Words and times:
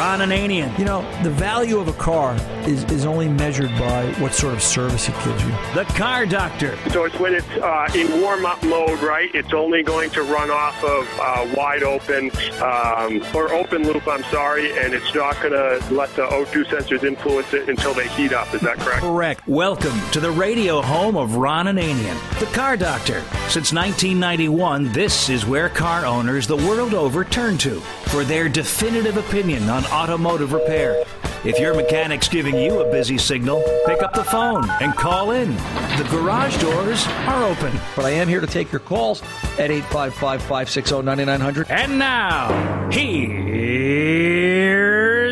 Ron 0.00 0.20
Ananian. 0.20 0.78
You 0.78 0.86
know, 0.86 1.02
the 1.22 1.28
value 1.28 1.78
of 1.78 1.86
a 1.86 1.92
car 1.92 2.34
is, 2.66 2.84
is 2.84 3.04
only 3.04 3.28
measured 3.28 3.68
by 3.78 4.10
what 4.14 4.32
sort 4.32 4.54
of 4.54 4.62
service 4.62 5.10
it 5.10 5.14
gives 5.26 5.44
you. 5.44 5.50
The 5.74 5.84
Car 5.94 6.24
Doctor. 6.24 6.78
So 6.88 7.04
it's 7.04 7.18
when 7.18 7.34
it's 7.34 7.46
uh, 7.48 7.86
in 7.94 8.18
warm 8.22 8.46
up 8.46 8.62
mode, 8.62 8.98
right? 9.00 9.30
It's 9.34 9.52
only 9.52 9.82
going 9.82 10.08
to 10.12 10.22
run 10.22 10.50
off 10.50 10.82
of 10.82 11.06
uh, 11.20 11.54
wide 11.54 11.82
open 11.82 12.30
um, 12.62 13.22
or 13.34 13.52
open 13.52 13.82
loop, 13.82 14.08
I'm 14.08 14.22
sorry, 14.24 14.72
and 14.78 14.94
it's 14.94 15.14
not 15.14 15.38
going 15.42 15.52
to 15.52 15.94
let 15.94 16.08
the 16.16 16.22
O2 16.22 16.64
sensors 16.64 17.04
influence 17.04 17.52
it 17.52 17.68
until 17.68 17.92
they 17.92 18.08
heat 18.08 18.32
up. 18.32 18.54
Is 18.54 18.62
that 18.62 18.78
correct? 18.78 19.00
Correct. 19.00 19.46
Welcome 19.46 20.00
to 20.12 20.20
the 20.20 20.30
radio 20.30 20.80
home 20.80 21.18
of 21.18 21.36
Ron 21.36 21.66
Ananian, 21.66 22.40
the 22.40 22.46
Car 22.56 22.78
Doctor. 22.78 23.20
Since 23.50 23.74
1991, 23.74 24.92
this 24.92 25.28
is 25.28 25.44
where 25.44 25.68
car 25.68 26.06
owners 26.06 26.46
the 26.46 26.56
world 26.56 26.94
over 26.94 27.22
turn 27.22 27.58
to 27.58 27.80
for 28.10 28.24
their 28.24 28.48
definitive 28.48 29.18
opinion 29.18 29.68
on 29.68 29.84
automotive 29.92 30.52
repair. 30.52 31.04
If 31.42 31.58
your 31.58 31.74
mechanic's 31.74 32.28
giving 32.28 32.54
you 32.54 32.80
a 32.80 32.90
busy 32.90 33.16
signal, 33.16 33.62
pick 33.86 34.02
up 34.02 34.12
the 34.12 34.24
phone 34.24 34.68
and 34.82 34.94
call 34.94 35.30
in. 35.30 35.56
The 35.96 36.06
garage 36.10 36.60
doors 36.60 37.06
are 37.06 37.44
open. 37.44 37.72
But 37.96 38.04
I 38.04 38.10
am 38.10 38.28
here 38.28 38.42
to 38.42 38.46
take 38.46 38.70
your 38.70 38.80
calls 38.80 39.22
at 39.58 39.70
855 39.70 40.42
560 40.42 41.02
9900. 41.02 41.70
And 41.70 41.98
now, 41.98 42.90
here's 42.90 43.40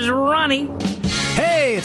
Ronnie. 0.08 0.70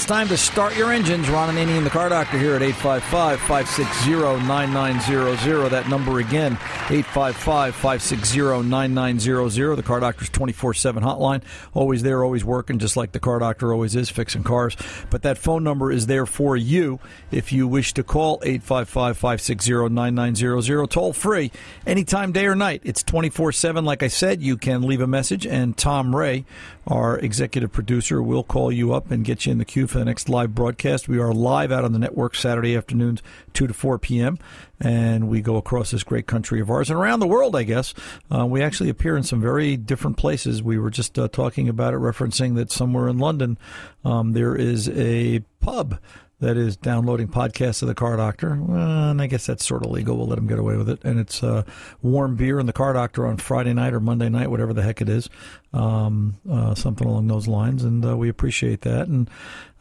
It's 0.04 0.10
time 0.10 0.28
to 0.28 0.38
start 0.38 0.76
your 0.76 0.92
engines. 0.92 1.30
Ron 1.30 1.56
Ananian 1.56 1.78
and 1.78 1.86
the 1.86 1.90
Car 1.90 2.10
Doctor 2.10 2.38
here 2.38 2.56
at 2.56 2.62
855 2.62 3.40
560 3.40 4.12
9900. 4.46 5.70
That 5.70 5.88
number 5.88 6.20
again, 6.20 6.58
855 6.90 7.74
560 7.74 8.64
9900. 8.64 9.76
The 9.78 9.84
Car 9.84 10.02
Doctor's 10.02 10.28
24 10.28 10.74
7 10.74 11.04
hotline. 11.04 11.42
Always 11.74 12.04
there, 12.04 12.22
always 12.22 12.44
working, 12.44 12.80
just 12.80 12.98
like 12.98 13.14
the 13.14 13.22
Car 13.22 13.40
Doctor 13.40 13.72
always 13.72 13.96
is, 13.96 14.10
fixing 14.10 14.44
cars. 14.44 14.76
But 15.10 15.22
that 15.22 15.38
phone 15.38 15.64
number 15.64 15.90
is 15.90 16.08
there 16.08 16.26
for 16.26 16.58
you 16.58 17.00
if 17.32 17.54
you 17.54 17.66
wish 17.66 17.94
to 17.94 18.04
call 18.04 18.42
855 18.44 19.18
560 19.18 19.88
9900. 19.88 20.88
Toll 20.88 21.14
free, 21.14 21.50
anytime, 21.88 22.34
day 22.34 22.46
or 22.46 22.56
night. 22.56 22.82
It's 22.84 23.04
24 23.04 23.54
7. 23.54 23.86
Like 23.86 24.04
I 24.04 24.10
said, 24.10 24.42
you 24.42 24.58
can 24.58 24.82
leave 24.82 25.00
a 25.00 25.08
message, 25.08 25.48
and 25.48 25.78
Tom 25.78 26.14
Ray, 26.14 26.44
our 26.86 27.18
executive 27.18 27.72
producer, 27.72 28.22
will 28.22 28.44
call 28.44 28.70
you 28.70 28.94
up 28.94 29.10
and 29.10 29.24
get 29.24 29.46
you 29.46 29.54
in 29.54 29.60
the 29.60 29.64
queue 29.64 29.88
for 29.94 30.00
the 30.00 30.06
next 30.06 30.28
live 30.28 30.56
broadcast. 30.56 31.08
We 31.08 31.20
are 31.20 31.32
live 31.32 31.72
out 31.72 31.86
on 31.86 31.94
the 31.94 32.00
network 32.00 32.34
Saturday 32.34 32.76
afternoons, 32.76 33.22
2 33.54 33.68
to 33.68 33.76
4 33.76 34.00
p.m., 34.00 34.40
and 34.80 35.30
we 35.30 35.40
go 35.40 35.56
across 35.56 35.92
this 35.92 36.02
great 36.04 36.26
country 36.26 36.60
of 36.60 36.72
ours 36.72 36.90
and 36.90 36.98
around 36.98 37.20
the 37.20 37.28
world, 37.28 37.56
I 37.56 37.62
guess. 37.62 37.94
Uh, 38.34 38.48
we 38.48 38.64
actually 38.64 38.90
appear 38.90 39.16
in 39.16 39.22
some 39.22 39.40
very 39.40 39.78
different 39.78 40.18
places. 40.18 40.64
We 40.64 40.80
were 40.80 40.90
just 40.90 41.20
uh, 41.20 41.28
talking 41.28 41.70
about 41.70 41.94
it, 41.94 41.98
referencing 41.98 42.56
that 42.56 42.72
somewhere 42.72 43.08
in 43.08 43.20
London 43.20 43.60
um, 44.04 44.34
there 44.34 44.56
is 44.56 44.90
a 44.90 45.44
pub 45.60 46.00
that 46.44 46.58
is 46.58 46.76
downloading 46.76 47.30
podcasts 47.30 47.82
of 47.82 47.88
the 47.88 47.96
Car 47.96 48.18
Doctor. 48.18 48.60
Well, 48.60 49.10
and 49.12 49.22
I 49.22 49.28
guess 49.28 49.46
that's 49.46 49.66
sort 49.66 49.86
of 49.86 49.92
legal. 49.92 50.18
We'll 50.18 50.28
let 50.28 50.36
them 50.36 50.48
get 50.48 50.60
away 50.60 50.76
with 50.76 50.90
it. 50.90 51.04
And 51.04 51.18
it's 51.20 51.42
uh, 51.42 51.64
warm 52.02 52.36
beer 52.36 52.60
and 52.60 52.68
the 52.68 52.74
Car 52.74 52.94
Doctor 52.94 53.26
on 53.26 53.38
Friday 53.38 53.74
night 53.74 53.94
or 53.94 54.02
Monday 54.02 54.28
night, 54.28 54.52
whatever 54.52 54.74
the 54.74 54.84
heck 54.84 55.02
it 55.02 55.08
is, 55.08 55.30
um, 55.72 56.38
uh, 56.50 56.76
something 56.76 57.08
along 57.08 57.28
those 57.28 57.48
lines. 57.48 57.84
And 57.84 58.06
uh, 58.06 58.18
we 58.18 58.28
appreciate 58.28 58.82
that. 58.82 59.08
And 59.08 59.30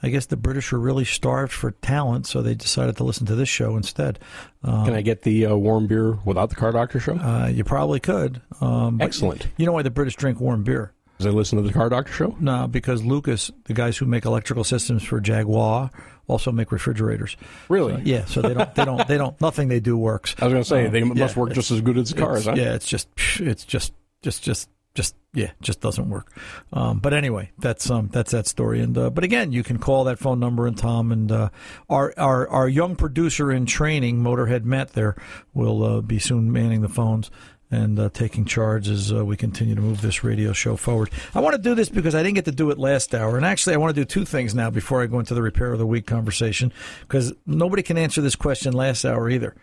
I 0.05 0.11
guess 0.11 0.27
the 0.27 0.37
British 0.37 0.71
were 0.71 0.79
really 0.79 1.05
starved 1.05 1.53
for 1.53 1.73
talent, 1.73 2.27
so 2.27 2.43
they 2.43 2.55
decided 2.55 2.97
to 2.99 3.05
listen 3.05 3.27
to 3.27 3.35
this 3.35 3.49
show 3.49 3.77
instead. 3.77 4.21
Um, 4.63 4.85
Can 4.85 4.95
I 4.95 5.03
get 5.03 5.23
the 5.23 5.47
uh, 5.47 5.57
warm 5.57 5.89
beer 5.89 6.19
without 6.25 6.49
the 6.49 6.57
Car 6.57 6.71
Doctor 6.71 7.01
show? 7.01 7.17
uh, 7.17 7.49
you 7.49 7.65
probably 7.65 7.99
could. 8.01 8.41
Um, 8.61 9.01
Excellent. 9.01 9.49
You 9.57 9.67
know 9.67 9.73
why 9.73 9.83
the 9.83 9.91
British 9.91 10.15
drink 10.15 10.41
warm 10.41 10.63
beer? 10.63 10.93
As 11.19 11.27
I 11.27 11.31
listen 11.31 11.57
to 11.57 11.63
the 11.63 11.73
Car 11.73 11.89
Doctor 11.89 12.13
show? 12.13 12.37
No, 12.41 12.67
because 12.67 13.05
Lucas, 13.05 13.53
the 13.65 13.75
guys 13.75 13.97
who 13.97 14.07
make 14.07 14.25
electrical 14.25 14.65
systems 14.65 15.05
for 15.05 15.21
Jaguar, 15.21 15.91
also 16.33 16.51
make 16.51 16.73
refrigerators. 16.73 17.37
Really? 17.69 17.95
So, 17.95 18.01
yeah, 18.05 18.25
so 18.25 18.43
they 18.43 18.55
don't, 18.55 18.75
they 18.75 18.85
don't, 18.85 19.07
they 19.09 19.19
don't. 19.19 19.41
Nothing 19.41 19.69
they 19.69 19.81
do 19.81 19.97
works. 19.97 20.35
I 20.41 20.47
was 20.47 20.53
going 20.53 20.65
to 20.65 20.69
say, 20.69 20.87
Um, 20.87 20.93
they 20.93 21.05
must 21.05 21.37
yeah, 21.37 21.41
work 21.41 21.53
just 21.53 21.71
as 21.71 21.81
good 21.81 21.99
as 21.99 22.13
cars, 22.13 22.47
huh? 22.47 22.55
Yeah, 22.57 22.75
it's 22.75 22.89
just, 22.89 23.09
it's 23.39 23.65
just, 23.65 23.93
just, 24.23 24.43
just, 24.43 24.69
just, 24.95 25.15
yeah, 25.35 25.53
just 25.63 25.81
doesn't 25.81 26.11
work. 26.11 26.37
Um, 26.73 26.99
but 26.99 27.15
anyway, 27.15 27.51
that's 27.59 27.89
um, 27.91 28.09
that's 28.13 28.33
that 28.33 28.47
story. 28.47 28.81
And 28.81 28.97
uh, 28.99 29.09
but 29.09 29.25
again, 29.25 29.51
you 29.51 29.63
can 29.63 29.79
call 29.79 30.05
that 30.05 30.19
phone 30.19 30.39
number, 30.39 30.67
and 30.67 30.77
Tom 30.77 31.11
and 31.11 31.33
uh, 31.33 31.49
our 31.89 32.13
our 32.19 32.47
our 32.49 32.69
young 32.69 32.97
producer 32.97 33.51
in 33.51 33.65
training, 33.65 34.19
Motorhead 34.23 34.65
Matt, 34.65 34.93
there 34.93 35.17
will 35.55 35.83
uh, 35.83 36.01
be 36.03 36.19
soon 36.19 36.53
manning 36.53 36.83
the 36.83 36.91
phones. 36.91 37.31
And 37.73 37.99
uh, 37.99 38.11
taking 38.11 38.45
charge 38.45 38.87
as 38.87 39.13
uh, 39.13 39.25
we 39.25 39.37
continue 39.37 39.75
to 39.75 39.81
move 39.81 40.03
this 40.03 40.23
radio 40.23 40.53
show 40.53 40.77
forward. 40.77 41.11
I 41.35 41.41
want 41.41 41.57
to 41.57 41.63
do 41.63 41.75
this 41.75 41.89
because 41.89 42.15
I 42.15 42.23
didn't 42.23 42.35
get 42.35 42.45
to 42.45 42.53
do 42.53 42.71
it 42.71 42.79
last 42.79 43.15
hour. 43.15 43.39
And 43.39 43.47
actually, 43.47 43.75
I 43.75 43.79
want 43.79 43.95
to 43.95 44.01
do 44.01 44.05
two 44.05 44.27
things 44.27 44.55
now 44.55 44.69
before 44.69 45.03
I 45.03 45.07
go 45.07 45.19
into 45.19 45.33
the 45.33 45.41
repair 45.41 45.73
of 45.73 45.79
the 45.79 45.87
week 45.87 46.07
conversation 46.07 46.71
because 47.01 47.33
nobody 47.47 47.83
can 47.83 47.97
answer 47.97 48.21
this 48.21 48.37
question 48.37 48.75
last 48.75 49.07
hour 49.07 49.31
either. 49.31 49.57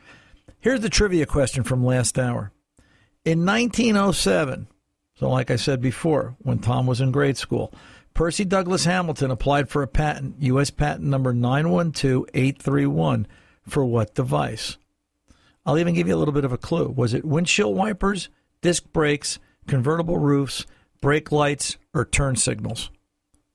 Here's 0.60 0.82
the 0.82 0.90
trivia 0.90 1.28
question 1.28 1.64
from 1.64 1.86
last 1.86 2.18
hour. 2.18 2.52
In 3.26 3.46
1907, 3.46 4.68
so 5.20 5.30
like 5.30 5.52
I 5.52 5.56
said 5.56 5.80
before, 5.80 6.36
when 6.40 6.58
Tom 6.60 6.88
was 6.88 7.02
in 7.02 7.12
grade 7.12 7.38
school, 7.38 7.72
Percy 8.14 8.44
Douglas 8.44 8.86
Hamilton 8.86 9.32
applied 9.32 9.70
for 9.70 9.84
a 9.84 9.88
patent, 9.88 10.36
U.S. 10.40 10.70
patent 10.72 11.06
number 11.06 11.32
912831, 11.32 13.28
for 13.68 13.86
what 13.86 14.16
device? 14.16 14.78
I'll 15.66 15.78
even 15.78 15.94
give 15.94 16.08
you 16.08 16.16
a 16.16 16.18
little 16.18 16.34
bit 16.34 16.46
of 16.46 16.54
a 16.54 16.58
clue. 16.58 16.90
Was 16.90 17.14
it 17.14 17.26
windshield 17.26 17.76
wipers, 17.76 18.30
disc 18.62 18.84
brakes, 18.92 19.40
convertible 19.68 20.18
roofs, 20.18 20.66
brake 21.02 21.32
lights, 21.32 21.78
or 21.94 22.06
turn 22.06 22.36
signals? 22.36 22.90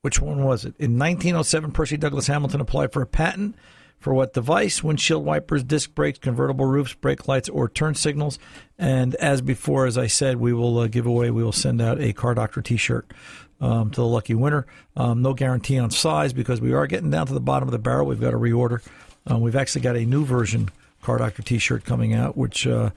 Which 0.01 0.21
one 0.21 0.43
was 0.43 0.65
it? 0.65 0.75
In 0.77 0.99
1907, 0.99 1.71
Percy 1.71 1.97
Douglas 1.97 2.27
Hamilton 2.27 2.61
applied 2.61 2.93
for 2.93 3.01
a 3.01 3.07
patent 3.07 3.55
for 3.99 4.13
what 4.13 4.33
device? 4.33 4.83
Windshield 4.83 5.25
wipers, 5.25 5.63
disc 5.63 5.95
brakes, 5.95 6.19
convertible 6.19 6.65
roofs, 6.65 6.93
brake 6.93 7.27
lights, 7.27 7.49
or 7.49 7.67
turn 7.67 7.95
signals. 7.95 8.37
And 8.77 9.15
as 9.15 9.41
before, 9.41 9.87
as 9.87 9.97
I 9.97 10.05
said, 10.05 10.37
we 10.37 10.53
will 10.53 10.77
uh, 10.77 10.87
give 10.87 11.07
away, 11.07 11.31
we 11.31 11.43
will 11.43 11.51
send 11.51 11.81
out 11.81 11.99
a 11.99 12.13
Car 12.13 12.35
Doctor 12.35 12.61
t 12.61 12.77
shirt 12.77 13.11
um, 13.59 13.89
to 13.91 14.01
the 14.01 14.05
lucky 14.05 14.35
winner. 14.35 14.67
Um, 14.95 15.23
no 15.23 15.33
guarantee 15.33 15.79
on 15.79 15.89
size 15.89 16.33
because 16.33 16.61
we 16.61 16.73
are 16.73 16.85
getting 16.85 17.09
down 17.09 17.25
to 17.27 17.33
the 17.33 17.39
bottom 17.39 17.67
of 17.67 17.71
the 17.71 17.79
barrel. 17.79 18.05
We've 18.05 18.21
got 18.21 18.31
to 18.31 18.37
reorder. 18.37 18.85
Um, 19.25 19.41
we've 19.41 19.55
actually 19.55 19.81
got 19.81 19.95
a 19.95 20.05
new 20.05 20.23
version 20.23 20.69
Car 21.05 21.17
Doctor 21.19 21.41
t 21.43 21.57
shirt 21.59 21.85
coming 21.85 22.13
out, 22.13 22.35
which. 22.35 22.65
Uh, 22.67 22.89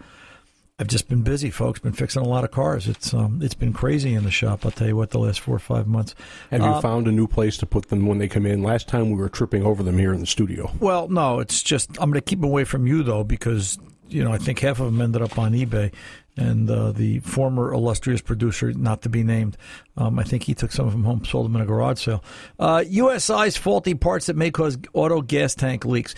I've 0.81 0.87
just 0.87 1.09
been 1.09 1.23
busy, 1.23 1.51
folks. 1.51 1.81
Been 1.81 1.93
fixing 1.93 2.23
a 2.23 2.29
lot 2.29 2.45
of 2.45 2.53
cars. 2.53 2.87
It's 2.87 3.13
um, 3.13 3.41
it's 3.43 3.53
been 3.55 3.73
crazy 3.73 4.15
in 4.15 4.23
the 4.23 4.31
shop. 4.31 4.65
I'll 4.65 4.71
tell 4.71 4.87
you 4.87 4.95
what, 4.95 5.11
the 5.11 5.19
last 5.19 5.41
four 5.41 5.57
or 5.57 5.59
five 5.59 5.89
months. 5.89 6.15
Have 6.53 6.61
you 6.61 6.69
Uh, 6.69 6.81
found 6.81 7.09
a 7.09 7.11
new 7.11 7.27
place 7.27 7.57
to 7.57 7.67
put 7.67 7.89
them 7.89 8.07
when 8.07 8.19
they 8.19 8.29
come 8.29 8.47
in? 8.47 8.63
Last 8.63 8.87
time 8.87 9.11
we 9.11 9.17
were 9.17 9.29
tripping 9.29 9.65
over 9.67 9.83
them 9.83 9.99
here 9.99 10.13
in 10.15 10.21
the 10.21 10.27
studio. 10.27 10.71
Well, 10.79 11.09
no, 11.09 11.41
it's 11.41 11.65
just 11.65 11.91
I'm 12.01 12.11
going 12.13 12.13
to 12.13 12.21
keep 12.21 12.39
them 12.41 12.49
away 12.49 12.63
from 12.63 12.87
you 12.87 13.03
though 13.03 13.25
because 13.25 13.77
you 14.09 14.23
know 14.23 14.31
I 14.33 14.39
think 14.39 14.61
half 14.61 14.79
of 14.79 14.87
them 14.87 15.01
ended 15.01 15.21
up 15.21 15.37
on 15.37 15.53
eBay, 15.53 15.93
and 16.37 16.71
uh, 16.71 16.93
the 16.93 17.19
former 17.21 17.73
illustrious 17.75 18.21
producer, 18.21 18.73
not 18.73 19.03
to 19.03 19.09
be 19.09 19.25
named, 19.25 19.57
um, 19.97 20.17
I 20.17 20.23
think 20.23 20.45
he 20.45 20.55
took 20.55 20.71
some 20.71 20.87
of 20.87 20.93
them 20.93 21.03
home, 21.03 21.25
sold 21.25 21.47
them 21.47 21.57
in 21.57 21.63
a 21.63 21.67
garage 21.67 22.05
sale. 22.05 22.23
Uh, 22.57 22.85
USI's 22.87 23.57
faulty 23.57 23.95
parts 23.95 24.27
that 24.27 24.37
may 24.37 24.53
cause 24.53 24.79
auto 24.93 25.23
gas 25.23 25.57
tank 25.57 25.85
leaks. 25.85 26.15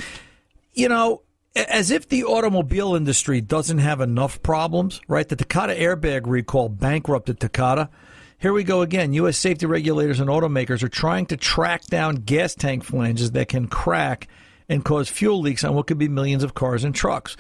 You 0.75 0.91
know. 0.91 1.23
As 1.57 1.91
if 1.91 2.09
the 2.09 2.25
automobile 2.25 2.95
industry 2.95 3.41
doesn't 3.41 3.79
have 3.79 4.01
enough 4.01 4.41
problems, 4.41 5.01
right? 5.09 5.29
The 5.29 5.35
Takata 5.35 5.75
airbag 5.75 6.23
recall 6.27 6.69
bankrupted 6.69 7.41
Takata. 7.41 7.91
Here 8.39 8.53
we 8.53 8.63
go 8.63 8.83
again. 8.83 9.13
U.S. 9.15 9.37
safety 9.37 9.67
regulators 9.67 10.21
and 10.21 10.31
automakers 10.31 10.85
are 10.85 10.89
trying 10.89 11.27
to 11.27 11.37
track 11.37 11.87
down 11.87 12.17
gas 12.17 12.55
tank 12.55 12.85
flanges 12.85 13.33
that 13.33 13.49
can 13.49 13.67
crack 13.67 14.29
and 14.69 14.85
cause 14.85 15.09
fuel 15.09 15.41
leaks 15.41 15.65
on 15.65 15.75
what 15.75 15.89
could 15.89 15.99
be 15.99 16.09
millions 16.09 16.45
of 16.45 16.55
cars 16.55 16.85
and 16.85 16.95
trucks. 16.95 17.37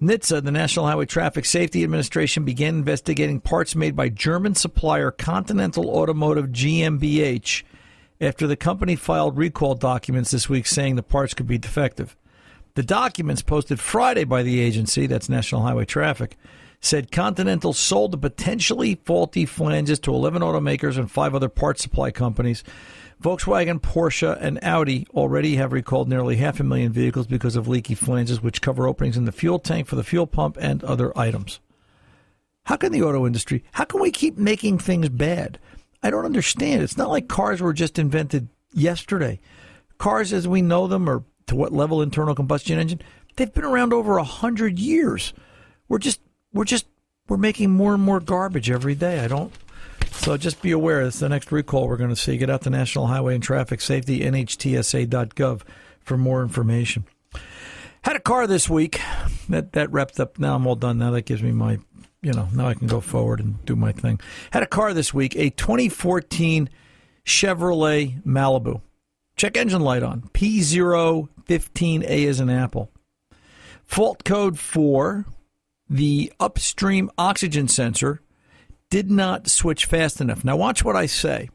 NHTSA, 0.00 0.42
the 0.42 0.50
National 0.50 0.86
Highway 0.86 1.04
Traffic 1.04 1.44
Safety 1.44 1.84
Administration, 1.84 2.46
began 2.46 2.76
investigating 2.76 3.38
parts 3.38 3.76
made 3.76 3.94
by 3.94 4.08
German 4.08 4.54
supplier 4.54 5.10
Continental 5.10 5.90
Automotive 5.90 6.46
GmbH 6.46 7.62
after 8.22 8.46
the 8.46 8.56
company 8.56 8.96
filed 8.96 9.36
recall 9.36 9.74
documents 9.74 10.30
this 10.30 10.48
week 10.48 10.66
saying 10.66 10.96
the 10.96 11.02
parts 11.02 11.34
could 11.34 11.46
be 11.46 11.58
defective. 11.58 12.16
The 12.74 12.82
documents 12.82 13.42
posted 13.42 13.80
Friday 13.80 14.24
by 14.24 14.42
the 14.42 14.60
agency, 14.60 15.06
that's 15.06 15.28
National 15.28 15.62
Highway 15.62 15.84
Traffic, 15.84 16.36
said 16.80 17.10
Continental 17.10 17.72
sold 17.72 18.12
the 18.12 18.18
potentially 18.18 18.94
faulty 19.04 19.44
flanges 19.44 19.98
to 20.00 20.14
11 20.14 20.42
automakers 20.42 20.96
and 20.96 21.10
five 21.10 21.34
other 21.34 21.48
parts 21.48 21.82
supply 21.82 22.10
companies. 22.10 22.62
Volkswagen, 23.22 23.80
Porsche, 23.80 24.36
and 24.40 24.58
Audi 24.62 25.06
already 25.10 25.56
have 25.56 25.72
recalled 25.72 26.08
nearly 26.08 26.36
half 26.36 26.58
a 26.58 26.64
million 26.64 26.92
vehicles 26.92 27.26
because 27.26 27.54
of 27.54 27.68
leaky 27.68 27.94
flanges, 27.94 28.40
which 28.40 28.62
cover 28.62 28.86
openings 28.86 29.16
in 29.16 29.26
the 29.26 29.32
fuel 29.32 29.58
tank 29.58 29.86
for 29.86 29.96
the 29.96 30.04
fuel 30.04 30.26
pump 30.26 30.56
and 30.58 30.82
other 30.84 31.16
items. 31.18 31.60
How 32.64 32.76
can 32.76 32.92
the 32.92 33.02
auto 33.02 33.26
industry, 33.26 33.64
how 33.72 33.84
can 33.84 34.00
we 34.00 34.10
keep 34.10 34.38
making 34.38 34.78
things 34.78 35.08
bad? 35.08 35.58
I 36.02 36.10
don't 36.10 36.24
understand. 36.24 36.82
It's 36.82 36.96
not 36.96 37.10
like 37.10 37.28
cars 37.28 37.60
were 37.60 37.72
just 37.72 37.98
invented 37.98 38.48
yesterday. 38.72 39.40
Cars 39.98 40.32
as 40.32 40.48
we 40.48 40.62
know 40.62 40.86
them, 40.86 41.08
or 41.08 41.24
to 41.50 41.56
what 41.56 41.72
level 41.72 42.00
internal 42.00 42.34
combustion 42.34 42.78
engine, 42.78 43.02
they've 43.34 43.52
been 43.52 43.64
around 43.64 43.92
over 43.92 44.18
a 44.18 44.24
hundred 44.24 44.78
years. 44.78 45.34
We're 45.88 45.98
just, 45.98 46.20
we're 46.52 46.64
just, 46.64 46.86
we're 47.28 47.36
making 47.36 47.70
more 47.70 47.92
and 47.92 48.02
more 48.02 48.20
garbage 48.20 48.70
every 48.70 48.94
day. 48.94 49.18
I 49.18 49.26
don't, 49.26 49.52
So 50.12 50.36
just 50.36 50.62
be 50.62 50.70
aware. 50.70 51.02
It's 51.02 51.18
the 51.18 51.28
next 51.28 51.50
recall 51.50 51.88
we're 51.88 51.96
going 51.96 52.10
to 52.10 52.16
see. 52.16 52.36
Get 52.36 52.50
out 52.50 52.62
to 52.62 52.70
National 52.70 53.08
Highway 53.08 53.34
and 53.34 53.42
Traffic 53.42 53.80
Safety, 53.80 54.20
NHTSA.gov 54.20 55.62
for 56.00 56.16
more 56.16 56.42
information. 56.42 57.04
Had 58.02 58.14
a 58.14 58.20
car 58.20 58.46
this 58.46 58.70
week 58.70 59.00
that 59.48 59.72
that 59.72 59.90
wrapped 59.90 60.20
up. 60.20 60.38
Now 60.38 60.54
I'm 60.54 60.66
all 60.68 60.76
done. 60.76 60.98
Now 60.98 61.10
that 61.10 61.22
gives 61.22 61.42
me 61.42 61.50
my, 61.50 61.78
you 62.22 62.32
know, 62.32 62.48
now 62.54 62.68
I 62.68 62.74
can 62.74 62.86
go 62.86 63.00
forward 63.00 63.40
and 63.40 63.62
do 63.66 63.74
my 63.74 63.90
thing. 63.90 64.20
Had 64.52 64.62
a 64.62 64.66
car 64.66 64.94
this 64.94 65.12
week, 65.12 65.34
a 65.34 65.50
2014 65.50 66.70
Chevrolet 67.26 68.22
Malibu. 68.22 68.80
Check 69.40 69.56
engine 69.56 69.80
light 69.80 70.02
on. 70.02 70.28
P015A 70.34 72.02
is 72.04 72.40
an 72.40 72.50
apple. 72.50 72.90
Fault 73.86 74.22
code 74.22 74.58
for 74.58 75.24
the 75.88 76.30
upstream 76.38 77.10
oxygen 77.16 77.66
sensor 77.66 78.20
did 78.90 79.10
not 79.10 79.48
switch 79.48 79.86
fast 79.86 80.20
enough. 80.20 80.44
Now, 80.44 80.56
watch 80.56 80.84
what 80.84 80.94
I 80.94 81.06
say. 81.06 81.48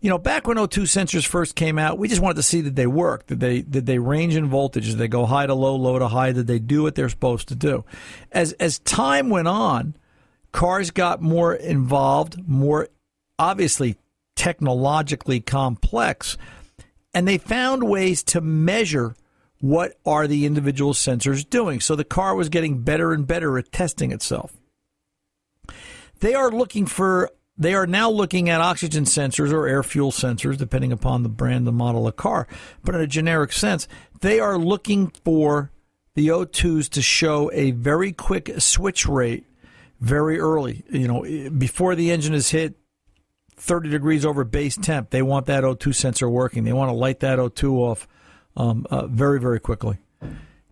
You 0.00 0.08
know, 0.08 0.16
back 0.16 0.46
when 0.46 0.56
O2 0.56 0.84
sensors 0.84 1.26
first 1.26 1.56
came 1.56 1.78
out, 1.78 1.98
we 1.98 2.08
just 2.08 2.22
wanted 2.22 2.36
to 2.36 2.42
see 2.42 2.62
that 2.62 2.74
they 2.74 2.86
work. 2.86 3.26
Did 3.26 3.40
they 3.40 3.60
did 3.60 3.84
they 3.84 3.98
range 3.98 4.34
in 4.34 4.46
voltage? 4.46 4.86
Did 4.86 4.96
they 4.96 5.06
go 5.06 5.26
high 5.26 5.44
to 5.44 5.52
low, 5.52 5.76
low 5.76 5.98
to 5.98 6.08
high? 6.08 6.32
Did 6.32 6.46
they 6.46 6.58
do 6.58 6.84
what 6.84 6.94
they're 6.94 7.10
supposed 7.10 7.48
to 7.48 7.54
do? 7.54 7.84
As 8.32 8.52
as 8.54 8.78
time 8.78 9.28
went 9.28 9.48
on, 9.48 9.94
cars 10.52 10.90
got 10.90 11.20
more 11.20 11.52
involved, 11.52 12.48
more 12.48 12.88
obviously 13.38 13.98
technologically 14.36 15.40
complex, 15.40 16.38
and 17.16 17.26
they 17.26 17.38
found 17.38 17.82
ways 17.82 18.22
to 18.22 18.42
measure 18.42 19.16
what 19.58 19.94
are 20.04 20.26
the 20.26 20.44
individual 20.44 20.92
sensors 20.92 21.48
doing. 21.48 21.80
So 21.80 21.96
the 21.96 22.04
car 22.04 22.34
was 22.34 22.50
getting 22.50 22.82
better 22.82 23.10
and 23.14 23.26
better 23.26 23.56
at 23.56 23.72
testing 23.72 24.12
itself. 24.12 24.54
They 26.20 26.34
are 26.34 26.50
looking 26.50 26.84
for 26.84 27.30
they 27.56 27.72
are 27.72 27.86
now 27.86 28.10
looking 28.10 28.50
at 28.50 28.60
oxygen 28.60 29.04
sensors 29.04 29.50
or 29.50 29.66
air 29.66 29.82
fuel 29.82 30.12
sensors, 30.12 30.58
depending 30.58 30.92
upon 30.92 31.22
the 31.22 31.30
brand 31.30 31.66
and 31.66 31.74
model 31.78 32.06
of 32.06 32.16
car. 32.16 32.46
But 32.84 32.94
in 32.94 33.00
a 33.00 33.06
generic 33.06 33.50
sense, 33.50 33.88
they 34.20 34.38
are 34.38 34.58
looking 34.58 35.10
for 35.24 35.70
the 36.16 36.28
O2s 36.28 36.90
to 36.90 37.00
show 37.00 37.50
a 37.54 37.70
very 37.70 38.12
quick 38.12 38.60
switch 38.60 39.06
rate 39.06 39.46
very 40.00 40.38
early. 40.38 40.84
You 40.90 41.08
know, 41.08 41.50
before 41.50 41.94
the 41.94 42.10
engine 42.10 42.34
is 42.34 42.50
hit 42.50 42.74
30 43.56 43.90
degrees 43.90 44.24
over 44.24 44.44
base 44.44 44.76
temp, 44.76 45.10
they 45.10 45.22
want 45.22 45.46
that 45.46 45.64
O2 45.64 45.94
sensor 45.94 46.28
working. 46.28 46.64
They 46.64 46.72
want 46.72 46.90
to 46.90 46.94
light 46.94 47.20
that 47.20 47.38
O2 47.38 47.72
off 47.72 48.08
um, 48.56 48.86
uh, 48.90 49.06
very, 49.06 49.40
very 49.40 49.60
quickly. 49.60 49.98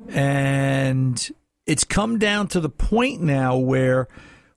And 0.09 1.31
it's 1.67 1.85
come 1.85 2.19
down 2.19 2.49
to 2.49 2.61
the 2.61 2.69
point 2.69 3.23
now 3.23 3.57
where 3.57 4.09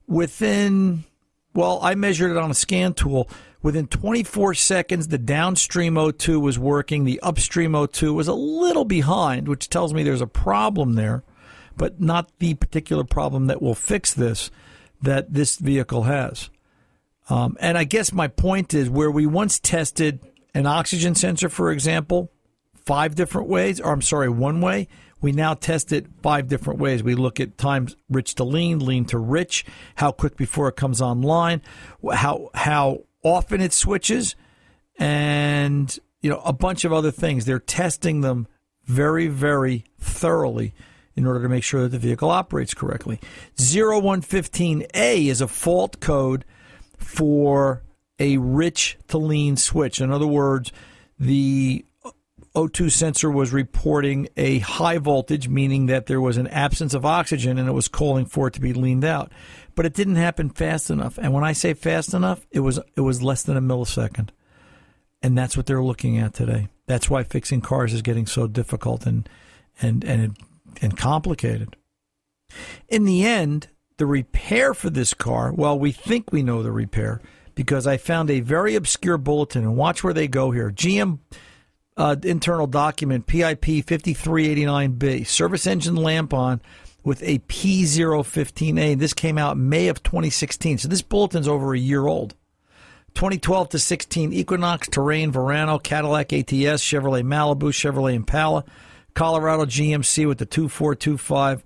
within, 0.07 1.06
well, 1.53 1.79
I 1.81 1.95
measured 1.95 2.31
it 2.31 2.38
on 2.38 2.51
a 2.51 2.56
scan 2.56 2.94
tool. 2.94 3.29
Within 3.62 3.88
24 3.88 4.53
seconds, 4.53 5.07
the 5.07 5.18
downstream 5.18 5.95
O2 5.95 6.41
was 6.41 6.59
working. 6.59 7.06
The 7.06 7.19
upstream 7.21 7.71
O2 7.71 8.13
was 8.13 8.27
a 8.27 8.33
little 8.33 8.85
behind, 8.85 9.47
which 9.47 9.69
tells 9.69 9.94
me 9.94 10.03
there's 10.03 10.21
a 10.21 10.27
problem 10.27 10.94
there, 10.94 11.24
but 11.75 12.00
not 12.01 12.31
the 12.39 12.53
particular 12.56 13.03
problem 13.03 13.47
that 13.47 13.62
will 13.62 13.75
fix 13.75 14.13
this 14.13 14.51
that 15.01 15.33
this 15.33 15.57
vehicle 15.57 16.03
has. 16.03 16.50
Um, 17.29 17.57
and 17.59 17.77
I 17.77 17.83
guess 17.83 18.13
my 18.13 18.27
point 18.27 18.74
is 18.74 18.89
where 18.89 19.12
we 19.12 19.25
once 19.25 19.59
tested 19.59 20.19
an 20.53 20.65
oxygen 20.65 21.13
sensor, 21.15 21.50
for 21.50 21.71
example, 21.71 22.31
five 22.85 23.15
different 23.15 23.50
ways, 23.50 23.79
or 23.79 23.91
I'm 23.91 24.01
sorry, 24.01 24.29
one 24.29 24.62
way. 24.62 24.88
We 25.19 25.31
now 25.31 25.56
test 25.56 25.91
it 25.91 26.06
five 26.21 26.47
different 26.47 26.79
ways. 26.79 27.03
We 27.03 27.15
look 27.15 27.39
at 27.39 27.57
times 27.57 27.95
rich 28.09 28.35
to 28.35 28.44
lean, 28.44 28.79
lean 28.79 29.06
to 29.06 29.18
rich, 29.18 29.65
how 29.95 30.12
quick 30.12 30.38
before 30.38 30.68
it 30.69 30.75
comes 30.75 31.01
online, 31.01 31.62
how 32.13 32.50
how 32.53 33.03
often 33.24 33.59
it 33.59 33.74
switches, 33.74 34.35
and 34.97 35.97
you 36.21 36.29
know 36.29 36.39
a 36.45 36.53
bunch 36.53 36.85
of 36.85 36.94
other 36.94 37.12
things. 37.12 37.45
They're 37.45 37.59
testing 37.59 38.21
them 38.21 38.47
very, 38.83 39.27
very 39.27 39.85
thoroughly 40.00 40.74
in 41.15 41.25
order 41.25 41.41
to 41.41 41.50
make 41.50 41.63
sure 41.63 41.81
that 41.81 41.89
the 41.89 42.00
vehicle 42.00 42.29
operates 42.29 42.74
correctly. 42.75 43.19
0115A 43.57 45.27
is 45.27 45.41
a 45.41 45.47
fault 45.47 46.00
code 46.00 46.45
for 46.98 47.84
a 48.20 48.38
rich 48.38 48.98
to 49.08 49.18
lean 49.18 49.56
switch. 49.56 50.02
In 50.02 50.12
other 50.12 50.28
words, 50.28 50.72
the 51.20 51.86
O2 52.56 52.92
sensor 52.92 53.30
was 53.30 53.54
reporting 53.54 54.28
a 54.36 54.60
high 54.60 54.98
voltage, 54.98 55.48
meaning 55.48 55.86
that 55.86 56.08
there 56.08 56.20
was 56.20 56.38
an 56.38 56.48
absence 56.48 56.96
of 56.96 57.06
oxygen 57.06 57.60
and 57.60 57.70
it 57.70 57.74
was 57.74 57.88
calling 57.88 58.26
for 58.26 58.48
it 58.48 58.56
to 58.56 58.62
be 58.62 58.74
leaned 58.74 59.06
out. 59.06 59.32
But 59.76 59.86
it 59.86 59.94
didn't 59.94 60.16
happen 60.16 60.50
fast 60.50 60.90
enough. 60.90 61.20
And 61.20 61.34
when 61.34 61.44
I 61.44 61.54
say 61.54 61.76
fast 61.76 62.16
enough, 62.16 62.48
it 62.50 62.62
was 62.62 62.80
it 62.96 63.02
was 63.02 63.22
less 63.22 63.44
than 63.44 63.58
a 63.58 63.62
millisecond. 63.62 64.30
And 65.22 65.38
that's 65.38 65.56
what 65.56 65.68
they're 65.68 65.84
looking 65.84 66.18
at 66.18 66.34
today. 66.34 66.68
That's 66.88 67.10
why 67.10 67.24
fixing 67.24 67.62
cars 67.62 67.94
is 67.94 68.02
getting 68.02 68.26
so 68.26 68.48
difficult 68.48 69.06
and 69.06 69.30
and 69.80 70.04
and 70.04 70.36
and 70.82 70.98
complicated. 70.98 71.76
In 72.88 73.06
the 73.06 73.24
end, 73.24 73.68
the 73.98 74.06
repair 74.06 74.74
for 74.74 74.90
this 74.90 75.14
car, 75.14 75.52
well, 75.52 75.78
we 75.78 75.92
think 75.92 76.32
we 76.32 76.44
know 76.44 76.64
the 76.64 76.72
repair 76.72 77.22
because 77.56 77.88
I 77.88 77.98
found 77.98 78.30
a 78.30 78.40
very 78.40 78.76
obscure 78.76 79.18
bulletin 79.18 79.64
and 79.64 79.76
watch 79.76 80.04
where 80.04 80.14
they 80.14 80.28
go 80.28 80.52
here. 80.52 80.72
GM 80.72 81.20
uh, 81.98 82.16
internal 82.24 82.68
document 82.68 83.26
PIP 83.26 83.62
5389B, 83.62 85.26
service 85.26 85.66
engine 85.66 85.96
lamp 85.96 86.34
on 86.34 86.62
with 87.04 87.24
a 87.24 87.40
P015A. 87.40 89.00
This 89.00 89.14
came 89.14 89.38
out 89.38 89.58
May 89.58 89.88
of 89.88 90.04
2016. 90.04 90.78
So 90.78 90.88
this 90.88 91.02
bulletin's 91.02 91.48
over 91.48 91.74
a 91.74 91.80
year 91.80 92.06
old. 92.06 92.36
2012 93.16 93.70
to 93.70 93.80
16 93.80 94.32
Equinox, 94.32 94.88
Terrain, 94.90 95.32
Verano, 95.32 95.80
Cadillac 95.80 96.32
ATS, 96.32 96.84
Chevrolet 96.84 97.24
Malibu, 97.24 97.72
Chevrolet 97.72 98.14
Impala, 98.14 98.64
Colorado 99.16 99.66
GMC 99.66 100.28
with 100.28 100.38
the 100.38 100.46
2425 100.46 101.64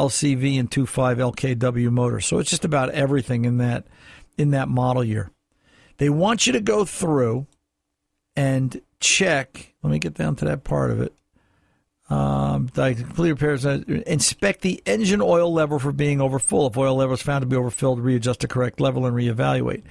LCV 0.00 0.58
and 0.58 0.70
25 0.70 1.18
LKW 1.18 1.90
motor. 1.90 2.20
So 2.20 2.38
it's 2.38 2.50
just 2.50 2.64
about 2.64 2.90
everything 2.90 3.44
in 3.44 3.58
that 3.58 3.86
in 4.38 4.52
that 4.52 4.68
model 4.68 5.04
year. 5.04 5.30
They 5.98 6.08
want 6.08 6.46
you 6.46 6.54
to 6.54 6.60
go 6.60 6.86
through 6.86 7.46
and 8.34 8.80
check. 9.00 9.74
Let 9.82 9.90
me 9.90 9.98
get 9.98 10.14
down 10.14 10.36
to 10.36 10.46
that 10.46 10.64
part 10.64 10.90
of 10.90 11.02
it. 11.02 11.14
Um, 12.08 12.68
complete 12.68 13.30
repairs. 13.30 13.66
Uh, 13.66 13.82
inspect 14.06 14.62
the 14.62 14.82
engine 14.86 15.20
oil 15.20 15.52
level 15.52 15.78
for 15.78 15.92
being 15.92 16.20
overfull. 16.20 16.66
If 16.66 16.76
oil 16.78 16.96
level 16.96 17.14
is 17.14 17.22
found 17.22 17.42
to 17.42 17.46
be 17.46 17.56
overfilled, 17.56 18.00
readjust 18.00 18.40
the 18.40 18.48
correct 18.48 18.80
level 18.80 19.06
and 19.06 19.14
reevaluate. 19.14 19.82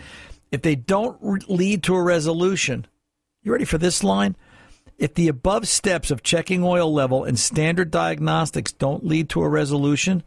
If 0.51 0.63
they 0.63 0.75
don't 0.75 1.17
re- 1.21 1.41
lead 1.47 1.83
to 1.83 1.95
a 1.95 2.01
resolution, 2.01 2.87
you 3.43 3.51
ready 3.51 3.65
for 3.65 3.77
this 3.77 4.03
line? 4.03 4.35
If 4.99 5.13
the 5.13 5.29
above 5.29 5.65
steps 5.65 6.11
of 6.11 6.23
checking 6.23 6.61
oil 6.61 6.93
level 6.93 7.23
and 7.23 7.39
standard 7.39 7.89
diagnostics 7.89 8.73
don't 8.73 9.05
lead 9.05 9.29
to 9.29 9.41
a 9.41 9.47
resolution, 9.47 10.23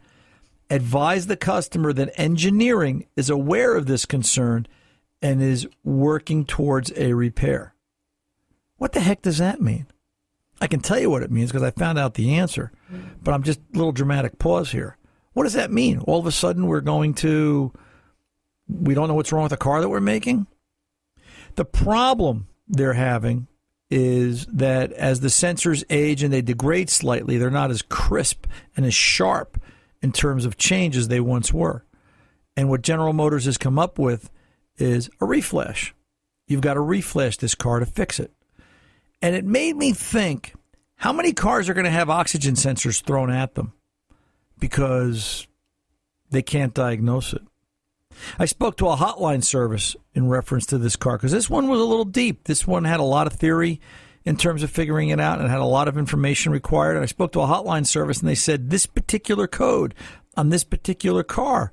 advise 0.67 1.27
the 1.27 1.37
customer 1.37 1.93
that 1.93 2.19
engineering 2.19 3.05
is 3.15 3.29
aware 3.29 3.75
of 3.75 3.85
this 3.85 4.07
concern 4.07 4.65
and 5.21 5.43
is 5.43 5.67
working 5.83 6.43
towards 6.43 6.91
a 6.97 7.13
repair. 7.13 7.75
What 8.77 8.93
the 8.93 8.99
heck 8.99 9.21
does 9.21 9.37
that 9.37 9.61
mean? 9.61 9.85
I 10.59 10.65
can 10.65 10.79
tell 10.79 10.97
you 10.97 11.11
what 11.11 11.21
it 11.21 11.31
means 11.31 11.51
because 11.51 11.61
I 11.61 11.69
found 11.69 11.99
out 11.99 12.15
the 12.15 12.33
answer, 12.33 12.71
but 13.21 13.35
I'm 13.35 13.43
just 13.43 13.59
a 13.59 13.77
little 13.77 13.91
dramatic 13.91 14.39
pause 14.39 14.71
here. 14.71 14.97
What 15.33 15.43
does 15.43 15.53
that 15.53 15.71
mean? 15.71 15.99
All 15.99 16.19
of 16.19 16.25
a 16.25 16.31
sudden, 16.31 16.65
we're 16.65 16.81
going 16.81 17.13
to, 17.15 17.71
we 18.67 18.95
don't 18.95 19.07
know 19.07 19.13
what's 19.13 19.31
wrong 19.31 19.43
with 19.43 19.51
the 19.51 19.57
car 19.57 19.81
that 19.81 19.89
we're 19.89 19.99
making? 19.99 20.47
The 21.55 21.65
problem 21.65 22.47
they're 22.67 22.93
having 22.93 23.47
is 23.95 24.47
that 24.47 24.91
as 24.93 25.19
the 25.19 25.27
sensors 25.27 25.83
age 25.91 26.23
and 26.23 26.33
they 26.33 26.41
degrade 26.41 26.89
slightly, 26.89 27.37
they're 27.37 27.51
not 27.51 27.69
as 27.69 27.83
crisp 27.83 28.47
and 28.75 28.87
as 28.87 28.93
sharp 28.95 29.61
in 30.01 30.11
terms 30.11 30.45
of 30.45 30.57
change 30.57 30.97
as 30.97 31.09
they 31.09 31.19
once 31.19 31.53
were. 31.53 31.85
And 32.57 32.71
what 32.71 32.81
General 32.81 33.13
Motors 33.13 33.45
has 33.45 33.55
come 33.55 33.77
up 33.77 33.99
with 33.99 34.31
is 34.77 35.09
a 35.21 35.25
reflash. 35.25 35.91
You've 36.47 36.61
got 36.61 36.73
to 36.73 36.79
reflash 36.79 37.37
this 37.37 37.53
car 37.53 37.79
to 37.79 37.85
fix 37.85 38.19
it. 38.19 38.33
And 39.21 39.35
it 39.35 39.45
made 39.45 39.75
me 39.75 39.93
think 39.93 40.55
how 40.95 41.13
many 41.13 41.31
cars 41.31 41.69
are 41.69 41.75
going 41.75 41.85
to 41.85 41.91
have 41.91 42.09
oxygen 42.09 42.55
sensors 42.55 42.99
thrown 42.99 43.29
at 43.29 43.53
them 43.53 43.73
because 44.57 45.45
they 46.31 46.41
can't 46.41 46.73
diagnose 46.73 47.31
it. 47.33 47.43
I 48.39 48.45
spoke 48.45 48.77
to 48.77 48.89
a 48.89 48.95
hotline 48.95 49.43
service 49.43 49.95
in 50.13 50.27
reference 50.27 50.65
to 50.67 50.77
this 50.77 50.95
car 50.95 51.17
because 51.17 51.31
this 51.31 51.49
one 51.49 51.67
was 51.67 51.79
a 51.79 51.85
little 51.85 52.05
deep. 52.05 52.45
This 52.45 52.67
one 52.67 52.83
had 52.83 52.99
a 52.99 53.03
lot 53.03 53.27
of 53.27 53.33
theory 53.33 53.79
in 54.25 54.37
terms 54.37 54.63
of 54.63 54.71
figuring 54.71 55.09
it 55.09 55.19
out 55.19 55.39
and 55.39 55.49
had 55.49 55.59
a 55.59 55.65
lot 55.65 55.87
of 55.87 55.97
information 55.97 56.51
required. 56.51 56.95
And 56.95 57.03
I 57.03 57.07
spoke 57.07 57.31
to 57.33 57.41
a 57.41 57.47
hotline 57.47 57.85
service 57.85 58.19
and 58.19 58.29
they 58.29 58.35
said 58.35 58.69
this 58.69 58.85
particular 58.85 59.47
code 59.47 59.93
on 60.35 60.49
this 60.49 60.63
particular 60.63 61.23
car 61.23 61.71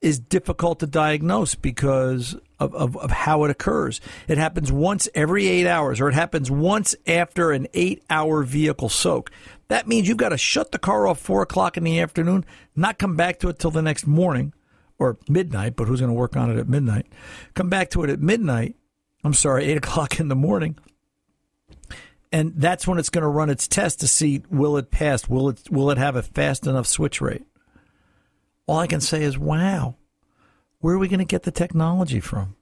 is 0.00 0.18
difficult 0.18 0.80
to 0.80 0.86
diagnose 0.86 1.54
because 1.54 2.34
of, 2.58 2.74
of, 2.74 2.96
of, 2.96 3.10
how 3.10 3.44
it 3.44 3.50
occurs. 3.50 4.00
It 4.28 4.38
happens 4.38 4.72
once 4.72 5.08
every 5.14 5.46
eight 5.46 5.66
hours, 5.66 6.00
or 6.00 6.08
it 6.08 6.14
happens 6.14 6.50
once 6.50 6.94
after 7.06 7.52
an 7.52 7.66
eight 7.74 8.02
hour 8.08 8.42
vehicle 8.42 8.88
soak. 8.88 9.30
That 9.68 9.86
means 9.86 10.08
you've 10.08 10.16
got 10.16 10.30
to 10.30 10.38
shut 10.38 10.72
the 10.72 10.78
car 10.78 11.06
off 11.06 11.20
four 11.20 11.42
o'clock 11.42 11.76
in 11.76 11.84
the 11.84 12.00
afternoon, 12.00 12.44
not 12.74 12.98
come 12.98 13.14
back 13.14 13.40
to 13.40 13.48
it 13.48 13.58
till 13.58 13.70
the 13.70 13.82
next 13.82 14.06
morning, 14.06 14.54
or 15.00 15.16
midnight, 15.28 15.74
but 15.74 15.88
who's 15.88 16.00
going 16.00 16.10
to 16.10 16.14
work 16.14 16.36
on 16.36 16.50
it 16.50 16.58
at 16.58 16.68
midnight? 16.68 17.06
Come 17.54 17.70
back 17.70 17.90
to 17.90 18.04
it 18.04 18.10
at 18.10 18.20
midnight. 18.20 18.76
I'm 19.24 19.34
sorry, 19.34 19.64
eight 19.64 19.76
o'clock 19.78 20.20
in 20.20 20.28
the 20.28 20.36
morning. 20.36 20.78
And 22.30 22.52
that's 22.54 22.86
when 22.86 22.98
it's 22.98 23.08
going 23.08 23.22
to 23.22 23.28
run 23.28 23.50
its 23.50 23.66
test 23.66 23.98
to 24.00 24.06
see 24.06 24.42
will 24.50 24.76
it 24.76 24.92
pass? 24.92 25.28
Will 25.28 25.48
it 25.48 25.68
will 25.68 25.90
it 25.90 25.98
have 25.98 26.14
a 26.14 26.22
fast 26.22 26.66
enough 26.68 26.86
switch 26.86 27.20
rate? 27.20 27.42
All 28.66 28.78
I 28.78 28.86
can 28.86 29.00
say 29.00 29.24
is, 29.24 29.36
wow, 29.36 29.96
where 30.78 30.94
are 30.94 30.98
we 30.98 31.08
going 31.08 31.18
to 31.18 31.24
get 31.24 31.42
the 31.42 31.50
technology 31.50 32.20
from? 32.20 32.54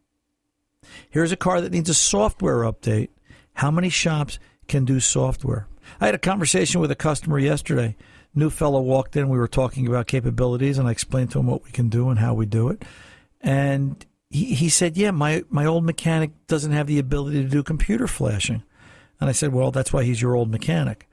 Here's 1.11 1.33
a 1.33 1.37
car 1.37 1.61
that 1.61 1.73
needs 1.73 1.91
a 1.91 1.95
software 1.95 2.61
update. 2.61 3.11
How 3.55 3.71
many 3.71 3.91
shops 3.91 4.39
can 4.69 4.87
do 4.87 5.01
software? 5.01 5.67
I 6.01 6.07
had 6.07 6.15
a 6.15 6.19
conversation 6.19 6.81
with 6.81 6.91
a 6.91 6.97
customer 6.97 7.39
yesterday. 7.39 7.95
New 8.35 8.51
fellow 8.51 8.81
walked 8.81 9.17
in. 9.17 9.29
We 9.29 9.39
were 9.39 9.49
talking 9.49 9.87
about 9.87 10.07
capabilities, 10.07 10.79
and 10.79 10.87
I 10.87 10.93
explained 10.93 11.33
to 11.33 11.41
him 11.41 11.47
what 11.47 11.65
we 11.65 11.71
can 11.71 11.89
do 11.89 12.09
and 12.11 12.19
how 12.19 12.35
we 12.35 12.47
do 12.47 12.69
it. 12.69 12.85
And 13.41 14.05
he, 14.31 14.55
he 14.55 14.69
said, 14.69 14.97
"Yeah, 14.97 15.11
my 15.11 15.45
my 15.49 15.67
old 15.67 15.85
mechanic 15.85 16.31
doesn't 16.47 16.73
have 16.73 16.87
the 16.87 16.99
ability 16.99 17.43
to 17.43 17.49
do 17.49 17.63
computer 17.63 18.07
flashing." 18.07 18.63
And 19.21 19.29
I 19.29 19.33
said, 19.33 19.53
"Well, 19.53 19.71
that's 19.71 19.93
why 19.93 20.05
he's 20.05 20.23
your 20.23 20.35
old 20.35 20.51
mechanic." 20.51 21.09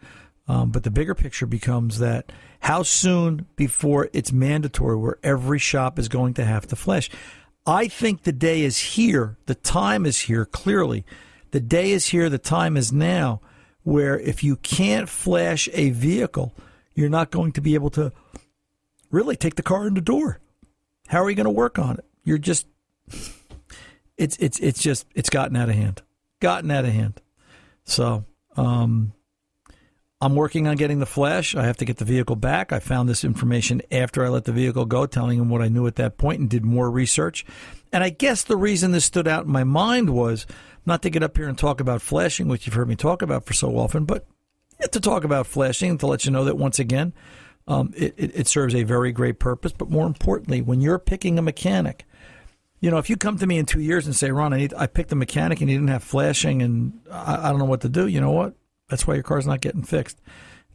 Um, 0.48 0.72
but 0.72 0.84
the 0.84 0.92
bigger 0.92 1.16
picture 1.16 1.48
becomes 1.48 2.00
that 2.00 2.32
how 2.60 2.84
soon 2.84 3.48
before 3.56 4.10
it's 4.14 4.32
mandatory 4.32 4.96
where 4.96 5.18
every 5.24 5.60
shop 5.60 5.98
is 5.98 6.08
going 6.08 6.36
to 6.36 6.46
have 6.46 6.68
to 6.68 6.76
flash? 6.76 7.10
I 7.66 7.88
think 7.88 8.24
the 8.24 8.32
day 8.32 8.62
is 8.62 8.78
here. 8.78 9.38
The 9.48 9.56
time 9.56 10.06
is 10.06 10.22
here, 10.22 10.46
clearly. 10.46 11.04
The 11.52 11.60
day 11.60 11.92
is 11.92 12.08
here. 12.08 12.30
The 12.30 12.38
time 12.38 12.78
is 12.78 12.94
now 12.94 13.42
where 13.84 14.20
if 14.20 14.44
you 14.44 14.56
can't 14.58 15.10
flash 15.10 15.68
a 15.74 15.90
vehicle, 15.92 16.54
you're 16.96 17.10
not 17.10 17.30
going 17.30 17.52
to 17.52 17.62
be 17.62 17.76
able 17.76 17.90
to 17.92 18.12
really 19.12 19.36
take 19.36 19.56
the 19.56 19.64
car 19.64 19.86
in 19.88 19.94
the 19.94 20.02
door. 20.02 20.40
How 21.08 21.24
are 21.24 21.30
you 21.30 21.36
going 21.36 21.46
to 21.46 21.52
work 21.52 21.78
on 21.78 21.98
it? 21.98 22.06
You're 22.24 22.40
just, 22.40 22.66
it's, 24.18 24.38
it's, 24.38 24.60
it's 24.60 24.82
just, 24.82 25.06
it's 25.14 25.30
gotten 25.30 25.56
out 25.56 25.70
of 25.70 25.76
hand. 25.76 26.02
Gotten 26.40 26.72
out 26.72 26.86
of 26.86 26.92
hand. 26.92 27.22
So, 27.84 28.26
um, 28.58 29.14
I'm 30.22 30.34
working 30.34 30.66
on 30.66 30.78
getting 30.78 31.00
the 31.00 31.06
flash. 31.06 31.56
I 31.56 31.66
have 31.66 31.78
to 31.78 31.86
get 31.86 31.98
the 31.98 32.06
vehicle 32.06 32.38
back. 32.38 32.72
I 32.72 32.80
found 32.80 33.08
this 33.08 33.24
information 33.24 33.82
after 33.92 34.26
I 34.26 34.30
let 34.30 34.46
the 34.46 34.54
vehicle 34.54 34.86
go, 34.86 35.06
telling 35.06 35.38
him 35.38 35.50
what 35.50 35.62
I 35.62 35.68
knew 35.68 35.86
at 35.88 35.98
that 35.98 36.18
point 36.18 36.40
and 36.40 36.50
did 36.50 36.64
more 36.66 36.90
research. 36.90 37.46
And 37.92 38.04
I 38.04 38.10
guess 38.10 38.44
the 38.44 38.58
reason 38.58 38.92
this 38.92 39.06
stood 39.06 39.28
out 39.28 39.46
in 39.46 39.52
my 39.52 39.66
mind 39.66 40.10
was 40.12 40.48
not 40.86 41.02
to 41.02 41.10
get 41.10 41.22
up 41.22 41.38
here 41.38 41.48
and 41.48 41.58
talk 41.58 41.80
about 41.82 42.02
flashing, 42.02 42.48
which 42.48 42.66
you've 42.66 42.76
heard 42.76 42.88
me 42.88 42.96
talk 42.96 43.22
about 43.22 43.46
for 43.46 43.54
so 43.54 43.78
often, 43.78 44.06
but 44.06 44.26
to 44.96 45.00
talk 45.00 45.24
about 45.24 45.46
flashing 45.46 45.98
to 46.00 46.08
let 46.08 46.26
you 46.26 46.32
know 46.32 46.46
that 46.46 46.58
once 46.58 46.80
again, 46.80 47.14
um, 47.68 47.94
it, 47.96 48.14
it, 48.18 48.32
it 48.34 48.48
serves 48.48 48.74
a 48.76 48.84
very 48.84 49.12
great 49.12 49.40
purpose. 49.40 49.72
But 49.72 49.90
more 49.90 50.08
importantly, 50.08 50.62
when 50.62 50.82
you're 50.82 51.00
picking 51.00 51.38
a 51.38 51.42
mechanic, 51.42 52.06
you 52.80 52.92
know, 52.92 52.98
if 52.98 53.10
you 53.10 53.18
come 53.18 53.38
to 53.38 53.48
me 53.48 53.58
in 53.58 53.66
two 53.66 53.82
years 53.82 54.06
and 54.06 54.16
say, 54.16 54.32
Ron, 54.32 54.54
I, 54.54 54.58
need, 54.58 54.74
I 54.76 54.88
picked 54.88 55.12
a 55.12 55.16
mechanic 55.16 55.62
and 55.62 55.70
he 55.70 55.76
didn't 55.76 55.90
have 55.90 56.04
flashing 56.04 56.62
and 56.62 57.00
I, 57.12 57.48
I 57.48 57.50
don't 57.50 57.60
know 57.60 57.66
what 57.66 57.82
to 57.82 57.90
do, 57.90 58.08
you 58.08 58.22
know 58.22 58.32
what? 58.32 58.56
That's 58.90 59.08
why 59.08 59.16
your 59.16 59.24
car's 59.24 59.48
not 59.48 59.62
getting 59.62 59.84
fixed. 59.84 60.20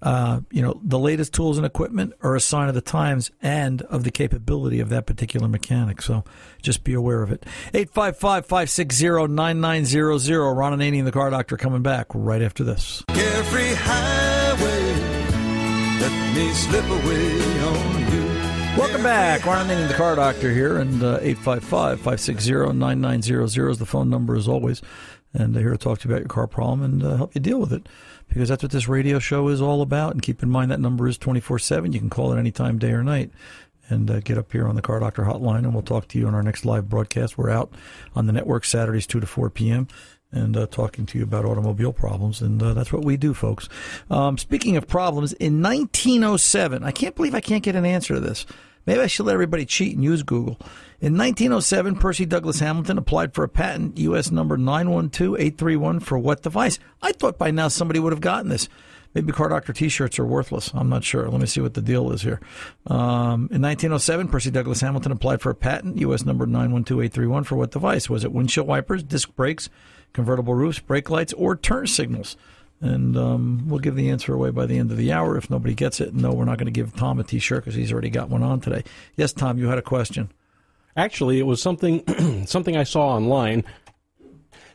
Uh, 0.02 0.40
you 0.50 0.62
know, 0.62 0.80
the 0.82 0.98
latest 0.98 1.34
tools 1.34 1.58
and 1.58 1.66
equipment 1.66 2.14
are 2.22 2.34
a 2.34 2.40
sign 2.40 2.68
of 2.68 2.74
the 2.74 2.80
times 2.80 3.30
and 3.42 3.82
of 3.82 4.04
the 4.04 4.10
capability 4.10 4.80
of 4.80 4.88
that 4.88 5.06
particular 5.06 5.46
mechanic. 5.46 6.00
So 6.00 6.24
just 6.62 6.84
be 6.84 6.94
aware 6.94 7.22
of 7.22 7.30
it. 7.30 7.44
855 7.74 8.46
560 8.46 9.28
9900. 9.28 10.52
Ron 10.54 10.78
Ananian, 10.78 11.04
the 11.04 11.12
car 11.12 11.30
doctor, 11.30 11.56
coming 11.56 11.82
back 11.82 12.06
right 12.14 12.40
after 12.40 12.64
this. 12.64 13.04
Carefree 13.08 13.74
highway, 13.74 14.92
let 16.00 16.36
me 16.36 16.50
slip 16.52 16.84
away 16.86 17.60
on 17.60 18.12
you. 18.12 18.24
Welcome 18.78 19.02
back. 19.02 19.44
Ron 19.44 19.68
and 19.68 19.70
Ananian, 19.70 19.88
the 19.88 19.94
car 19.94 20.16
doctor 20.16 20.50
here, 20.50 20.78
and 20.78 21.02
uh, 21.02 21.18
855 21.20 21.98
560 21.98 22.72
9900 22.72 23.70
is 23.70 23.78
the 23.78 23.86
phone 23.86 24.08
number 24.08 24.34
as 24.34 24.48
always. 24.48 24.80
And 25.34 25.54
uh, 25.54 25.60
here 25.60 25.70
to 25.70 25.78
talk 25.78 25.98
to 26.00 26.08
you 26.08 26.14
about 26.14 26.22
your 26.22 26.28
car 26.28 26.46
problem 26.46 26.82
and 26.82 27.04
uh, 27.04 27.16
help 27.16 27.34
you 27.34 27.40
deal 27.42 27.58
with 27.60 27.72
it 27.72 27.86
because 28.30 28.48
that's 28.48 28.62
what 28.62 28.72
this 28.72 28.88
radio 28.88 29.18
show 29.18 29.48
is 29.48 29.60
all 29.60 29.82
about. 29.82 30.12
And 30.12 30.22
keep 30.22 30.42
in 30.42 30.48
mind 30.48 30.70
that 30.70 30.80
number 30.80 31.06
is 31.06 31.18
24 31.18 31.58
7. 31.58 31.92
You 31.92 31.98
can 31.98 32.10
call 32.10 32.32
it 32.32 32.38
any 32.38 32.50
time, 32.50 32.78
day 32.78 32.92
or 32.92 33.02
night, 33.02 33.30
and 33.88 34.10
uh, 34.10 34.20
get 34.20 34.38
up 34.38 34.50
here 34.52 34.66
on 34.66 34.76
the 34.76 34.82
Car 34.82 35.00
Doctor 35.00 35.24
hotline, 35.24 35.58
and 35.58 35.74
we'll 35.74 35.82
talk 35.82 36.08
to 36.08 36.18
you 36.18 36.26
on 36.26 36.34
our 36.34 36.42
next 36.42 36.64
live 36.64 36.88
broadcast. 36.88 37.36
We're 37.36 37.50
out 37.50 37.70
on 38.14 38.26
the 38.26 38.32
network 38.32 38.64
Saturdays, 38.64 39.06
2 39.06 39.20
to 39.20 39.26
4 39.26 39.50
p.m. 39.50 39.88
And 40.32 40.56
uh, 40.56 40.66
talking 40.68 41.06
to 41.06 41.18
you 41.18 41.24
about 41.24 41.44
automobile 41.44 41.92
problems, 41.92 42.40
and 42.40 42.62
uh, 42.62 42.72
that's 42.72 42.92
what 42.92 43.04
we 43.04 43.16
do, 43.16 43.34
folks. 43.34 43.68
Um, 44.08 44.38
speaking 44.38 44.76
of 44.76 44.86
problems, 44.86 45.32
in 45.32 45.60
1907, 45.60 46.84
I 46.84 46.92
can't 46.92 47.16
believe 47.16 47.34
I 47.34 47.40
can't 47.40 47.64
get 47.64 47.74
an 47.74 47.84
answer 47.84 48.14
to 48.14 48.20
this. 48.20 48.46
Maybe 48.86 49.00
I 49.00 49.06
should 49.06 49.26
let 49.26 49.34
everybody 49.34 49.66
cheat 49.66 49.94
and 49.94 50.04
use 50.04 50.22
Google. 50.22 50.58
In 51.00 51.16
1907, 51.16 51.96
Percy 51.96 52.26
Douglas 52.26 52.60
Hamilton 52.60 52.98
applied 52.98 53.34
for 53.34 53.44
a 53.44 53.48
patent, 53.48 53.98
U.S. 53.98 54.30
number 54.30 54.56
912831, 54.56 56.00
for 56.00 56.18
what 56.18 56.42
device? 56.42 56.78
I 57.02 57.12
thought 57.12 57.38
by 57.38 57.50
now 57.50 57.68
somebody 57.68 58.00
would 58.00 58.12
have 58.12 58.20
gotten 58.20 58.50
this. 58.50 58.68
Maybe 59.14 59.32
Car 59.32 59.48
Doctor 59.48 59.72
T-shirts 59.72 60.18
are 60.18 60.24
worthless. 60.24 60.70
I'm 60.72 60.88
not 60.88 61.02
sure. 61.02 61.28
Let 61.28 61.40
me 61.40 61.46
see 61.46 61.60
what 61.60 61.74
the 61.74 61.82
deal 61.82 62.12
is 62.12 62.22
here. 62.22 62.40
Um, 62.86 63.48
in 63.50 63.60
1907, 63.60 64.28
Percy 64.28 64.50
Douglas 64.50 64.80
Hamilton 64.82 65.10
applied 65.10 65.40
for 65.40 65.50
a 65.50 65.54
patent, 65.54 65.98
U.S. 65.98 66.24
number 66.24 66.46
912831, 66.46 67.44
for 67.44 67.56
what 67.56 67.72
device? 67.72 68.08
Was 68.08 68.24
it 68.24 68.32
windshield 68.32 68.68
wipers, 68.68 69.02
disc 69.02 69.34
brakes, 69.34 69.68
convertible 70.12 70.54
roofs, 70.54 70.78
brake 70.78 71.10
lights, 71.10 71.32
or 71.32 71.56
turn 71.56 71.88
signals? 71.88 72.36
And 72.82 73.16
um, 73.16 73.64
we'll 73.68 73.78
give 73.78 73.94
the 73.94 74.08
answer 74.08 74.32
away 74.32 74.50
by 74.50 74.64
the 74.64 74.78
end 74.78 74.90
of 74.90 74.96
the 74.96 75.12
hour 75.12 75.36
if 75.36 75.50
nobody 75.50 75.74
gets 75.74 76.00
it. 76.00 76.14
No, 76.14 76.32
we're 76.32 76.46
not 76.46 76.56
going 76.56 76.64
to 76.66 76.72
give 76.72 76.96
Tom 76.96 77.20
a 77.20 77.24
T-shirt 77.24 77.62
because 77.62 77.74
he's 77.74 77.92
already 77.92 78.08
got 78.08 78.30
one 78.30 78.42
on 78.42 78.60
today. 78.60 78.84
Yes, 79.16 79.32
Tom, 79.34 79.58
you 79.58 79.68
had 79.68 79.76
a 79.76 79.82
question. 79.82 80.30
Actually, 80.96 81.38
it 81.38 81.44
was 81.46 81.60
something 81.60 82.02
something 82.46 82.76
I 82.76 82.84
saw 82.84 83.08
online 83.10 83.64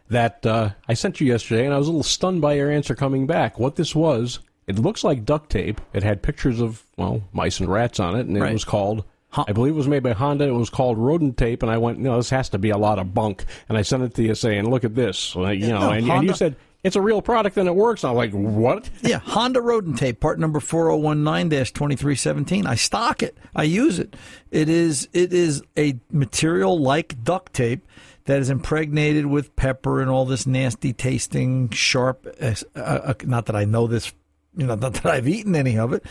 that 0.09 0.45
uh, 0.45 0.69
I 0.87 0.93
sent 0.93 1.19
you 1.19 1.27
yesterday, 1.27 1.65
and 1.65 1.73
I 1.73 1.77
was 1.77 1.87
a 1.87 1.91
little 1.91 2.03
stunned 2.03 2.41
by 2.41 2.53
your 2.53 2.69
answer 2.71 2.93
coming 2.95 3.25
back. 3.25 3.57
What 3.59 3.75
this 3.75 3.95
was, 3.95 4.39
it 4.67 4.77
looks 4.79 5.03
like 5.03 5.25
duct 5.25 5.49
tape. 5.49 5.81
It 5.93 6.03
had 6.03 6.21
pictures 6.21 6.61
of 6.61 6.83
well 6.97 7.23
mice 7.33 7.59
and 7.59 7.69
rats 7.69 7.99
on 7.99 8.15
it, 8.15 8.27
and 8.27 8.39
Right. 8.39 8.51
it 8.51 8.53
was 8.53 8.65
called. 8.65 9.03
I 9.37 9.51
believe 9.51 9.73
it 9.73 9.77
was 9.77 9.89
made 9.89 10.01
by 10.03 10.13
Honda. 10.13 10.45
It 10.45 10.51
was 10.51 10.69
called 10.69 10.97
rodent 10.97 11.35
tape, 11.37 11.61
and 11.61 11.69
I 11.69 11.77
went, 11.77 11.99
no, 11.99 12.15
this 12.15 12.29
has 12.29 12.47
to 12.49 12.57
be 12.57 12.69
a 12.69 12.77
lot 12.77 12.99
of 12.99 13.13
bunk. 13.13 13.43
And 13.67 13.77
I 13.77 13.81
sent 13.81 14.03
it 14.03 14.13
to 14.13 14.23
you 14.23 14.33
saying, 14.33 14.69
look 14.69 14.85
at 14.85 14.95
this, 14.95 15.35
you 15.35 15.41
know, 15.41 15.79
no, 15.81 15.89
and, 15.89 16.09
and 16.09 16.23
you 16.23 16.33
said 16.33 16.55
it's 16.85 16.95
a 16.95 17.01
real 17.01 17.19
product 17.19 17.57
and 17.57 17.67
it 17.67 17.75
works. 17.75 18.03
I'm 18.03 18.13
like, 18.13 18.29
what? 18.31 18.87
Yeah, 19.01 19.17
Honda 19.17 19.59
rodent 19.59 19.97
tape, 19.97 20.19
part 20.19 20.39
number 20.39 20.59
4019-2317. 20.59 22.67
I 22.67 22.75
stock 22.75 23.23
it. 23.23 23.35
I 23.55 23.63
use 23.63 23.97
it. 23.97 24.15
It 24.51 24.69
is 24.69 25.09
it 25.11 25.33
is 25.33 25.63
a 25.75 25.97
material 26.11 26.79
like 26.79 27.23
duct 27.23 27.53
tape 27.53 27.83
that 28.25 28.39
is 28.39 28.51
impregnated 28.51 29.25
with 29.25 29.55
pepper 29.55 29.99
and 29.99 30.11
all 30.11 30.25
this 30.25 30.45
nasty 30.45 30.93
tasting 30.93 31.71
sharp 31.71 32.27
uh, 32.39 32.53
uh, 32.75 33.15
not 33.23 33.47
that 33.47 33.55
I 33.55 33.65
know 33.65 33.87
this 33.87 34.13
you 34.57 34.65
know, 34.65 34.75
not 34.75 34.93
that 34.93 35.05
I've 35.05 35.27
eaten 35.27 35.55
any 35.55 35.77
of 35.77 35.93
it, 35.93 36.05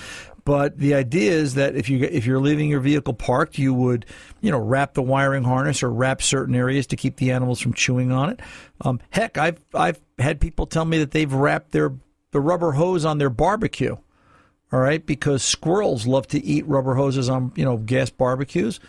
but 0.44 0.78
the 0.78 0.94
idea 0.94 1.32
is 1.32 1.54
that 1.54 1.74
if 1.74 1.88
you 1.88 2.04
if 2.04 2.26
you're 2.26 2.40
leaving 2.40 2.68
your 2.68 2.80
vehicle 2.80 3.14
parked, 3.14 3.58
you 3.58 3.72
would, 3.72 4.04
you 4.40 4.50
know, 4.50 4.58
wrap 4.58 4.94
the 4.94 5.02
wiring 5.02 5.44
harness 5.44 5.82
or 5.82 5.90
wrap 5.90 6.20
certain 6.20 6.54
areas 6.54 6.86
to 6.88 6.96
keep 6.96 7.16
the 7.16 7.30
animals 7.30 7.60
from 7.60 7.72
chewing 7.72 8.12
on 8.12 8.30
it. 8.30 8.40
Um, 8.82 9.00
heck, 9.10 9.38
I've 9.38 9.64
I've 9.72 10.00
had 10.18 10.40
people 10.40 10.66
tell 10.66 10.84
me 10.84 10.98
that 10.98 11.12
they've 11.12 11.32
wrapped 11.32 11.72
their 11.72 11.94
the 12.32 12.40
rubber 12.40 12.72
hose 12.72 13.04
on 13.04 13.18
their 13.18 13.30
barbecue. 13.30 13.96
All 14.72 14.80
right, 14.80 15.04
because 15.04 15.42
squirrels 15.42 16.06
love 16.06 16.26
to 16.28 16.44
eat 16.44 16.66
rubber 16.66 16.94
hoses 16.94 17.28
on 17.28 17.52
you 17.54 17.64
know 17.64 17.78
gas 17.78 18.10
barbecues. 18.10 18.80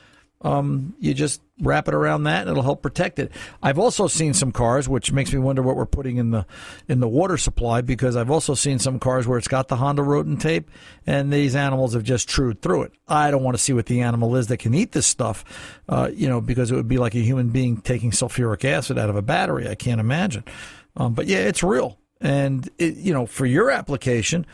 Um, 0.41 0.95
you 0.99 1.13
just 1.13 1.41
wrap 1.61 1.87
it 1.87 1.93
around 1.93 2.23
that, 2.23 2.41
and 2.41 2.49
it'll 2.49 2.63
help 2.63 2.81
protect 2.81 3.17
it. 3.17 3.31
I've 3.63 3.79
also 3.79 4.07
seen 4.07 4.33
some 4.33 4.51
cars, 4.51 4.89
which 4.89 5.11
makes 5.11 5.31
me 5.31 5.39
wonder 5.39 5.61
what 5.61 5.75
we're 5.75 5.85
putting 5.85 6.17
in 6.17 6.31
the 6.31 6.45
in 6.87 6.99
the 6.99 7.07
water 7.07 7.37
supply, 7.37 7.81
because 7.81 8.15
I've 8.15 8.31
also 8.31 8.55
seen 8.55 8.79
some 8.79 8.99
cars 8.99 9.27
where 9.27 9.37
it's 9.37 9.47
got 9.47 9.67
the 9.69 9.77
Honda 9.77 10.03
rodent 10.03 10.41
tape, 10.41 10.69
and 11.07 11.31
these 11.31 11.55
animals 11.55 11.93
have 11.93 12.03
just 12.03 12.27
chewed 12.27 12.61
through 12.61 12.83
it. 12.83 12.91
I 13.07 13.31
don't 13.31 13.43
want 13.43 13.55
to 13.55 13.63
see 13.63 13.73
what 13.73 13.85
the 13.85 14.01
animal 14.01 14.35
is 14.35 14.47
that 14.47 14.57
can 14.57 14.73
eat 14.73 14.91
this 14.91 15.07
stuff, 15.07 15.45
uh, 15.87 16.09
you 16.13 16.27
know, 16.27 16.41
because 16.41 16.71
it 16.71 16.75
would 16.75 16.87
be 16.87 16.97
like 16.97 17.15
a 17.15 17.19
human 17.19 17.49
being 17.49 17.77
taking 17.77 18.11
sulfuric 18.11 18.65
acid 18.65 18.97
out 18.97 19.09
of 19.09 19.15
a 19.15 19.21
battery. 19.21 19.69
I 19.69 19.75
can't 19.75 20.01
imagine. 20.01 20.43
Um, 20.97 21.13
but 21.13 21.27
yeah, 21.27 21.39
it's 21.39 21.63
real, 21.63 21.97
and 22.19 22.69
it, 22.77 22.95
you 22.95 23.13
know, 23.13 23.25
for 23.25 23.45
your 23.45 23.71
application 23.71 24.45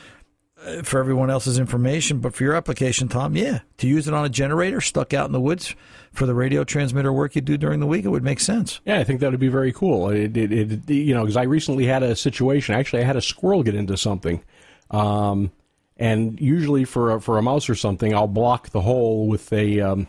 for 0.83 0.99
everyone 0.99 1.29
else's 1.29 1.57
information, 1.57 2.19
but 2.19 2.33
for 2.33 2.43
your 2.43 2.55
application, 2.55 3.07
Tom, 3.07 3.35
yeah, 3.35 3.59
to 3.77 3.87
use 3.87 4.07
it 4.07 4.13
on 4.13 4.25
a 4.25 4.29
generator 4.29 4.79
stuck 4.79 5.13
out 5.13 5.25
in 5.25 5.31
the 5.31 5.41
woods 5.41 5.75
for 6.11 6.25
the 6.25 6.33
radio 6.33 6.63
transmitter 6.63 7.11
work 7.11 7.35
you 7.35 7.41
do 7.41 7.57
during 7.57 7.79
the 7.79 7.87
week, 7.87 8.05
it 8.05 8.09
would 8.09 8.23
make 8.23 8.39
sense. 8.39 8.79
Yeah, 8.85 8.99
I 8.99 9.03
think 9.03 9.21
that 9.21 9.31
would 9.31 9.39
be 9.39 9.47
very 9.47 9.71
cool. 9.71 10.09
It, 10.09 10.37
it, 10.37 10.51
it 10.51 10.89
you 10.89 11.13
know, 11.13 11.21
because 11.21 11.37
I 11.37 11.43
recently 11.43 11.85
had 11.85 12.03
a 12.03 12.15
situation. 12.15 12.75
Actually, 12.75 13.01
I 13.01 13.05
had 13.05 13.15
a 13.15 13.21
squirrel 13.21 13.63
get 13.63 13.75
into 13.75 13.97
something, 13.97 14.43
um, 14.91 15.51
and 15.97 16.39
usually 16.39 16.85
for 16.85 17.15
a, 17.15 17.21
for 17.21 17.37
a 17.37 17.41
mouse 17.41 17.69
or 17.69 17.75
something, 17.75 18.13
I'll 18.13 18.27
block 18.27 18.69
the 18.69 18.81
hole 18.81 19.27
with 19.27 19.51
a 19.53 19.79
um, 19.79 20.07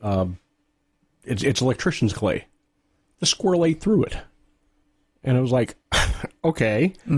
uh, 0.00 0.26
it's 1.24 1.42
it's 1.42 1.60
electrician's 1.60 2.12
clay. 2.12 2.46
The 3.20 3.26
squirrel 3.26 3.64
ate 3.64 3.80
through 3.80 4.04
it, 4.04 4.16
and 5.22 5.36
it 5.36 5.40
was 5.40 5.52
like, 5.52 5.76
okay, 6.44 6.92
uh, 7.08 7.12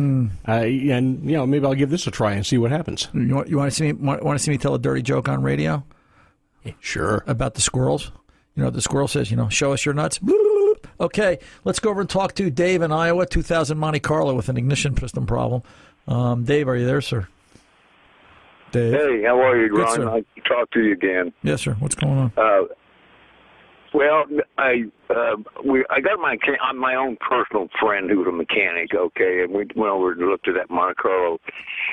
and 0.52 1.24
you 1.24 1.36
know, 1.36 1.46
maybe 1.46 1.64
I'll 1.66 1.74
give 1.74 1.90
this 1.90 2.06
a 2.06 2.10
try 2.10 2.32
and 2.32 2.44
see 2.44 2.58
what 2.58 2.70
happens. 2.70 3.08
You 3.14 3.34
want, 3.34 3.48
you 3.48 3.56
want 3.56 3.70
to 3.70 3.74
see 3.76 3.84
me 3.84 3.92
want, 3.92 4.22
want 4.22 4.38
to 4.38 4.42
see 4.42 4.50
me 4.50 4.58
tell 4.58 4.74
a 4.74 4.78
dirty 4.78 5.02
joke 5.02 5.28
on 5.28 5.42
radio? 5.42 5.84
Sure. 6.80 7.24
about 7.26 7.54
the 7.54 7.60
squirrels. 7.60 8.12
You 8.54 8.62
know, 8.62 8.70
the 8.70 8.82
squirrel 8.82 9.08
says, 9.08 9.30
you 9.30 9.36
know, 9.36 9.48
show 9.48 9.72
us 9.72 9.84
your 9.84 9.94
nuts. 9.94 10.20
Okay, 11.00 11.38
let's 11.64 11.80
go 11.80 11.90
over 11.90 12.00
and 12.00 12.10
talk 12.10 12.34
to 12.34 12.48
Dave 12.50 12.82
in 12.82 12.92
Iowa, 12.92 13.26
2000 13.26 13.76
Monte 13.76 14.00
Carlo 14.00 14.34
with 14.34 14.48
an 14.48 14.56
ignition 14.56 14.94
piston 14.94 15.26
problem. 15.26 15.62
Um, 16.06 16.44
Dave, 16.44 16.68
are 16.68 16.76
you 16.76 16.86
there, 16.86 17.00
sir? 17.00 17.26
Dave. 18.70 18.92
Hey, 18.94 19.22
how 19.24 19.40
are 19.40 19.56
you, 19.60 19.68
Good, 19.68 19.80
Ron? 19.80 19.94
sir. 19.94 20.08
I'll 20.08 20.22
talk 20.46 20.70
to 20.72 20.80
you 20.80 20.92
again. 20.92 21.32
Yes, 21.42 21.62
sir. 21.62 21.74
What's 21.74 21.94
going 21.94 22.18
on? 22.18 22.32
Uh, 22.36 22.62
well, 23.94 24.24
I 24.58 24.84
uh, 25.10 25.36
we 25.64 25.84
I 25.90 26.00
got 26.00 26.18
my 26.18 26.36
I'm 26.62 26.78
my 26.78 26.94
own 26.94 27.16
personal 27.16 27.68
friend 27.80 28.10
who's 28.10 28.26
a 28.26 28.32
mechanic. 28.32 28.94
Okay, 28.94 29.42
and 29.42 29.52
we 29.52 29.66
went 29.76 29.92
over 29.92 30.12
and 30.12 30.20
looked 30.28 30.48
at 30.48 30.54
that 30.54 30.70
Monte 30.70 30.94
Carlo, 31.00 31.38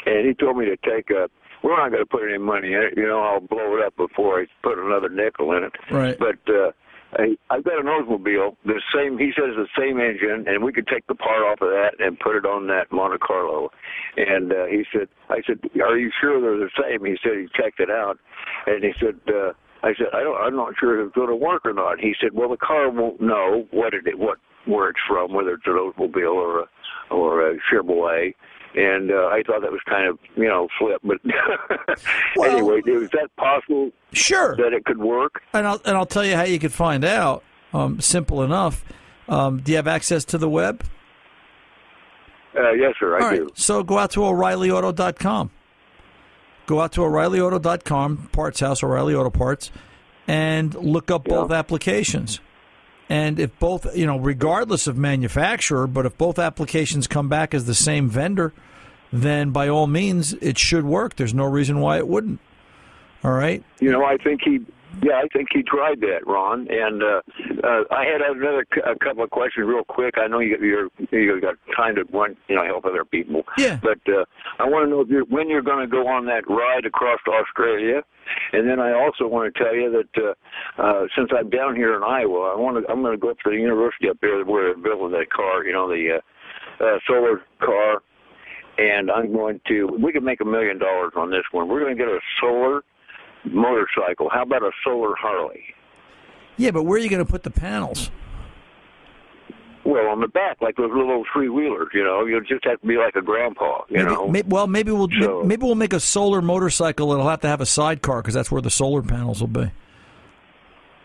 and 0.05 0.27
he 0.27 0.33
told 0.33 0.57
me 0.57 0.65
to 0.65 0.77
take 0.77 1.09
a. 1.09 1.29
We're 1.61 1.75
not 1.75 1.91
going 1.91 2.01
to 2.01 2.09
put 2.09 2.23
any 2.23 2.37
money 2.37 2.71
in 2.71 2.81
it. 2.81 2.93
You 2.95 3.05
know, 3.05 3.19
I'll 3.19 3.41
blow 3.41 3.75
it 3.75 3.83
up 3.83 3.97
before 3.97 4.39
I 4.39 4.45
put 4.63 4.79
another 4.79 5.09
nickel 5.09 5.51
in 5.57 5.63
it. 5.65 5.73
Right. 5.91 6.17
But 6.17 6.39
uh, 6.47 6.71
I, 7.13 7.35
I've 7.49 7.65
got 7.65 7.79
an 7.79 7.87
Oldsmobile, 7.87 8.55
the 8.63 8.81
same. 8.95 9.17
He 9.17 9.33
says 9.35 9.55
the 9.57 9.67
same 9.77 9.99
engine, 9.99 10.45
and 10.47 10.63
we 10.63 10.71
could 10.71 10.87
take 10.87 11.05
the 11.07 11.15
part 11.15 11.43
off 11.43 11.61
of 11.61 11.67
that 11.67 11.95
and 11.99 12.17
put 12.17 12.37
it 12.37 12.45
on 12.45 12.67
that 12.67 12.93
Monte 12.93 13.17
Carlo. 13.17 13.71
And 14.15 14.53
uh, 14.53 14.65
he 14.67 14.85
said, 14.93 15.09
I 15.29 15.41
said, 15.45 15.59
are 15.83 15.97
you 15.97 16.11
sure 16.21 16.39
they're 16.39 16.57
the 16.57 16.69
same? 16.79 17.03
He 17.03 17.17
said 17.21 17.33
he 17.35 17.47
checked 17.61 17.81
it 17.81 17.89
out, 17.89 18.19
and 18.65 18.83
he 18.83 18.93
said. 18.99 19.19
Uh, 19.27 19.51
I 19.83 19.93
said, 19.97 20.07
I 20.13 20.21
don't, 20.23 20.35
I'm 20.41 20.55
not 20.55 20.73
sure 20.79 20.99
if 20.99 21.07
it's 21.07 21.15
going 21.15 21.29
to 21.29 21.35
work 21.35 21.65
or 21.65 21.73
not. 21.73 21.99
He 21.99 22.13
said, 22.21 22.31
well, 22.33 22.49
the 22.49 22.57
car 22.57 22.89
won't 22.89 23.21
know 23.21 23.65
what 23.71 23.93
it, 23.93 24.03
what 24.19 24.37
where 24.65 24.89
it's 24.89 24.99
from, 25.07 25.33
whether 25.33 25.51
it's 25.53 25.63
an 25.65 25.73
Oldsmobile 25.73 26.33
or 26.33 26.59
a 26.61 26.65
or 27.13 27.49
a 27.51 27.57
Chevrolet. 27.71 28.35
And 28.75 29.09
uh, 29.11 29.27
I 29.27 29.41
thought 29.47 29.61
that 29.61 29.71
was 29.71 29.81
kind 29.89 30.07
of 30.07 30.19
you 30.35 30.47
know 30.47 30.67
flip, 30.77 31.01
but 31.03 31.17
Well- 32.35 32.51
anyway, 32.51 32.81
is 32.85 33.09
that 33.11 33.29
possible 33.37 33.91
Sure. 34.13 34.55
that 34.57 34.73
it 34.73 34.85
could 34.85 34.99
work? 34.99 35.41
And 35.53 35.65
I'll, 35.67 35.81
and 35.85 35.95
I'll 35.97 36.05
tell 36.05 36.25
you 36.25 36.35
how 36.35 36.43
you 36.43 36.59
could 36.59 36.73
find 36.73 37.03
out. 37.05 37.43
Um, 37.73 37.99
simple 38.01 38.43
enough. 38.43 38.83
Um, 39.27 39.61
do 39.61 39.71
you 39.71 39.75
have 39.77 39.87
access 39.87 40.25
to 40.25 40.37
the 40.39 40.49
web? 40.49 40.83
Uh, 42.57 42.71
yes, 42.71 42.95
sir, 42.99 43.15
I 43.15 43.21
All 43.21 43.27
right. 43.29 43.39
do. 43.39 43.49
So 43.53 43.83
go 43.83 43.97
out 43.99 44.11
to 44.11 44.23
O'ReillyAuto.com. 44.25 45.51
Go 46.69 46.81
out 46.81 46.91
to 46.91 47.03
O'ReillyAuto.com, 47.03 48.29
Parts 48.31 48.59
House, 48.59 48.83
O'Reilly 48.83 49.15
Auto 49.15 49.31
Parts, 49.31 49.71
and 50.27 50.75
look 50.75 51.09
up 51.09 51.23
both 51.23 51.51
applications. 51.51 52.41
And 53.09 53.39
if 53.39 53.57
both, 53.57 53.97
you 53.97 54.05
know, 54.05 54.19
regardless 54.19 54.85
of 54.85 54.95
manufacturer, 54.95 55.87
but 55.87 56.05
if 56.05 56.15
both 56.15 56.37
applications 56.37 57.07
come 57.07 57.27
back 57.27 57.55
as 57.55 57.65
the 57.65 57.73
same 57.73 58.07
vendor, 58.07 58.53
then 59.11 59.49
by 59.49 59.67
all 59.67 59.87
means 59.87 60.33
it 60.33 60.59
should 60.59 60.85
work. 60.85 61.15
There's 61.15 61.33
no 61.33 61.45
reason 61.45 61.79
why 61.79 61.97
it 61.97 62.07
wouldn't. 62.07 62.39
All 63.23 63.31
right. 63.31 63.63
You 63.79 63.91
know, 63.91 64.05
I 64.05 64.17
think 64.17 64.41
he, 64.43 64.63
yeah, 65.01 65.21
I 65.23 65.27
think 65.31 65.49
he 65.51 65.63
tried 65.63 66.01
that, 66.01 66.25
Ron. 66.25 66.67
And 66.69 67.01
uh, 67.03 67.21
uh, 67.63 67.83
I 67.91 68.05
had 68.05 68.21
another 68.21 68.65
c- 68.73 68.81
a 68.85 68.97
couple 68.97 69.23
of 69.23 69.29
questions, 69.29 69.67
real 69.67 69.83
quick. 69.83 70.15
I 70.17 70.27
know 70.27 70.39
you 70.39 70.57
you're 70.59 70.89
you 71.11 71.39
got 71.39 71.55
time 71.75 71.95
to 71.95 72.03
want 72.11 72.37
you 72.47 72.55
know 72.55 72.65
help 72.65 72.85
other 72.85 73.05
people. 73.05 73.43
Yeah. 73.57 73.79
But 73.81 73.99
uh, 74.11 74.25
I 74.59 74.65
want 74.65 74.85
to 74.85 74.89
know 74.89 75.01
if 75.01 75.09
you're, 75.09 75.25
when 75.25 75.49
you're 75.49 75.61
going 75.61 75.79
to 75.79 75.87
go 75.87 76.07
on 76.07 76.25
that 76.25 76.49
ride 76.49 76.85
across 76.85 77.19
to 77.25 77.31
Australia. 77.31 78.03
And 78.53 78.69
then 78.69 78.79
I 78.79 78.93
also 78.93 79.25
want 79.27 79.53
to 79.53 79.63
tell 79.63 79.73
you 79.73 79.89
that 79.91 80.21
uh, 80.21 80.81
uh, 80.81 81.07
since 81.17 81.29
I'm 81.35 81.49
down 81.49 81.75
here 81.75 81.95
in 81.95 82.03
Iowa, 82.03 82.53
I 82.53 82.59
want 82.59 82.83
to 82.83 82.91
I'm 82.91 83.01
going 83.01 83.13
to 83.13 83.21
go 83.21 83.31
up 83.31 83.39
to 83.45 83.49
the 83.49 83.57
university 83.57 84.09
up 84.09 84.17
there 84.21 84.43
where 84.43 84.73
they're 84.73 84.83
building 84.83 85.17
that 85.17 85.31
car. 85.31 85.63
You 85.63 85.73
know, 85.73 85.87
the 85.87 86.19
uh, 86.19 86.83
uh, 86.83 86.99
solar 87.07 87.41
car. 87.59 88.01
And 88.77 89.11
I'm 89.11 89.33
going 89.33 89.59
to. 89.67 89.87
We 90.01 90.13
could 90.13 90.23
make 90.23 90.39
a 90.39 90.45
million 90.45 90.79
dollars 90.79 91.11
on 91.17 91.29
this 91.29 91.43
one. 91.51 91.67
We're 91.67 91.81
going 91.81 91.97
to 91.97 92.01
get 92.01 92.07
a 92.07 92.19
solar 92.39 92.81
motorcycle. 93.45 94.29
How 94.31 94.43
about 94.43 94.63
a 94.63 94.71
solar 94.83 95.13
Harley? 95.15 95.63
Yeah, 96.57 96.71
but 96.71 96.83
where 96.83 96.99
are 96.99 97.01
you 97.03 97.09
going 97.09 97.25
to 97.25 97.31
put 97.31 97.43
the 97.43 97.51
panels? 97.51 98.11
Well, 99.85 100.07
on 100.07 100.19
the 100.19 100.27
back, 100.27 100.57
like 100.61 100.75
those 100.75 100.91
little 100.93 101.23
three 101.33 101.49
wheelers, 101.49 101.87
you 101.93 102.03
know, 102.03 102.25
you'll 102.25 102.41
just 102.41 102.65
have 102.65 102.79
to 102.81 102.85
be 102.87 102.97
like 102.97 103.15
a 103.15 103.21
grandpa, 103.21 103.81
you 103.89 103.97
Maybe, 103.97 104.09
know. 104.11 104.27
may- 104.27 104.43
well, 104.45 104.67
maybe 104.67 104.91
we'll 104.91 105.07
So- 105.21 105.43
maybe 105.43 105.65
we'll 105.65 105.75
make 105.75 105.93
a 105.93 105.99
solar 106.01 106.41
motorcycle. 106.41 107.11
It'll 107.13 107.27
have 107.29 107.39
to 107.41 107.47
have 107.47 107.61
a 107.61 107.65
sidecar 107.65 108.21
because 108.21 108.33
that's 108.33 108.51
where 108.51 108.61
the 108.61 108.69
solar 108.69 109.01
panels 109.01 109.39
will 109.39 109.47
be. 109.47 109.71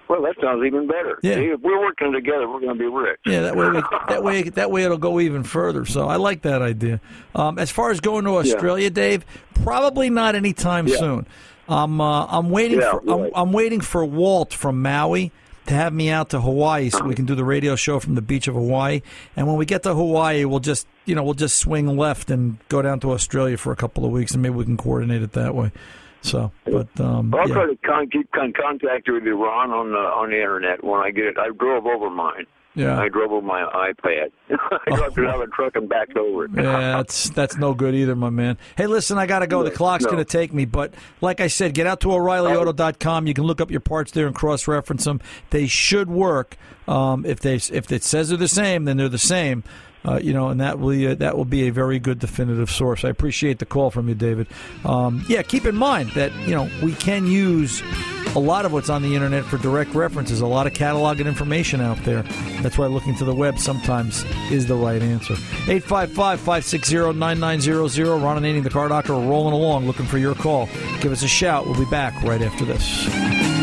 Well, 0.09 0.21
that 0.23 0.35
sounds 0.43 0.63
even 0.67 0.87
better. 0.87 1.19
Yeah. 1.23 1.37
See, 1.37 1.45
if 1.47 1.61
we're 1.61 1.81
working 1.81 2.13
together, 2.13 2.47
we're 2.47 2.61
going 2.61 2.77
to 2.77 2.79
be 2.79 2.85
rich. 2.85 3.19
Yeah, 3.25 3.41
that 3.43 3.57
way, 3.57 3.71
we, 3.71 3.81
that 4.09 4.23
way, 4.23 4.43
that 4.51 4.71
way, 4.71 4.83
it'll 4.83 4.99
go 4.99 5.19
even 5.19 5.45
further. 5.45 5.87
So 5.87 6.09
I 6.09 6.17
like 6.17 6.43
that 6.43 6.61
idea. 6.61 7.01
Um, 7.35 7.59
as 7.59 7.71
far 7.71 7.91
as 7.91 8.01
going 8.01 8.25
to 8.27 8.37
Australia, 8.37 8.91
Dave, 8.91 9.25
probably 9.63 10.11
not 10.11 10.35
anytime 10.35 10.89
Yeah. 10.89 10.97
soon. 10.97 11.27
I'm 11.69 12.01
I'm 12.01 12.29
I'm 12.31 12.51
waiting 12.51 12.81
Yeah, 12.81 12.93
for 12.93 13.27
I'm. 13.27 13.31
I'm 13.35 13.53
waiting 13.53 13.81
for 13.81 14.05
Walt 14.05 14.53
from 14.53 14.83
Maui 14.83 15.33
to 15.67 15.75
have 15.75 15.93
me 15.95 16.11
out 16.11 16.31
to 16.31 16.41
Hawaii 16.41 16.91
so 16.91 17.03
we 17.05 17.15
can 17.15 17.25
do 17.25 17.35
the 17.35 17.45
radio 17.45 17.75
show 17.75 17.99
from 17.99 18.15
the 18.17 18.23
beach 18.23 18.49
of 18.49 18.55
Hawaii. 18.55 19.01
And 19.35 19.47
when 19.47 19.57
we 19.57 19.65
get 19.65 19.83
to 19.85 19.95
Hawaii, 19.95 20.45
we'll 20.45 20.61
just 20.61 20.87
you 21.07 21.15
know 21.15 21.23
we'll 21.23 21.35
just 21.35 21.57
swing 21.57 21.97
left 21.97 22.31
and 22.31 22.59
go 22.69 22.83
down 22.83 23.01
to 23.01 23.13
Australia 23.13 23.57
for 23.57 23.73
a 23.73 23.77
couple 23.77 24.05
of 24.05 24.11
weeks, 24.11 24.33
and 24.33 24.43
maybe 24.43 24.55
we 24.55 24.65
can 24.65 24.77
coordinate 24.77 25.23
it 25.23 25.33
that 25.33 25.55
way. 25.55 25.73
So, 26.23 26.53
but 26.65 26.89
um, 27.01 27.35
I'll 27.35 27.47
yeah. 27.49 27.55
try 27.55 27.67
to 27.67 27.77
con- 27.85 28.09
keep 28.11 28.31
con- 28.33 28.55
contact 28.59 29.09
with 29.11 29.25
you, 29.25 29.43
Ron, 29.43 29.71
on 29.71 29.91
the 29.91 29.99
on 29.99 30.31
the 30.31 30.37
internet 30.37 30.83
when 30.83 31.01
I 31.01 31.11
get 31.11 31.27
it. 31.27 31.37
I 31.39 31.51
drove 31.51 31.87
over 31.87 32.09
mine. 32.09 32.47
Yeah. 32.75 33.01
I 33.01 33.09
drove 33.09 33.31
over 33.31 33.47
my 33.47 33.63
iPad. 33.63 34.33
I 34.51 34.97
got 34.97 35.17
it 35.17 35.27
out 35.27 35.41
of 35.41 35.49
the 35.49 35.53
truck 35.55 35.77
and 35.77 35.89
backed 35.89 36.17
over 36.17 36.47
it. 36.47 36.51
Yeah, 36.57 36.97
that's 36.97 37.31
that's 37.31 37.57
no 37.57 37.73
good 37.73 37.95
either, 37.95 38.17
my 38.17 38.31
man. 38.31 38.59
Hey, 38.77 38.87
listen, 38.87 39.17
I 39.17 39.27
got 39.27 39.41
to 39.41 39.47
go. 39.47 39.63
The 39.63 39.71
clock's 39.71 40.05
no. 40.05 40.11
going 40.11 40.25
to 40.25 40.31
take 40.31 40.53
me, 40.53 40.65
but 40.65 40.93
like 41.21 41.41
I 41.41 41.47
said, 41.47 41.75
get 41.75 41.87
out 41.87 42.01
to 42.01 42.09
O'ReillyAuto.com. 42.09 43.27
You 43.27 43.35
can 43.35 43.45
look 43.45 43.61
up 43.61 43.71
your 43.71 43.81
parts 43.81 44.11
there 44.11 44.27
and 44.27 44.35
cross-reference 44.35 45.05
them. 45.05 45.21
They 45.51 45.67
should 45.67 46.11
work. 46.11 46.57
Um, 46.89 47.25
if 47.25 47.41
they 47.41 47.55
if 47.55 47.91
it 47.91 48.03
says 48.03 48.29
they're 48.29 48.39
the 48.39 48.49
same, 48.49 48.85
then 48.85 48.97
they're 48.97 49.09
the 49.09 49.19
same. 49.19 49.63
Uh, 50.07 50.19
you 50.23 50.35
know, 50.35 50.49
and 50.49 50.61
that 50.61 50.79
will 50.79 51.13
uh, 51.13 51.15
that 51.15 51.37
will 51.37 51.47
be 51.47 51.67
a 51.69 51.71
very 51.71 51.99
good 51.99 52.19
definitive 52.19 52.71
source. 52.71 53.05
I 53.05 53.09
appreciate 53.09 53.59
the 53.59 53.67
call 53.67 53.91
from 53.91 54.09
you, 54.09 54.15
David. 54.15 54.49
Um, 54.85 55.25
yeah, 55.29 55.43
keep 55.43 55.65
in 55.65 55.77
mind 55.77 56.11
that 56.11 56.33
you 56.41 56.55
know 56.55 56.69
we 56.83 56.93
can 56.93 57.27
use 57.27 57.83
a 58.35 58.41
lot 58.41 58.67
of 58.67 58.73
what's 58.73 58.91
on 58.91 59.03
the 59.03 59.15
internet 59.15 59.45
for 59.45 59.59
direct 59.59 59.95
references. 59.95 60.41
A 60.41 60.47
lot 60.47 60.67
of 60.67 60.75
catalog 60.75 61.21
and 61.21 61.29
information 61.29 61.81
out 61.81 62.03
there. 62.05 62.23
That's 62.63 62.77
why 62.77 62.87
looking 62.87 63.15
to 63.17 63.25
the 63.25 63.35
web 63.35 63.59
sometimes 63.59 64.25
is 64.51 64.67
the 64.67 64.75
right 64.75 65.03
answer. 65.03 65.35
855-560-9900. 65.35 68.23
Ron 68.23 68.43
Ananian, 68.43 68.65
the 68.65 68.71
car 68.71 68.89
doctor, 68.89 69.15
are 69.15 69.23
rolling 69.23 69.55
along 69.55 69.87
looking 69.87 70.07
for 70.07 70.19
your 70.19 70.35
call. 70.35 70.69
Give 71.01 71.13
us 71.13 71.23
a 71.23 71.29
shout. 71.29 71.67
We'll 71.67 71.79
be 71.79 71.89
back 71.91 72.21
right 72.23 72.43
after 72.43 72.65
this. 72.65 73.54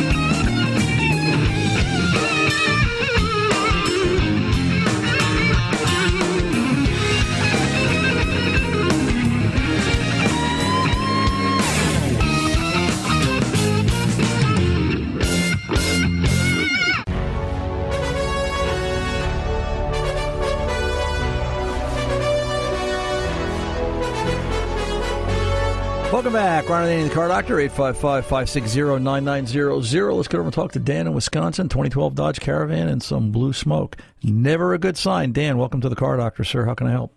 Welcome 26.21 26.33
back. 26.33 26.69
Ron 26.69 26.85
Ananian, 26.87 27.07
the 27.09 27.15
car 27.15 27.27
doctor, 27.29 27.55
855-560-9900. 27.55 30.15
Let's 30.15 30.27
go 30.27 30.37
over 30.37 30.45
and 30.45 30.53
talk 30.53 30.71
to 30.73 30.79
Dan 30.79 31.07
in 31.07 31.15
Wisconsin, 31.15 31.67
2012 31.67 32.13
Dodge 32.13 32.39
Caravan 32.39 32.89
and 32.89 33.01
some 33.01 33.31
blue 33.31 33.53
smoke. 33.53 33.97
Never 34.21 34.75
a 34.75 34.77
good 34.77 34.97
sign. 34.97 35.31
Dan, 35.31 35.57
welcome 35.57 35.81
to 35.81 35.89
the 35.89 35.95
car 35.95 36.17
doctor, 36.17 36.43
sir. 36.43 36.63
How 36.65 36.75
can 36.75 36.85
I 36.85 36.91
help? 36.91 37.11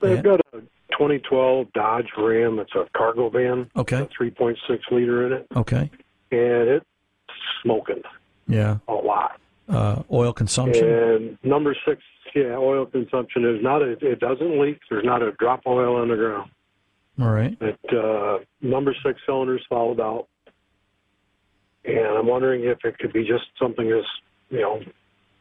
They've 0.00 0.24
got 0.24 0.40
a 0.54 0.58
2012 0.90 1.72
Dodge 1.72 2.08
Ram. 2.18 2.58
It's 2.58 2.74
a 2.74 2.88
cargo 2.96 3.28
van. 3.28 3.70
Okay. 3.76 4.00
A 4.00 4.06
3.6 4.06 4.56
liter 4.90 5.24
in 5.28 5.34
it, 5.34 5.46
Okay. 5.54 5.88
and 6.32 6.68
it's 6.68 6.84
smoking 7.62 8.02
Yeah. 8.48 8.78
a 8.88 8.92
lot. 8.92 9.38
Uh, 9.68 10.02
oil 10.10 10.32
consumption. 10.32 10.84
And 10.88 11.38
number 11.44 11.76
six, 11.86 12.02
yeah, 12.34 12.56
oil 12.56 12.86
consumption 12.86 13.44
is 13.44 13.62
not. 13.62 13.82
A, 13.82 13.92
it 14.04 14.18
doesn't 14.18 14.58
leak. 14.60 14.80
There's 14.90 15.04
not 15.04 15.22
a 15.22 15.30
drop 15.38 15.60
of 15.64 15.74
oil 15.74 15.94
on 15.94 16.08
the 16.08 16.16
ground. 16.16 16.50
All 17.20 17.28
right. 17.30 17.56
It 17.60 17.78
uh, 17.92 18.38
number 18.60 18.94
six 19.04 19.20
cylinders 19.26 19.64
fouled 19.68 20.00
out, 20.00 20.26
and 21.84 21.98
I'm 22.18 22.26
wondering 22.26 22.64
if 22.64 22.78
it 22.84 22.98
could 22.98 23.12
be 23.12 23.22
just 23.24 23.44
something 23.60 23.90
as 23.92 24.04
you 24.50 24.60
know, 24.60 24.80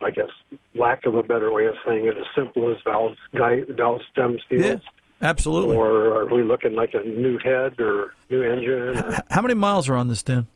I 0.01 0.11
guess 0.11 0.29
lack 0.75 1.05
of 1.05 1.15
a 1.15 1.23
better 1.23 1.51
way 1.51 1.65
of 1.65 1.73
saying 1.85 2.05
it, 2.05 2.15
as 2.17 2.25
simple 2.35 2.69
as 2.71 2.77
valve 2.83 3.15
valve 3.33 4.01
stem 4.11 4.37
Yeah. 4.51 4.59
seals. 4.61 4.81
Absolutely. 5.21 5.75
Or 5.77 6.19
are 6.21 6.25
we 6.35 6.43
looking 6.43 6.73
like 6.75 6.93
a 6.93 7.01
new 7.07 7.37
head 7.39 7.79
or 7.79 8.13
new 8.29 8.43
engine? 8.43 8.97
Or 8.97 9.19
How 9.29 9.41
many 9.41 9.53
miles 9.53 9.87
are 9.87 9.95
on 9.95 10.09
this, 10.09 10.21
Dan? 10.21 10.47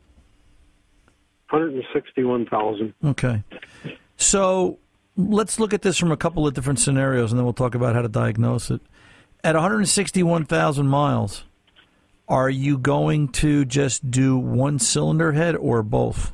161,000. 1.49 2.93
Okay. 3.05 3.43
So 4.17 4.77
let's 5.15 5.59
look 5.59 5.73
at 5.73 5.81
this 5.83 5.97
from 5.97 6.11
a 6.11 6.17
couple 6.17 6.45
of 6.45 6.53
different 6.53 6.79
scenarios, 6.79 7.31
and 7.31 7.39
then 7.39 7.45
we'll 7.45 7.53
talk 7.53 7.75
about 7.75 7.95
how 7.95 8.01
to 8.01 8.09
diagnose 8.09 8.69
it. 8.69 8.81
At 9.47 9.55
161,000 9.55 10.87
miles, 10.89 11.45
are 12.27 12.49
you 12.49 12.77
going 12.77 13.29
to 13.29 13.63
just 13.63 14.11
do 14.11 14.37
one 14.37 14.77
cylinder 14.77 15.31
head 15.31 15.55
or 15.55 15.83
both? 15.83 16.33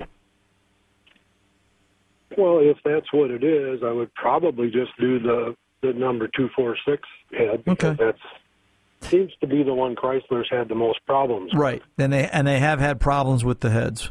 Well, 2.35 2.57
if 2.57 2.77
that's 2.83 3.13
what 3.13 3.29
it 3.29 3.43
is, 3.43 3.81
I 3.85 3.91
would 3.91 4.11
probably 4.15 4.71
just 4.71 4.97
do 4.99 5.19
the 5.19 5.55
the 5.83 5.93
number 5.93 6.27
two 6.27 6.49
four 6.55 6.75
six 6.87 7.07
head 7.37 7.63
because 7.65 7.99
Okay. 7.99 8.03
that's 8.03 9.11
seems 9.11 9.31
to 9.41 9.45
be 9.47 9.61
the 9.61 9.75
one 9.75 9.95
Chrysler's 9.95 10.47
had 10.49 10.67
the 10.67 10.73
most 10.73 11.05
problems. 11.05 11.51
with. 11.53 11.61
Right, 11.61 11.83
and 11.99 12.11
they 12.11 12.27
and 12.29 12.47
they 12.47 12.57
have 12.57 12.79
had 12.79 12.99
problems 12.99 13.45
with 13.45 13.59
the 13.59 13.69
heads. 13.69 14.09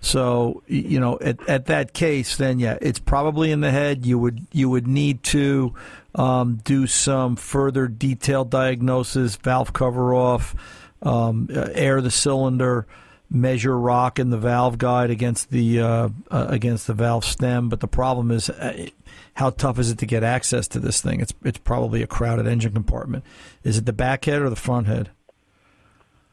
So 0.00 0.62
you 0.66 1.00
know, 1.00 1.18
at, 1.20 1.46
at 1.48 1.66
that 1.66 1.92
case, 1.92 2.36
then 2.36 2.58
yeah, 2.58 2.78
it's 2.80 2.98
probably 2.98 3.50
in 3.50 3.60
the 3.60 3.70
head. 3.70 4.06
You 4.06 4.18
would 4.18 4.46
you 4.52 4.70
would 4.70 4.86
need 4.86 5.22
to 5.24 5.74
um, 6.14 6.56
do 6.64 6.86
some 6.86 7.36
further 7.36 7.88
detailed 7.88 8.50
diagnosis, 8.50 9.36
valve 9.36 9.72
cover 9.72 10.14
off, 10.14 10.54
um, 11.02 11.48
uh, 11.54 11.68
air 11.72 12.00
the 12.00 12.10
cylinder, 12.10 12.86
measure 13.30 13.78
rock 13.78 14.18
in 14.18 14.30
the 14.30 14.38
valve 14.38 14.78
guide 14.78 15.10
against 15.10 15.50
the 15.50 15.80
uh, 15.80 16.08
uh, 16.30 16.46
against 16.50 16.86
the 16.86 16.94
valve 16.94 17.24
stem. 17.24 17.68
But 17.68 17.80
the 17.80 17.88
problem 17.88 18.30
is. 18.30 18.50
Uh, 18.50 18.88
how 19.36 19.50
tough 19.50 19.78
is 19.78 19.90
it 19.90 19.98
to 19.98 20.06
get 20.06 20.24
access 20.24 20.66
to 20.66 20.80
this 20.80 21.02
thing? 21.02 21.20
It's 21.20 21.34
it's 21.44 21.58
probably 21.58 22.02
a 22.02 22.06
crowded 22.06 22.46
engine 22.46 22.72
compartment. 22.72 23.22
Is 23.64 23.76
it 23.76 23.84
the 23.84 23.92
back 23.92 24.24
head 24.24 24.40
or 24.40 24.48
the 24.48 24.56
front 24.56 24.86
head? 24.86 25.10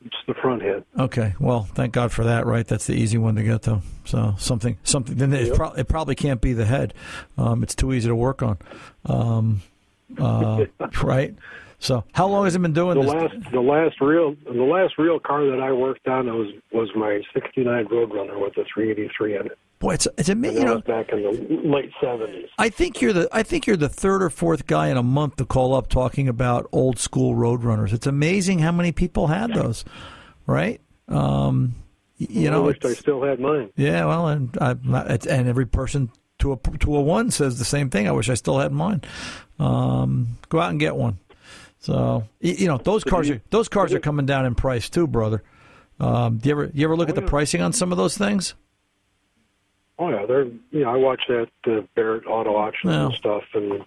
It's 0.06 0.16
the 0.28 0.34
front 0.36 0.62
head. 0.62 0.84
Okay, 1.00 1.34
well, 1.40 1.64
thank 1.64 1.94
God 1.94 2.12
for 2.12 2.24
that, 2.26 2.46
right? 2.46 2.68
That's 2.68 2.88
the 2.88 2.94
easy 2.94 3.18
one 3.18 3.36
to 3.36 3.44
get 3.44 3.62
to. 3.64 3.82
So 4.06 4.36
something, 4.38 4.78
something. 4.84 5.16
Then 5.16 5.32
it, 5.34 5.54
pro- 5.56 5.72
it 5.74 5.88
probably 5.88 6.16
can't 6.16 6.42
be 6.42 6.54
the 6.54 6.66
head. 6.66 6.94
Um, 7.38 7.64
it's 7.64 7.74
too 7.76 7.94
easy 7.94 8.10
to 8.10 8.16
work 8.16 8.42
on, 8.44 8.58
um, 9.06 9.62
uh, 10.20 10.66
right? 11.04 11.36
So, 11.80 12.06
how 12.14 12.28
long 12.28 12.46
has 12.46 12.56
it 12.56 12.62
been 12.62 12.72
doing 12.74 12.96
The 12.98 13.04
this? 13.04 13.14
last 13.14 13.52
the 13.52 13.60
last 13.60 14.00
real 14.00 14.36
the 14.46 14.64
last 14.64 14.98
real 14.98 15.20
car 15.20 15.46
that 15.46 15.60
I 15.60 15.72
worked 15.74 16.08
on 16.08 16.28
was 16.28 16.54
was 16.72 16.90
my 16.96 17.22
'69 17.34 17.88
Roadrunner 17.88 18.40
with 18.42 18.54
a 18.58 18.64
383 18.74 19.36
in 19.36 19.46
it. 19.48 19.58
Boy, 19.84 19.96
it's 19.96 20.08
it's 20.18 20.30
amazing. 20.30 20.60
You 20.62 20.66
know, 20.66 20.80
back 20.80 21.10
in 21.12 21.24
the 21.24 21.68
late 21.68 21.92
'70s. 22.02 22.48
I 22.58 22.70
think 22.70 23.02
you're 23.02 23.12
the 23.12 23.28
I 23.34 23.44
think 23.44 23.68
you're 23.68 23.76
the 23.76 23.90
third 23.90 24.24
or 24.24 24.30
fourth 24.30 24.66
guy 24.66 24.88
in 24.88 24.96
a 24.96 25.04
month 25.04 25.36
to 25.36 25.46
call 25.46 25.76
up 25.76 25.90
talking 25.90 26.30
about 26.30 26.70
old 26.72 26.98
school 27.00 27.36
roadrunners. 27.36 27.92
It's 27.92 28.08
amazing 28.08 28.60
how 28.60 28.72
many 28.72 28.94
people 28.94 29.28
had 29.28 29.54
those, 29.54 29.84
right? 30.48 30.80
Um, 31.10 31.76
you 32.16 32.48
I 32.48 32.52
know, 32.52 32.64
wished 32.64 32.86
I 32.86 32.94
still 32.94 33.24
had 33.24 33.42
mine. 33.42 33.72
Yeah, 33.76 34.06
well, 34.06 34.30
and 34.30 34.58
I, 34.62 34.76
it's, 35.10 35.28
and 35.28 35.50
every 35.50 35.66
person 35.66 36.10
to 36.40 36.54
a 36.54 36.58
to 36.80 36.96
a 36.96 37.02
one 37.02 37.30
says 37.30 37.60
the 37.60 37.66
same 37.66 37.90
thing. 37.90 38.08
I 38.08 38.12
wish 38.14 38.30
I 38.30 38.36
still 38.36 38.60
had 38.60 38.72
mine. 38.72 39.02
Um, 39.60 40.38
go 40.48 40.62
out 40.62 40.70
and 40.70 40.80
get 40.80 40.96
one. 40.96 41.20
So 41.80 42.24
you 42.40 42.68
know 42.70 42.78
those 42.78 43.04
cars 43.04 43.30
are 43.30 43.42
those 43.50 43.68
cars 43.68 43.94
are 43.94 44.00
coming 44.00 44.26
down 44.26 44.46
in 44.46 44.56
price 44.56 44.90
too, 44.90 45.08
brother. 45.08 45.44
Um, 46.00 46.38
do 46.38 46.48
you 46.48 46.56
ever 46.56 46.72
you 46.74 46.86
ever 46.86 46.96
look 46.96 47.10
at 47.10 47.16
the 47.16 47.22
Oh, 47.22 47.26
yeah. 47.26 47.30
pricing 47.30 47.62
on 47.62 47.74
some 47.74 47.92
of 47.92 47.98
those 47.98 48.18
things? 48.18 48.56
Oh 50.00 50.10
yeah, 50.10 50.26
they're 50.26 50.46
you 50.46 50.84
know 50.84 50.90
I 50.92 50.96
watch 50.98 51.22
that 51.28 51.48
uh, 51.68 51.82
Barrett 51.96 52.26
auto 52.28 52.56
auction 52.56 52.90
No. 52.90 53.08
and 53.08 53.16
stuff, 53.16 53.44
and 53.54 53.84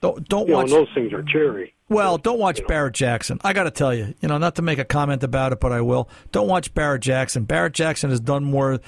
Don't 0.00 0.28
don't 0.28 0.46
you 0.46 0.52
know 0.52 0.58
watch. 0.58 0.70
and 0.70 0.72
those 0.72 0.88
things 0.94 1.12
are 1.12 1.22
cherry. 1.22 1.74
Well, 1.90 2.18
don't 2.18 2.38
watch 2.38 2.64
Barrett 2.68 2.94
Jackson. 2.94 3.40
I 3.42 3.52
got 3.52 3.64
to 3.64 3.70
tell 3.72 3.92
you, 3.92 4.14
you 4.20 4.28
know, 4.28 4.38
not 4.38 4.54
to 4.54 4.62
make 4.62 4.78
a 4.78 4.84
comment 4.84 5.24
about 5.24 5.52
it, 5.52 5.58
but 5.58 5.72
I 5.72 5.80
will. 5.80 6.08
Don't 6.30 6.46
watch 6.46 6.72
Barrett 6.72 7.02
Jackson. 7.02 7.42
Barrett 7.42 7.72
Jackson 7.72 8.10
has 8.10 8.20
done 8.20 8.44
more 8.44 8.78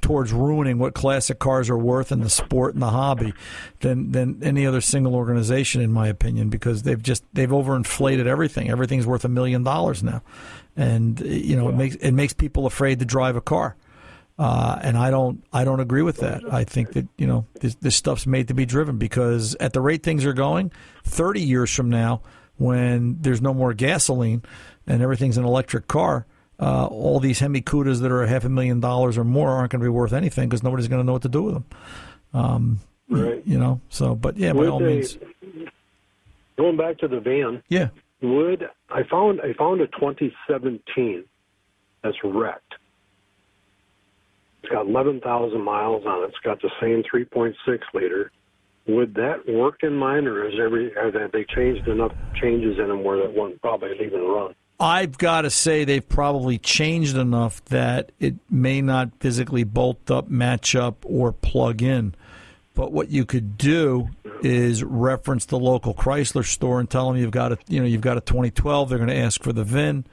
towards 0.00 0.32
ruining 0.32 0.78
what 0.78 0.94
classic 0.94 1.40
cars 1.40 1.68
are 1.68 1.76
worth 1.76 2.12
in 2.12 2.20
the 2.20 2.30
sport 2.30 2.74
and 2.74 2.80
the 2.82 2.90
hobby 2.90 3.34
than 3.80 4.12
than 4.12 4.38
any 4.44 4.64
other 4.64 4.80
single 4.80 5.16
organization, 5.16 5.80
in 5.80 5.90
my 5.92 6.06
opinion, 6.06 6.50
because 6.50 6.84
they've 6.84 7.02
just 7.02 7.24
they've 7.32 7.50
overinflated 7.50 8.26
everything. 8.26 8.70
Everything's 8.70 9.08
worth 9.08 9.24
a 9.24 9.28
million 9.28 9.64
dollars 9.64 10.04
now, 10.04 10.22
and 10.76 11.18
you 11.20 11.56
know, 11.56 11.68
it 11.68 11.74
makes 11.74 11.96
it 11.96 12.12
makes 12.12 12.32
people 12.32 12.64
afraid 12.66 13.00
to 13.00 13.04
drive 13.04 13.34
a 13.34 13.40
car. 13.40 13.74
Uh, 14.38 14.78
and 14.82 14.96
I 14.96 15.10
don't, 15.10 15.44
I 15.52 15.64
don't 15.64 15.80
agree 15.80 16.02
with 16.02 16.16
that. 16.18 16.42
I 16.52 16.64
think 16.64 16.92
that 16.94 17.06
you 17.18 17.26
know 17.26 17.46
this, 17.60 17.74
this 17.76 17.94
stuff's 17.96 18.26
made 18.26 18.48
to 18.48 18.54
be 18.54 18.64
driven 18.66 18.96
because 18.98 19.54
at 19.56 19.72
the 19.72 19.80
rate 19.80 20.02
things 20.02 20.24
are 20.24 20.32
going, 20.32 20.72
thirty 21.04 21.40
years 21.42 21.72
from 21.74 21.90
now, 21.90 22.22
when 22.56 23.18
there's 23.20 23.42
no 23.42 23.52
more 23.54 23.74
gasoline 23.74 24.42
and 24.86 25.02
everything's 25.02 25.36
an 25.36 25.44
electric 25.44 25.86
car, 25.86 26.26
uh, 26.58 26.86
all 26.86 27.20
these 27.20 27.38
Hemi 27.40 27.60
Cudas 27.60 28.00
that 28.00 28.10
are 28.10 28.22
a 28.22 28.28
half 28.28 28.44
a 28.44 28.48
million 28.48 28.80
dollars 28.80 29.16
or 29.18 29.24
more 29.24 29.50
aren't 29.50 29.70
going 29.72 29.80
to 29.80 29.84
be 29.84 29.90
worth 29.90 30.12
anything 30.12 30.48
because 30.48 30.62
nobody's 30.62 30.88
going 30.88 31.00
to 31.00 31.06
know 31.06 31.12
what 31.12 31.22
to 31.22 31.28
do 31.28 31.42
with 31.42 31.54
them. 31.54 31.64
Um, 32.34 32.80
Right. 33.08 33.42
You 33.44 33.58
know. 33.58 33.80
So, 33.90 34.14
but 34.14 34.38
yeah, 34.38 34.54
by 34.54 34.66
all 34.66 34.78
they- 34.78 34.86
means, 34.86 35.18
Going 36.56 36.76
back 36.78 36.98
to 36.98 37.08
the 37.08 37.20
van, 37.20 37.62
yeah. 37.68 37.88
would 38.22 38.68
I 38.90 39.02
found 39.04 39.40
I 39.42 39.52
found 39.54 39.80
a 39.82 39.86
2017 39.88 41.24
that's 42.02 42.16
wrecked. 42.24 42.74
It's 44.62 44.72
got 44.72 44.86
11,000 44.86 45.60
miles 45.60 46.04
on 46.06 46.22
it. 46.22 46.28
It's 46.28 46.38
got 46.44 46.60
the 46.62 46.70
same 46.80 47.02
3.6 47.02 47.54
liter. 47.94 48.30
Would 48.86 49.14
that 49.14 49.48
work 49.48 49.82
in 49.82 49.94
mine, 49.94 50.26
or 50.26 50.46
is 50.46 50.54
every 50.60 50.92
have 50.94 51.32
they 51.32 51.44
changed 51.44 51.86
enough 51.86 52.12
changes 52.40 52.78
in 52.78 52.88
them 52.88 53.04
where 53.04 53.18
that 53.18 53.32
one 53.32 53.58
probably 53.60 53.94
even 54.04 54.22
run? 54.22 54.54
I've 54.80 55.16
got 55.16 55.42
to 55.42 55.50
say 55.50 55.84
they've 55.84 56.06
probably 56.06 56.58
changed 56.58 57.16
enough 57.16 57.64
that 57.66 58.10
it 58.18 58.34
may 58.50 58.80
not 58.82 59.10
physically 59.20 59.62
bolt 59.62 60.10
up, 60.10 60.28
match 60.28 60.74
up, 60.74 61.04
or 61.06 61.32
plug 61.32 61.82
in. 61.82 62.16
But 62.74 62.90
what 62.90 63.08
you 63.08 63.24
could 63.24 63.56
do 63.56 64.08
is 64.42 64.82
reference 64.82 65.44
the 65.44 65.58
local 65.58 65.94
Chrysler 65.94 66.44
store 66.44 66.80
and 66.80 66.90
tell 66.90 67.06
them 67.06 67.20
you've 67.20 67.30
got 67.30 67.52
a 67.52 67.58
you 67.68 67.78
know 67.78 67.86
you've 67.86 68.00
got 68.00 68.16
a 68.16 68.20
2012. 68.20 68.88
They're 68.88 68.98
going 68.98 69.10
to 69.10 69.16
ask 69.16 69.42
for 69.42 69.52
the 69.52 69.62
VIN, 69.62 70.06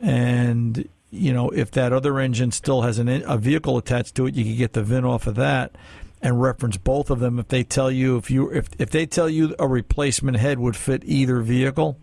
and 0.00 0.88
you 1.10 1.32
know 1.32 1.50
if 1.50 1.70
that 1.72 1.92
other 1.92 2.18
engine 2.18 2.52
still 2.52 2.82
has 2.82 2.98
an, 2.98 3.08
a 3.08 3.36
vehicle 3.36 3.76
attached 3.76 4.14
to 4.16 4.26
it, 4.26 4.34
you 4.34 4.44
could 4.44 4.58
get 4.58 4.72
the 4.72 4.82
VIN 4.82 5.04
off 5.04 5.26
of 5.26 5.34
that 5.36 5.74
and 6.22 6.40
reference 6.40 6.76
both 6.76 7.10
of 7.10 7.20
them. 7.20 7.38
If 7.38 7.48
they 7.48 7.64
tell 7.64 7.90
you 7.90 8.16
if 8.16 8.30
you 8.30 8.50
if 8.50 8.68
if 8.78 8.90
they 8.90 9.06
tell 9.06 9.28
you 9.28 9.54
a 9.58 9.66
replacement 9.66 10.36
head 10.36 10.58
would 10.58 10.76
fit 10.76 11.02
either 11.04 11.40
vehicle, 11.40 11.98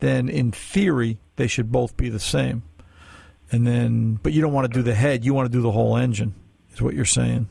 then 0.00 0.28
in 0.28 0.52
theory 0.52 1.18
they 1.36 1.46
should 1.46 1.70
both 1.70 1.96
be 1.96 2.08
the 2.08 2.20
same. 2.20 2.62
And 3.50 3.66
then, 3.66 4.18
but 4.22 4.32
you 4.32 4.42
don't 4.42 4.52
want 4.52 4.70
to 4.70 4.78
do 4.78 4.82
the 4.82 4.94
head; 4.94 5.24
you 5.24 5.32
want 5.32 5.50
to 5.50 5.52
do 5.56 5.62
the 5.62 5.70
whole 5.70 5.96
engine. 5.96 6.34
Is 6.72 6.82
what 6.82 6.94
you're 6.94 7.06
saying? 7.06 7.48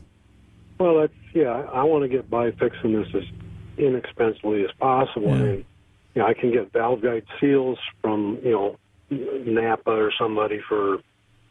Well, 0.78 1.00
that's 1.00 1.12
yeah. 1.34 1.50
I, 1.72 1.82
want 1.82 2.02
to 2.04 2.08
get 2.08 2.30
by 2.30 2.52
fixing 2.52 2.92
this 2.92 3.08
as 3.14 3.24
inexpensively 3.76 4.64
as 4.64 4.70
possible. 4.78 5.28
Yeah. 5.28 5.42
Mean, 5.42 5.64
you 6.14 6.22
know, 6.22 6.28
I 6.28 6.34
can 6.34 6.52
get 6.52 6.72
valve 6.72 7.02
guide 7.02 7.24
seals 7.40 7.78
from 8.00 8.38
you 8.44 8.52
know 8.52 8.76
Napa 9.10 9.90
or 9.90 10.12
somebody 10.18 10.60
for 10.68 10.98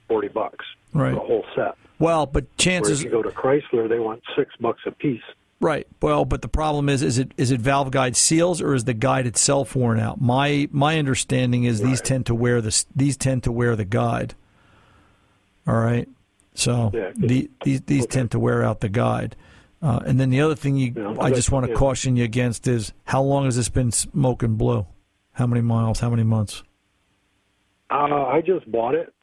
forty 0.08 0.28
bucks 0.28 0.66
Right. 0.94 1.14
for 1.14 1.22
a 1.22 1.26
whole 1.26 1.46
set. 1.56 1.76
Well, 2.00 2.26
but 2.26 2.56
chances 2.58 3.00
if 3.00 3.06
you 3.06 3.12
go 3.12 3.24
to 3.24 3.30
Chrysler, 3.30 3.90
they 3.90 4.00
want 4.00 4.22
six 4.36 4.54
bucks 4.60 4.82
a 4.86 4.92
piece. 4.92 5.22
right. 5.60 5.88
Well, 6.02 6.24
but 6.26 6.42
the 6.44 6.48
problem 6.48 6.88
is, 6.90 7.02
is 7.02 7.18
it 7.18 7.34
is 7.38 7.50
it 7.52 7.60
valve 7.60 7.90
guide 7.92 8.16
seals 8.16 8.62
or 8.62 8.74
is 8.76 8.84
the 8.84 8.94
guide 8.94 9.26
itself 9.26 9.76
worn 9.76 10.00
out? 10.00 10.22
My 10.22 10.70
my 10.72 11.00
understanding 11.00 11.64
is 11.64 11.82
these 11.82 12.00
tend 12.02 12.26
to 12.28 12.36
wear 12.36 12.62
this. 12.62 12.86
These 12.96 13.18
tend 13.18 13.44
to 13.44 13.52
wear 13.52 13.76
the 13.76 13.86
guide. 13.86 14.36
All 15.68 15.78
right. 15.78 16.08
So 16.54 16.92
Yeah. 16.94 17.12
the, 17.16 17.50
these 17.64 17.82
these 17.82 18.04
Okay. 18.04 18.12
tend 18.12 18.32
to 18.32 18.40
wear 18.40 18.64
out 18.64 18.80
the 18.82 18.90
guide. 18.90 19.36
Uh, 19.82 20.00
and 20.06 20.20
then 20.20 20.30
the 20.32 20.42
other 20.42 20.56
thing 20.56 20.76
you, 20.76 20.92
Yeah, 20.96 21.16
I 21.20 21.30
just 21.30 21.52
want 21.52 21.66
to 21.68 21.72
yeah. 21.72 21.78
caution 21.78 22.16
you 22.16 22.24
against 22.24 22.68
is 22.68 22.94
how 23.06 23.22
long 23.22 23.46
has 23.46 23.56
this 23.58 23.70
been 23.70 23.92
smoking 23.92 24.56
blue? 24.56 24.88
How 25.34 25.46
many 25.46 25.62
miles? 25.62 26.00
How 26.00 26.10
many 26.10 26.24
months? 26.24 26.64
Uh, 27.90 28.26
I 28.26 28.42
just 28.46 28.70
bought 28.72 28.96
it. 28.96 29.14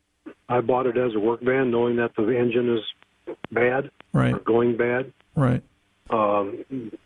I 0.48 0.60
bought 0.60 0.86
it 0.86 0.96
as 0.96 1.14
a 1.14 1.20
work 1.20 1.40
van, 1.42 1.70
knowing 1.70 1.96
that 1.96 2.12
the 2.16 2.28
engine 2.38 2.74
is 2.76 3.36
bad 3.52 3.90
Right. 4.12 4.34
or 4.34 4.38
going 4.40 4.76
bad. 4.76 5.12
Right. 5.34 5.62
Um, 6.10 6.64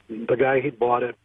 the 0.08 0.36
guy 0.38 0.60
he 0.60 0.70
bought 0.70 1.02
it 1.02 1.16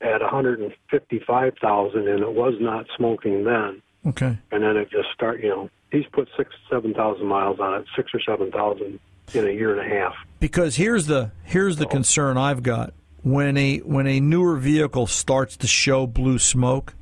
at 0.00 0.20
155,000, 0.22 2.08
and 2.08 2.20
it 2.20 2.32
was 2.32 2.54
not 2.60 2.86
smoking 2.96 3.44
then. 3.44 3.82
Okay. 4.06 4.38
And 4.50 4.62
then 4.62 4.76
it 4.76 4.90
just 4.90 5.08
start. 5.14 5.40
You 5.42 5.48
know, 5.48 5.70
he's 5.90 6.06
put 6.12 6.28
six, 6.36 6.54
seven 6.70 6.94
thousand 6.94 7.26
miles 7.26 7.58
on 7.60 7.80
it, 7.80 7.86
six 7.96 8.10
or 8.14 8.20
seven 8.20 8.50
thousand 8.50 9.00
in 9.34 9.46
a 9.46 9.50
year 9.50 9.78
and 9.78 9.80
a 9.92 9.94
half. 9.94 10.14
because 10.40 10.76
here's 10.76 11.06
the 11.06 11.30
here's 11.44 11.76
the 11.76 11.84
concern 11.86 12.38
I've 12.38 12.62
got 12.62 12.94
when 13.22 13.56
a 13.58 13.78
when 13.78 14.06
a 14.06 14.20
newer 14.20 14.56
vehicle 14.56 15.06
starts 15.06 15.56
to 15.58 15.66
show 15.66 16.06
blue 16.06 16.38
smoke. 16.38 16.94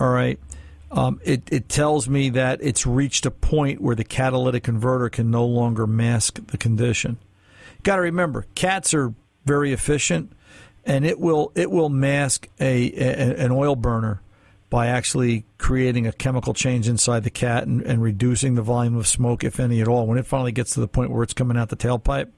All 0.00 0.08
right, 0.08 0.38
um, 0.92 1.20
it 1.24 1.42
it 1.50 1.68
tells 1.68 2.08
me 2.08 2.28
that 2.30 2.60
it's 2.62 2.86
reached 2.86 3.24
a 3.24 3.30
point 3.30 3.80
where 3.80 3.96
the 3.96 4.04
catalytic 4.04 4.62
converter 4.62 5.08
can 5.08 5.30
no 5.30 5.44
longer 5.44 5.86
mask 5.86 6.46
the 6.48 6.58
condition. 6.58 7.18
Got 7.82 7.96
to 7.96 8.02
remember, 8.02 8.46
cats 8.54 8.92
are 8.94 9.14
very 9.46 9.72
efficient, 9.72 10.32
and 10.84 11.04
it 11.06 11.18
will 11.18 11.50
it 11.54 11.70
will 11.70 11.88
mask 11.88 12.48
a, 12.60 12.92
a 12.92 13.44
an 13.44 13.50
oil 13.50 13.74
burner 13.74 14.20
by 14.68 14.86
actually 14.86 15.44
creating 15.58 16.06
a 16.06 16.12
chemical 16.12 16.54
change 16.54 16.88
inside 16.88 17.24
the 17.24 17.30
cat 17.30 17.66
and, 17.66 17.82
and 17.82 18.02
reducing 18.02 18.54
the 18.54 18.62
volume 18.62 18.96
of 18.96 19.06
smoke, 19.06 19.44
if 19.44 19.60
any 19.60 19.80
at 19.80 19.88
all. 19.88 20.06
When 20.06 20.18
it 20.18 20.26
finally 20.26 20.52
gets 20.52 20.72
to 20.74 20.80
the 20.80 20.88
point 20.88 21.10
where 21.10 21.22
it's 21.22 21.34
coming 21.34 21.56
out 21.56 21.68
the 21.68 21.76
tailpipe, 21.76 22.30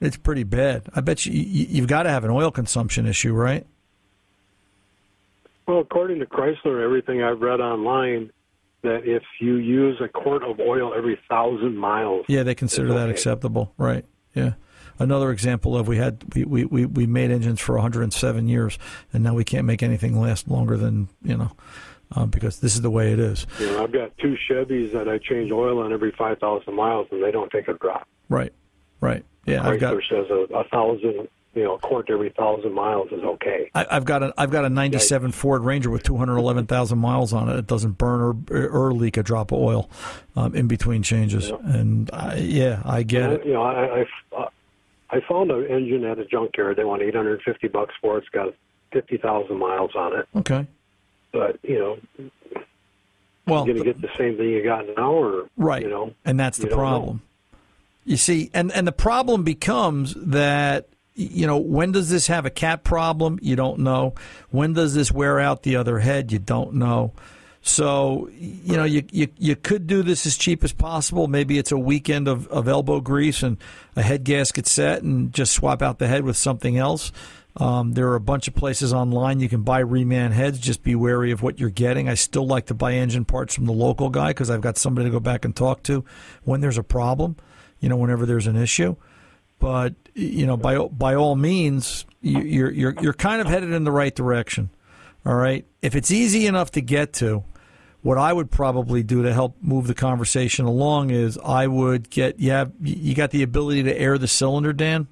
it's 0.00 0.16
pretty 0.16 0.44
bad. 0.44 0.88
I 0.94 1.00
bet 1.00 1.26
you, 1.26 1.32
you 1.32 1.66
you've 1.68 1.88
got 1.88 2.04
to 2.04 2.10
have 2.10 2.24
an 2.24 2.30
oil 2.30 2.50
consumption 2.50 3.06
issue, 3.06 3.32
right? 3.32 3.66
Well, 5.66 5.80
according 5.80 6.18
to 6.20 6.26
Chrysler, 6.26 6.82
everything 6.82 7.22
I've 7.22 7.40
read 7.40 7.60
online, 7.60 8.30
that 8.82 9.04
if 9.04 9.22
you 9.40 9.56
use 9.56 10.00
a 10.00 10.08
quart 10.08 10.42
of 10.42 10.58
oil 10.60 10.92
every 10.94 11.18
thousand 11.28 11.76
miles, 11.76 12.24
Yeah, 12.28 12.42
they 12.42 12.54
consider 12.54 12.88
that 12.88 13.04
okay. 13.04 13.10
acceptable, 13.10 13.72
right? 13.78 14.04
Yeah. 14.34 14.54
Another 14.98 15.30
example 15.30 15.76
of 15.76 15.88
we 15.88 15.96
had 15.96 16.22
we, 16.34 16.64
we, 16.64 16.86
we, 16.86 17.06
made 17.06 17.30
engines 17.30 17.60
for 17.60 17.74
107 17.74 18.46
years, 18.48 18.78
and 19.12 19.24
now 19.24 19.34
we 19.34 19.44
can't 19.44 19.66
make 19.66 19.82
anything 19.82 20.20
last 20.20 20.48
longer 20.48 20.76
than 20.76 21.08
you 21.22 21.36
know, 21.36 21.52
um, 22.12 22.30
because 22.30 22.60
this 22.60 22.74
is 22.74 22.82
the 22.82 22.90
way 22.90 23.12
it 23.12 23.18
is. 23.18 23.46
you 23.58 23.66
know, 23.66 23.82
I've 23.82 23.92
got 23.92 24.16
two 24.18 24.36
Chevys 24.48 24.92
that 24.92 25.08
I 25.08 25.18
change 25.18 25.50
oil 25.50 25.78
on 25.80 25.92
every 25.92 26.12
five 26.12 26.38
thousand 26.38 26.74
miles, 26.74 27.08
and 27.10 27.22
they 27.22 27.30
don't 27.30 27.50
take 27.50 27.68
a 27.68 27.74
drop. 27.74 28.06
Right, 28.28 28.52
right. 29.00 29.24
Yeah, 29.46 29.66
I've 29.66 29.80
got 29.80 29.94
Chrysler 29.94 30.08
says 30.08 30.30
a, 30.30 30.54
a 30.54 30.64
thousand, 30.64 31.28
you 31.54 31.64
know, 31.64 31.74
a 31.74 31.78
quart 31.78 32.08
every 32.10 32.30
thousand 32.30 32.72
miles 32.72 33.08
is 33.12 33.22
okay. 33.22 33.70
I, 33.74 33.86
I've 33.90 34.04
got 34.04 34.22
a 34.22 34.32
I've 34.38 34.50
got 34.50 34.64
a 34.64 34.70
'97 34.70 35.32
Ford 35.32 35.64
Ranger 35.64 35.90
with 35.90 36.02
211,000 36.02 36.98
miles 36.98 37.32
on 37.32 37.48
it. 37.50 37.56
It 37.58 37.66
doesn't 37.66 37.98
burn 37.98 38.46
or 38.50 38.68
or 38.68 38.92
leak 38.92 39.16
a 39.18 39.22
drop 39.22 39.52
of 39.52 39.58
oil 39.58 39.90
um, 40.34 40.54
in 40.54 40.66
between 40.66 41.02
changes. 41.02 41.50
And 41.50 42.10
I, 42.12 42.36
yeah, 42.36 42.82
I 42.84 43.02
get 43.02 43.30
it. 43.32 43.44
You 43.46 43.52
know, 43.52 43.62
I, 43.62 44.06
I, 44.38 44.48
I 45.10 45.20
found 45.28 45.50
an 45.50 45.66
engine 45.66 46.04
at 46.04 46.18
a 46.18 46.24
junkyard. 46.24 46.76
They 46.78 46.84
want 46.84 47.02
eight 47.02 47.14
hundred 47.14 47.34
and 47.34 47.42
fifty 47.42 47.68
bucks 47.68 47.94
for 48.00 48.16
it. 48.16 48.20
It's 48.20 48.28
got 48.30 48.54
fifty 48.90 49.18
thousand 49.18 49.58
miles 49.58 49.90
on 49.94 50.16
it. 50.18 50.26
Okay. 50.36 50.66
But 51.32 51.58
you 51.62 51.78
know, 51.78 52.30
Well, 53.46 53.66
you're 53.66 53.74
going 53.74 53.86
to 53.86 53.92
get 53.92 54.00
the 54.00 54.10
same 54.16 54.36
thing 54.36 54.48
you 54.50 54.62
got 54.64 54.84
now, 54.96 55.12
or 55.12 55.48
Right. 55.56 55.82
You 55.82 55.90
know, 55.90 56.14
and 56.24 56.38
that's 56.40 56.56
the 56.58 56.64
don't 56.64 56.70
know. 56.70 56.76
problem. 56.76 57.22
You 58.04 58.16
see, 58.16 58.50
and 58.54 58.72
and 58.72 58.86
the 58.86 58.92
problem 58.92 59.44
becomes 59.44 60.14
that 60.14 60.88
you 61.14 61.46
know 61.46 61.58
when 61.58 61.92
does 61.92 62.10
this 62.10 62.26
have 62.26 62.46
a 62.46 62.50
cat 62.50 62.84
problem? 62.84 63.38
You 63.42 63.56
don't 63.56 63.80
know. 63.80 64.14
When 64.50 64.72
does 64.72 64.94
this 64.94 65.12
wear 65.12 65.40
out 65.40 65.62
the 65.62 65.76
other 65.76 65.98
head? 65.98 66.32
You 66.32 66.38
don't 66.38 66.74
know. 66.74 67.12
So 67.62 68.28
you 68.38 68.76
know 68.76 68.84
you 68.84 69.04
you, 69.12 69.28
you 69.38 69.56
could 69.56 69.86
do 69.86 70.02
this 70.02 70.26
as 70.26 70.36
cheap 70.36 70.64
as 70.64 70.72
possible. 70.72 71.28
Maybe 71.28 71.58
it's 71.58 71.72
a 71.72 71.78
weekend 71.78 72.28
of, 72.28 72.48
of 72.48 72.66
elbow 72.66 73.00
grease 73.00 73.42
and 73.42 73.56
a 73.94 74.02
head 74.02 74.24
gasket 74.24 74.66
set, 74.66 75.02
and 75.02 75.32
just 75.32 75.52
swap 75.52 75.80
out 75.82 75.98
the 75.98 76.08
head 76.08 76.24
with 76.24 76.36
something 76.36 76.76
else. 76.76 77.12
Um, 77.56 77.92
there 77.92 78.08
are 78.08 78.14
a 78.14 78.20
bunch 78.20 78.48
of 78.48 78.54
places 78.54 78.94
online 78.94 79.38
you 79.38 79.48
can 79.48 79.62
buy 79.62 79.82
reman 79.82 80.32
heads. 80.32 80.58
Just 80.58 80.82
be 80.82 80.94
wary 80.94 81.32
of 81.32 81.42
what 81.42 81.60
you're 81.60 81.68
getting. 81.68 82.08
I 82.08 82.14
still 82.14 82.46
like 82.46 82.66
to 82.66 82.74
buy 82.74 82.94
engine 82.94 83.26
parts 83.26 83.54
from 83.54 83.66
the 83.66 83.72
local 83.72 84.08
guy 84.08 84.28
because 84.28 84.50
I've 84.50 84.62
got 84.62 84.78
somebody 84.78 85.08
to 85.08 85.12
go 85.12 85.20
back 85.20 85.44
and 85.44 85.54
talk 85.54 85.82
to 85.84 86.04
when 86.44 86.62
there's 86.62 86.78
a 86.78 86.82
problem. 86.82 87.36
You 87.78 87.88
know, 87.88 87.96
whenever 87.96 88.24
there's 88.26 88.46
an 88.46 88.56
issue. 88.56 88.96
But 89.62 89.94
you 90.14 90.44
know, 90.44 90.56
by 90.56 90.76
by 90.78 91.14
all 91.14 91.36
means, 91.36 92.04
you- 92.20 92.40
you're 92.42 92.70
you're 92.70 92.94
you're 93.00 93.12
kind 93.14 93.40
of 93.40 93.46
headed 93.46 93.70
in 93.72 93.84
the 93.84 93.92
right 93.92 94.14
direction. 94.14 94.68
All 95.24 95.36
right. 95.36 95.64
If 95.80 95.94
it's 95.94 96.10
easy 96.10 96.46
enough 96.46 96.72
to 96.72 96.80
get 96.80 97.12
to, 97.14 97.44
what 98.02 98.18
I 98.18 98.32
would 98.32 98.50
probably 98.50 99.04
do 99.04 99.22
to 99.22 99.32
help 99.32 99.56
move 99.62 99.86
the 99.86 99.94
conversation 99.94 100.64
along 100.66 101.10
is 101.10 101.38
I 101.44 101.68
would 101.68 102.10
get 102.10 102.40
yeah 102.40 102.64
you 102.82 103.14
got 103.14 103.30
the 103.30 103.42
ability 103.44 103.84
to 103.84 103.96
air 103.98 104.18
the 104.18 104.26
cylinder, 104.28 104.72
Dan. 104.72 105.06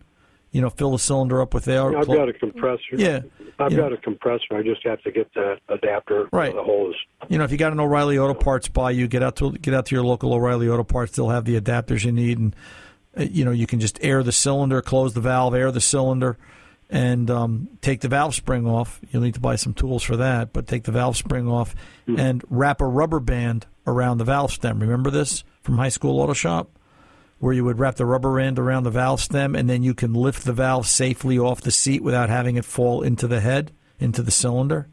You 0.51 0.61
know, 0.61 0.69
fill 0.69 0.91
the 0.91 0.99
cylinder 0.99 1.41
up 1.41 1.55
with 1.55 1.69
air. 1.69 1.97
I've 1.97 2.09
got 2.09 2.29
a 2.29 2.33
compressor. 2.33 2.97
Yeah. 2.97 3.21
I've 3.61 3.77
got 3.77 3.93
a 3.93 3.97
compressor. 3.99 4.57
I 4.57 4.63
just 4.65 4.85
have 4.85 5.01
to 5.03 5.13
get 5.13 5.33
the 5.35 5.59
adapter 5.69 6.29
Right. 6.33 6.53
the 6.53 6.63
hose. 6.65 6.97
you 7.29 7.39
know, 7.39 7.45
if 7.45 7.53
you 7.53 7.57
got 7.59 7.71
an 7.73 7.79
O'Reilly 7.79 8.19
Auto 8.19 8.35
Parts 8.35 8.67
by 8.67 8.91
you, 8.91 9.07
get 9.07 9.23
out 9.23 9.37
to 9.37 9.53
get 9.53 9.75
out 9.75 9.87
to 9.87 9.95
your 9.95 10.03
local 10.03 10.35
O'Reilly 10.35 10.69
Auto 10.69 10.83
Parts. 10.83 11.15
They'll 11.15 11.29
have 11.29 11.45
the 11.45 11.61
adapters 11.61 12.05
you 12.05 12.11
need, 12.11 12.39
and 12.41 12.57
you 13.17 13.45
know 13.45 13.51
you 13.51 13.67
can 13.67 13.81
just 13.81 13.99
air 14.03 14.23
the 14.23 14.33
cylinder, 14.33 14.81
close 14.83 15.15
the 15.15 15.21
valve, 15.21 15.55
air 15.55 15.71
the 15.73 15.81
cylinder, 15.81 16.39
and 16.89 17.31
um, 17.31 17.69
take 17.81 18.01
the 18.01 18.09
valve 18.09 18.35
spring 18.35 18.67
off. 18.67 19.01
You'll 19.11 19.23
need 19.23 19.35
to 19.35 19.41
buy 19.41 19.57
some 19.57 19.75
tools 19.75 20.03
for 20.03 20.17
that, 20.17 20.53
but 20.53 20.67
take 20.67 20.85
the 20.85 20.93
valve 20.93 21.17
spring 21.17 21.49
off 21.49 21.75
and 22.07 22.43
wrap 22.49 22.81
a 22.81 22.87
rubber 22.87 23.21
band 23.21 23.67
around 23.87 24.19
the 24.19 24.25
valve 24.25 24.53
stem. 24.53 24.81
Remember 24.81 25.11
this 25.11 25.45
from 25.63 25.77
high 25.79 25.89
school 25.89 26.21
auto 26.21 26.33
shop? 26.33 26.71
Where 27.39 27.55
you 27.55 27.65
would 27.65 27.79
wrap 27.79 27.97
the 27.97 28.05
rubber 28.05 28.39
end 28.39 28.59
around 28.59 28.83
the 28.83 28.91
valve 28.91 29.21
stem, 29.21 29.55
and 29.55 29.69
then 29.71 29.83
you 29.83 29.95
can 29.95 30.13
lift 30.13 30.45
the 30.45 30.53
valve 30.53 30.87
safely 30.87 31.39
off 31.39 31.63
the 31.63 31.71
seat 31.71 32.03
without 32.03 32.29
having 32.29 32.57
it 32.57 32.67
fall 32.67 33.01
into 33.03 33.27
the 33.27 33.41
head, 33.41 33.73
into 33.99 34.23
the 34.23 34.31
cylinder 34.31 34.89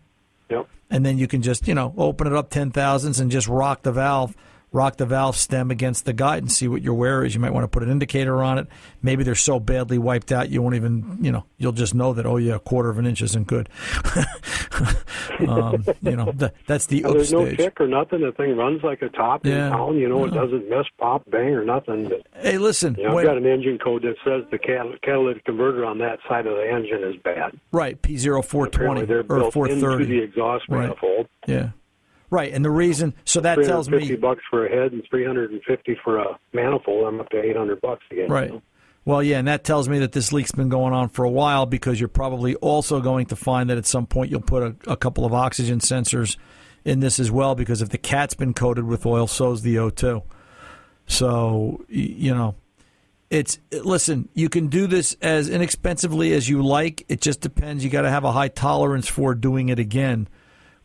Yep. 0.49 0.65
and 0.89 1.05
then 1.05 1.17
you 1.17 1.27
can 1.27 1.41
just 1.41 1.67
you 1.67 1.73
know 1.73 1.93
open 1.97 2.25
it 2.25 2.31
up 2.33 2.49
ten 2.49 2.71
thousandths 2.71 3.19
and 3.19 3.29
just 3.29 3.49
rock 3.49 3.81
the 3.81 3.91
valve 3.91 4.33
rock 4.73 4.97
the 4.97 5.05
valve 5.05 5.35
stem 5.37 5.71
against 5.71 6.03
the 6.05 6.13
guide 6.13 6.43
and 6.43 6.51
see 6.51 6.67
what 6.67 6.81
your 6.81 6.93
wear 6.93 7.23
is 7.23 7.33
you 7.33 7.39
might 7.39 7.53
want 7.53 7.63
to 7.63 7.67
put 7.69 7.81
an 7.83 7.89
indicator 7.89 8.43
on 8.43 8.57
it 8.57 8.67
maybe 9.01 9.23
they're 9.23 9.33
so 9.33 9.59
badly 9.59 9.97
wiped 9.97 10.31
out 10.31 10.49
you 10.49 10.61
won't 10.61 10.75
even 10.75 11.17
you 11.21 11.31
know 11.31 11.45
you'll 11.57 11.71
just 11.71 11.95
know 11.95 12.11
that 12.13 12.25
oh 12.25 12.35
yeah 12.37 12.55
a 12.55 12.59
quarter 12.59 12.89
of 12.89 12.99
an 12.99 13.05
inch 13.07 13.21
isn't 13.21 13.47
good 13.47 13.69
um, 15.47 15.85
you 16.01 16.15
know 16.15 16.31
th- 16.31 16.51
that's 16.65 16.85
the 16.87 17.01
there's 17.01 17.31
no 17.31 17.45
stage 17.45 17.57
kick 17.57 17.79
or 17.81 17.87
nothing. 17.87 18.21
The 18.21 18.31
thing 18.31 18.55
runs 18.57 18.83
like 18.83 19.01
a 19.01 19.09
top 19.09 19.45
Yeah. 19.45 19.67
in 19.67 19.71
town. 19.71 19.97
You 19.97 20.09
know, 20.09 20.25
it 20.25 20.31
doesn't 20.33 20.69
miss, 20.69 20.85
pop, 20.99 21.23
bang, 21.29 21.49
or 21.53 21.63
nothing. 21.63 22.09
But, 22.09 22.27
hey 22.41 22.57
listen 22.57 22.95
you 22.95 23.03
know, 23.07 23.15
when- 23.15 23.25
I've 23.25 23.31
got 23.33 23.37
an 23.37 23.45
engine 23.45 23.77
code 23.79 24.03
that 24.03 24.15
says 24.23 24.43
the 24.51 24.57
cat- 24.57 25.01
catalytic 25.01 25.45
converter 25.45 25.85
on 25.85 25.97
that 25.99 26.19
side 26.27 26.45
of 26.47 26.55
the 26.55 26.69
engine 26.69 27.03
is 27.03 27.15
bad. 27.23 27.59
right 27.71 28.01
p0420 28.01 28.65
Apparently, 28.67 29.05
they're 29.05 29.19
or 29.19 29.23
built 29.23 29.45
into 29.45 29.51
430 29.51 30.05
the 30.05 30.19
exhaust 30.21 30.65
Right. 30.69 30.81
manifold. 30.81 31.27
yeah 31.47 31.69
right 32.29 32.53
and 32.53 32.63
the 32.63 32.69
reason 32.69 33.13
so 33.25 33.39
that 33.39 33.55
tells 33.55 33.87
350 33.87 34.13
me 34.13 34.19
bucks 34.19 34.43
for 34.49 34.65
a 34.65 34.69
head 34.69 34.91
and 34.91 35.03
350 35.09 35.97
for 36.03 36.17
a 36.17 36.39
manifold. 36.53 37.07
I'm 37.07 37.19
up 37.19 37.29
to 37.29 37.41
800 37.41 37.81
bucks 37.81 38.03
again. 38.11 38.29
Right. 38.29 38.47
you 38.47 38.55
know. 38.55 38.61
Well, 39.07 39.23
yeah, 39.23 39.39
and 39.39 39.47
that 39.47 39.63
tells 39.63 39.87
me 39.87 39.99
that 39.99 40.11
this 40.11 40.33
leak's 40.33 40.51
been 40.51 40.67
going 40.67 40.91
on 40.91 41.07
for 41.07 41.23
a 41.23 41.29
while 41.29 41.65
because 41.65 41.97
you're 41.97 42.09
probably 42.09 42.55
also 42.55 42.99
going 42.99 43.27
to 43.27 43.37
find 43.37 43.69
that 43.69 43.77
at 43.77 43.85
some 43.85 44.05
point 44.05 44.29
you'll 44.29 44.41
put 44.41 44.63
a, 44.63 44.91
a 44.91 44.97
couple 44.97 45.23
of 45.23 45.33
oxygen 45.33 45.79
sensors 45.79 46.35
in 46.83 46.99
this 46.99 47.17
as 47.17 47.31
well 47.31 47.55
because 47.55 47.81
if 47.81 47.87
the 47.87 47.97
cat's 47.97 48.33
been 48.33 48.53
coated 48.53 48.83
with 48.83 49.05
oil, 49.05 49.25
so's 49.25 49.61
the 49.61 49.77
O2. 49.77 50.23
So, 51.05 51.85
you 51.87 52.35
know, 52.35 52.55
it's 53.29 53.59
listen, 53.71 54.27
you 54.33 54.49
can 54.49 54.67
do 54.67 54.87
this 54.87 55.15
as 55.21 55.47
inexpensively 55.47 56.33
as 56.33 56.49
you 56.49 56.61
like. 56.61 57.05
It 57.07 57.21
just 57.21 57.39
depends. 57.39 57.85
You 57.85 57.89
got 57.89 58.01
to 58.01 58.09
have 58.09 58.25
a 58.25 58.33
high 58.33 58.49
tolerance 58.49 59.07
for 59.07 59.33
doing 59.35 59.69
it 59.69 59.79
again 59.79 60.27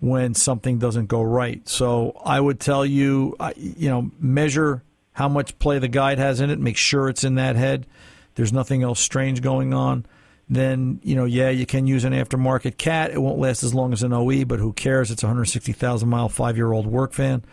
when 0.03 0.35
something 0.35 0.81
doesn't 0.81 1.07
go 1.07 1.23
right. 1.23 1.67
So 1.69 2.21
I 2.25 2.41
would 2.41 2.59
tell 2.59 2.85
you, 2.85 3.37
you 3.55 3.89
know, 3.89 4.11
measure 4.19 4.83
how 5.13 5.29
much 5.29 5.57
play 5.61 5.79
the 5.79 5.87
guide 5.87 6.19
has 6.19 6.41
in 6.41 6.51
it. 6.51 6.59
Make 6.59 6.77
sure 6.77 7.09
it's 7.09 7.23
in 7.23 7.37
that 7.37 7.55
head. 7.55 7.87
There's 8.35 8.53
nothing 8.53 8.83
else 8.83 8.99
strange 8.99 9.43
going 9.43 9.73
on. 9.73 10.05
Then 10.49 10.99
you 11.05 11.15
know, 11.15 11.25
yeah, 11.25 11.51
you 11.51 11.67
can 11.67 11.87
use 11.87 12.03
an 12.03 12.15
aftermarket 12.15 12.79
cat. 12.79 13.13
It 13.13 13.23
won't 13.23 13.39
last 13.39 13.63
as 13.63 13.75
long 13.75 13.93
as 13.93 14.03
an 14.03 14.13
OE, 14.13 14.45
but 14.45 14.59
who 14.59 14.73
cares? 14.73 15.13
It's 15.13 15.23
a 15.23 15.27
160,000 15.27 16.09
mile, 16.09 16.29
five 16.29 16.57
year 16.57 16.73
old 16.73 16.89
work 16.89 17.15
van. 17.15 17.45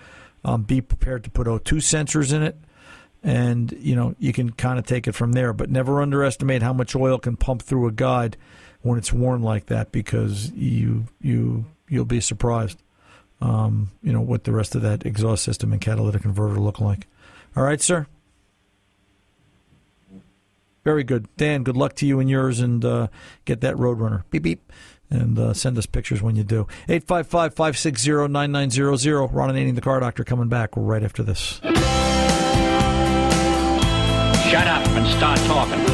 Um, 0.43 0.63
be 0.63 0.81
prepared 0.81 1.23
to 1.25 1.29
put 1.29 1.45
O2 1.45 1.77
sensors 1.77 2.33
in 2.33 2.41
it 2.41 2.57
and 3.21 3.73
you 3.79 3.95
know 3.95 4.15
you 4.17 4.33
can 4.33 4.49
kind 4.49 4.79
of 4.79 4.87
take 4.87 5.07
it 5.07 5.11
from 5.11 5.33
there. 5.33 5.53
But 5.53 5.69
never 5.69 6.01
underestimate 6.01 6.63
how 6.63 6.73
much 6.73 6.95
oil 6.95 7.19
can 7.19 7.37
pump 7.37 7.61
through 7.61 7.87
a 7.87 7.91
guide 7.91 8.37
when 8.81 8.97
it's 8.97 9.13
worn 9.13 9.43
like 9.43 9.67
that, 9.67 9.91
because 9.91 10.51
you 10.53 11.05
you 11.21 11.65
you'll 11.89 12.05
be 12.05 12.21
surprised. 12.21 12.81
Um, 13.41 13.91
you 14.03 14.11
know 14.11 14.21
what 14.21 14.43
the 14.43 14.51
rest 14.51 14.75
of 14.75 14.81
that 14.81 15.05
exhaust 15.05 15.43
system 15.43 15.71
and 15.71 15.81
catalytic 15.81 16.21
converter 16.21 16.59
look 16.59 16.79
like. 16.79 17.07
All 17.55 17.63
right, 17.63 17.81
sir. 17.81 18.07
Very 20.83 21.03
good, 21.03 21.27
Dan. 21.37 21.63
Good 21.63 21.77
luck 21.77 21.93
to 21.95 22.05
you 22.05 22.19
and 22.19 22.29
yours, 22.29 22.59
and 22.59 22.83
uh, 22.83 23.07
get 23.45 23.61
that 23.61 23.75
Roadrunner. 23.75 24.23
Beep 24.29 24.43
beep. 24.43 24.71
And 25.11 25.39
uh, 25.39 25.53
send 25.53 25.75
us 25.77 25.87
pictures 25.87 26.21
when 26.21 26.35
you 26.35 26.43
do. 26.43 26.67
855 26.87 27.55
560 27.55 28.27
9900. 28.27 29.27
Ron 29.31 29.49
Ananian, 29.49 29.73
the 29.73 29.81
car 29.81 29.99
doctor, 29.99 30.23
coming 30.23 30.49
back 30.49 30.69
right 30.75 31.03
after 31.03 31.23
this. 31.23 31.59
Shut 34.49 34.67
up 34.67 34.87
and 34.87 35.07
start 35.17 35.39
talking. 35.39 35.88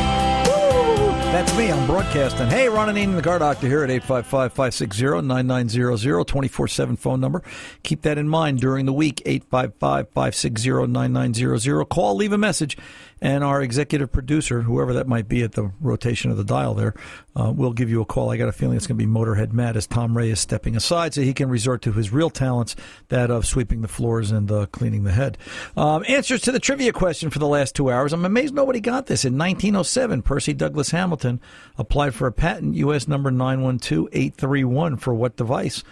That's 1.35 1.57
me. 1.57 1.69
I'm 1.69 1.85
broadcasting. 1.85 2.47
Hey, 2.47 2.69
Ron 2.69 2.87
Ananian, 2.87 3.17
the 3.17 3.21
car 3.21 3.39
doctor 3.39 3.67
here 3.67 3.83
at 3.83 3.89
855 3.89 4.53
560 4.53 5.21
9900, 5.21 6.23
24 6.23 6.67
7 6.69 6.95
phone 6.95 7.19
number. 7.19 7.43
Keep 7.83 8.03
that 8.03 8.17
in 8.17 8.29
mind 8.29 8.61
during 8.61 8.85
the 8.85 8.93
week, 8.93 9.21
855 9.25 10.07
560 10.11 10.87
9900. 10.87 11.85
Call, 11.89 12.15
leave 12.15 12.31
a 12.31 12.37
message, 12.37 12.77
and 13.21 13.43
our 13.43 13.61
executive 13.61 14.11
producer, 14.11 14.61
whoever 14.61 14.93
that 14.93 15.07
might 15.07 15.27
be 15.27 15.41
at 15.43 15.53
the 15.53 15.71
rotation 15.79 16.31
of 16.31 16.37
the 16.37 16.43
dial 16.43 16.73
there, 16.73 16.93
uh, 17.35 17.51
will 17.55 17.73
give 17.73 17.89
you 17.89 18.01
a 18.01 18.05
call. 18.05 18.31
I 18.31 18.37
got 18.37 18.49
a 18.49 18.51
feeling 18.51 18.75
it's 18.77 18.87
going 18.87 18.99
to 18.99 19.05
be 19.05 19.11
Motorhead 19.11 19.53
Matt 19.53 19.77
as 19.77 19.87
Tom 19.87 20.17
Ray 20.17 20.29
is 20.29 20.39
stepping 20.39 20.75
aside 20.75 21.13
so 21.13 21.21
he 21.21 21.33
can 21.33 21.49
resort 21.49 21.81
to 21.83 21.93
his 21.93 22.11
real 22.11 22.29
talents, 22.29 22.75
that 23.09 23.31
of 23.31 23.45
sweeping 23.45 23.81
the 23.81 23.87
floors 23.87 24.31
and 24.31 24.51
uh, 24.51 24.65
cleaning 24.67 25.03
the 25.03 25.11
head. 25.11 25.37
Um, 25.77 26.03
answers 26.07 26.41
to 26.41 26.51
the 26.51 26.59
trivia 26.59 26.91
question 26.91 27.29
for 27.29 27.39
the 27.39 27.47
last 27.47 27.75
two 27.75 27.89
hours. 27.89 28.13
I'm 28.13 28.25
amazed 28.25 28.53
nobody 28.53 28.79
got 28.79 29.07
this. 29.07 29.25
In 29.25 29.37
1907, 29.37 30.21
Percy 30.21 30.53
Douglas 30.53 30.91
Hamilton 30.91 31.39
applied 31.77 32.13
for 32.13 32.27
a 32.27 32.31
patent, 32.31 32.75
U.S. 32.75 33.07
number 33.07 33.31
912831, 33.31 34.97
for 34.97 35.13
what 35.13 35.37
device? 35.37 35.83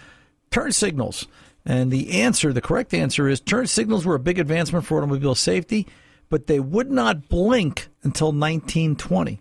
Turn 0.50 0.72
signals. 0.72 1.26
And 1.66 1.90
the 1.90 2.20
answer, 2.20 2.52
the 2.52 2.60
correct 2.60 2.92
answer 2.92 3.26
is 3.26 3.40
turn 3.40 3.66
signals 3.66 4.04
were 4.04 4.14
a 4.14 4.20
big 4.20 4.38
advancement 4.38 4.84
for 4.84 4.98
automobile 4.98 5.34
safety, 5.34 5.86
but 6.34 6.48
they 6.48 6.58
would 6.58 6.90
not 6.90 7.28
blink 7.28 7.86
until 8.02 8.32
1920. 8.32 9.40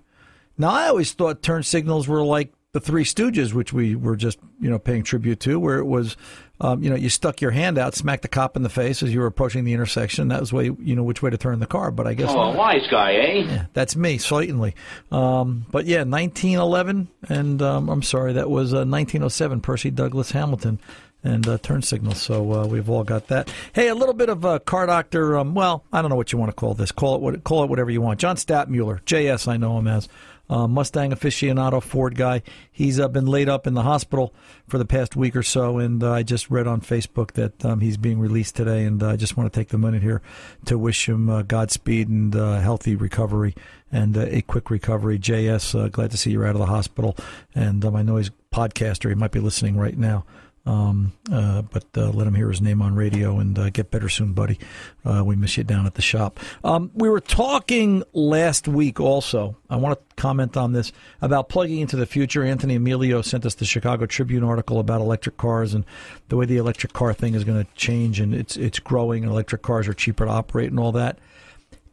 Now, 0.60 0.69
I 0.69 0.89
always 0.89 1.12
thought 1.12 1.41
turn 1.41 1.63
signals 1.63 2.08
were 2.08 2.23
like 2.23 2.53
the 2.71 2.79
Three 2.79 3.03
Stooges, 3.03 3.51
which 3.51 3.73
we 3.73 3.95
were 3.95 4.15
just 4.15 4.38
you 4.60 4.69
know 4.69 4.77
paying 4.77 5.01
tribute 5.01 5.39
to, 5.39 5.60
where 5.60 5.79
it 5.79 5.86
was, 5.86 6.15
um, 6.62 6.84
you 6.84 6.91
know, 6.91 6.95
you 6.95 7.10
stuck 7.10 7.41
your 7.41 7.49
hand 7.49 7.79
out, 7.79 7.95
smacked 7.95 8.21
the 8.21 8.27
cop 8.27 8.56
in 8.56 8.62
the 8.62 8.69
face 8.69 9.01
as 9.01 9.12
you 9.12 9.21
were 9.21 9.25
approaching 9.25 9.63
the 9.63 9.73
intersection. 9.73 10.27
That 10.27 10.39
was 10.39 10.53
way 10.53 10.65
you 10.65 10.95
know 10.95 11.01
which 11.01 11.23
way 11.23 11.32
to 11.32 11.38
turn 11.38 11.58
the 11.60 11.65
car. 11.65 11.89
But 11.89 12.06
I 12.06 12.13
guess 12.13 12.29
Oh, 12.29 12.39
a 12.39 12.56
wise 12.56 12.86
guy, 12.91 13.13
eh? 13.15 13.43
yeah, 13.47 13.65
that's 13.73 13.95
me, 13.95 14.19
certainly. 14.19 14.75
Um, 15.12 15.65
but 15.71 15.88
yeah, 15.88 16.03
1911, 16.03 17.08
and 17.27 17.60
um, 17.63 17.89
I'm 17.89 18.03
sorry, 18.03 18.34
that 18.34 18.51
was 18.51 18.71
uh, 18.71 18.86
1907. 18.86 19.62
Percy 19.62 19.89
Douglas 19.89 20.29
Hamilton 20.29 20.79
and 21.23 21.47
uh, 21.47 21.57
turn 21.59 21.81
signals. 21.81 22.21
So 22.21 22.53
uh, 22.53 22.67
we've 22.67 22.89
all 22.89 23.03
got 23.03 23.27
that. 23.27 23.51
Hey, 23.73 23.88
a 23.88 23.95
little 23.95 24.13
bit 24.13 24.29
of 24.29 24.45
uh, 24.45 24.59
car 24.59 24.86
doctor. 24.86 25.38
Um, 25.38 25.53
well, 25.53 25.83
I 25.91 26.01
don't 26.01 26.09
know 26.09 26.15
what 26.15 26.31
you 26.31 26.38
want 26.38 26.49
to 26.49 26.55
call 26.55 26.73
this. 26.73 26.91
Call 26.91 27.15
it 27.15 27.21
what 27.21 27.43
call 27.43 27.63
it 27.63 27.69
whatever 27.69 27.91
you 27.91 28.01
want. 28.01 28.19
John 28.19 28.36
Statmuller, 28.36 29.01
JS, 29.03 29.47
I 29.47 29.57
know 29.57 29.77
him 29.77 29.88
as. 29.88 30.09
Uh, 30.49 30.67
Mustang 30.67 31.12
aficionado, 31.12 31.81
Ford 31.81 32.15
guy. 32.15 32.41
He's 32.69 32.99
uh, 32.99 33.07
been 33.07 33.25
laid 33.25 33.47
up 33.47 33.65
in 33.65 33.75
the 33.75 33.81
hospital 33.81 34.33
for 34.67 34.77
the 34.77 34.86
past 34.86 35.15
week 35.15 35.38
or 35.38 35.41
so, 35.41 35.79
and 35.79 36.03
uh, 36.03 36.12
I 36.12 36.23
just 36.23 36.51
read 36.51 36.67
on 36.67 36.81
Facebook 36.81 37.31
that 37.31 37.63
um, 37.65 37.79
he's 37.79 37.95
being 37.95 38.19
released 38.19 38.55
today. 38.55 38.83
And 38.83 39.01
uh, 39.01 39.12
I 39.12 39.15
just 39.15 39.38
want 39.38 39.51
to 39.51 39.57
take 39.57 39.69
the 39.69 39.77
minute 39.77 40.03
here 40.03 40.21
to 40.65 40.77
wish 40.77 41.07
him 41.07 41.29
uh, 41.29 41.43
Godspeed 41.43 42.09
and 42.09 42.36
uh, 42.36 42.59
healthy 42.59 42.95
recovery 42.95 43.55
and 43.89 44.17
a 44.17 44.41
quick 44.41 44.69
recovery. 44.69 45.17
JS, 45.17 45.91
glad 45.91 46.12
to 46.12 46.17
see 46.17 46.31
you're 46.31 46.45
out 46.45 46.55
of 46.55 46.59
the 46.59 46.65
hospital, 46.65 47.15
and 47.55 47.83
um, 47.86 47.95
I 47.95 48.01
know 48.01 48.17
he's 48.17 48.29
a 48.29 48.55
podcaster. 48.55 49.07
He 49.09 49.15
might 49.15 49.31
be 49.31 49.39
listening 49.39 49.77
right 49.77 49.97
now. 49.97 50.25
Um, 50.65 51.12
uh, 51.30 51.62
but 51.63 51.86
uh, 51.97 52.10
let 52.12 52.26
him 52.26 52.36
hear 52.36 52.49
his 52.49 52.62
name 52.62 52.82
on 52.82 52.95
radio 52.95 53.39
and 53.39 53.58
uh, 53.60 53.69
get 53.69 53.91
better 53.91 54.08
soon, 54.08 54.32
buddy. 54.32 54.58
Uh, 55.04 55.21
we 55.26 55.36
miss 55.36 55.58
you 55.58 55.65
down 55.65 55.86
at 55.86 55.95
the 55.95 56.02
shop. 56.02 56.39
Um, 56.63 56.89
we 56.93 57.10
were 57.10 57.19
talking 57.19 58.04
last 58.13 58.65
week 58.67 58.99
also. 58.99 59.58
I 59.69 59.76
want 59.76 59.99
to 59.99 60.15
comment 60.15 60.56
on 60.56 60.71
this 60.71 60.93
about 61.21 61.49
plugging 61.49 61.80
into 61.80 61.97
the 61.97 62.06
future. 62.06 62.43
Anthony 62.43 62.76
Emilio 62.76 63.21
sent 63.21 63.45
us 63.45 63.56
the 63.56 63.65
Chicago 63.65 64.06
Tribune 64.06 64.43
article 64.43 64.80
about 64.80 65.02
electric 65.02 65.36
cars 65.36 65.73
and 65.73 65.86
the 66.30 66.38
way 66.38 66.45
the 66.45 66.58
electric 66.58 66.93
car 66.93 67.13
thing 67.13 67.36
is 67.36 67.43
going 67.43 67.63
to 67.63 67.71
change 67.76 68.21
and 68.21 68.34
it's 68.34 68.56
it's 68.56 68.80
growing. 68.80 69.23
And 69.23 69.32
electric 69.34 69.63
cars 69.63 69.88
are 69.89 69.93
cheaper 69.93 70.26
to 70.26 70.32
operate 70.32 70.69
and 70.69 70.80
all 70.80 70.93
that. 70.93 71.19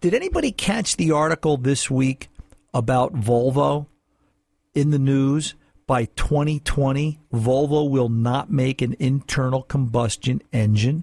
Did 0.01 0.15
anybody 0.15 0.53
catch 0.53 0.97
the 0.97 1.11
article 1.11 1.57
this 1.57 1.91
week 1.91 2.29
about 2.73 3.15
Volvo 3.15 3.87
in 4.75 4.91
the 4.91 4.99
news? 4.99 5.55
By 5.91 6.05
2020, 6.05 7.19
Volvo 7.35 7.91
will 7.91 8.09
not 8.09 8.49
make 8.49 8.81
an 8.81 8.95
internal 9.01 9.65
combustion 9.65 10.41
engine. 10.53 11.03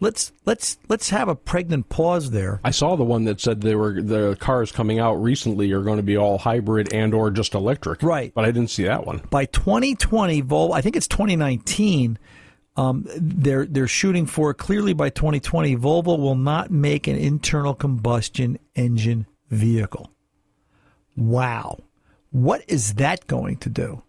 Let's 0.00 0.32
let's 0.44 0.76
let's 0.90 1.08
have 1.08 1.28
a 1.28 1.34
pregnant 1.34 1.88
pause 1.88 2.30
there. 2.30 2.60
I 2.62 2.72
saw 2.72 2.94
the 2.94 3.04
one 3.04 3.24
that 3.24 3.40
said 3.40 3.62
they 3.62 3.74
were 3.74 4.02
the 4.02 4.36
cars 4.38 4.70
coming 4.70 4.98
out 4.98 5.14
recently 5.14 5.72
are 5.72 5.80
going 5.80 5.96
to 5.96 6.02
be 6.02 6.18
all 6.18 6.36
hybrid 6.36 6.92
and 6.92 7.14
or 7.14 7.30
just 7.30 7.54
electric. 7.54 8.02
Right. 8.02 8.34
But 8.34 8.44
I 8.44 8.50
didn't 8.50 8.68
see 8.68 8.84
that 8.84 9.06
one. 9.06 9.22
By 9.30 9.46
2020, 9.46 10.42
Volvo, 10.42 10.74
I 10.74 10.82
think 10.82 10.94
it's 10.94 11.08
2019. 11.08 12.18
Um, 12.76 13.06
they're 13.16 13.64
they're 13.64 13.88
shooting 13.88 14.26
for 14.26 14.52
clearly 14.52 14.92
by 14.92 15.08
2020. 15.08 15.74
Volvo 15.76 16.18
will 16.18 16.34
not 16.34 16.70
make 16.70 17.06
an 17.06 17.16
internal 17.16 17.72
combustion 17.72 18.58
engine 18.76 19.24
vehicle. 19.48 20.10
Wow. 21.16 21.78
What 22.30 22.62
is 22.68 22.94
that 22.94 23.26
going 23.26 23.56
to 23.58 23.68
do? 23.68 24.02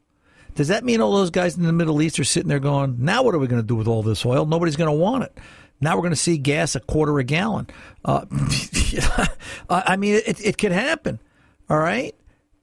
Does 0.56 0.68
that 0.68 0.84
mean 0.84 1.02
all 1.02 1.14
those 1.14 1.30
guys 1.30 1.58
in 1.58 1.64
the 1.64 1.74
Middle 1.74 2.02
East 2.02 2.20
are 2.20 2.24
sitting 2.24 2.50
there 2.50 2.60
going, 2.60 2.98
now 3.00 3.24
what 3.24 3.34
are 3.34 3.40
we 3.40 3.48
going 3.48 3.62
to 3.62 3.68
do 3.68 3.76
with 3.76 3.88
all 3.88 4.04
this 4.04 4.26
oil? 4.26 4.46
Nobody's 4.46 4.76
going 4.76 4.90
to 4.90 4.98
want 4.98 5.24
it. 5.24 5.38
Now 5.80 5.96
we're 5.96 6.04
going 6.04 6.12
to 6.12 6.18
see 6.18 6.38
gas 6.38 6.76
a 6.76 6.80
quarter 6.80 7.18
a 7.20 7.24
gallon. 7.24 7.68
Uh, 8.06 8.26
I 9.70 9.96
mean, 9.96 10.22
it, 10.26 10.46
it 10.46 10.58
could 10.58 10.72
happen. 10.72 11.20
All 11.70 11.80
right. 11.80 12.14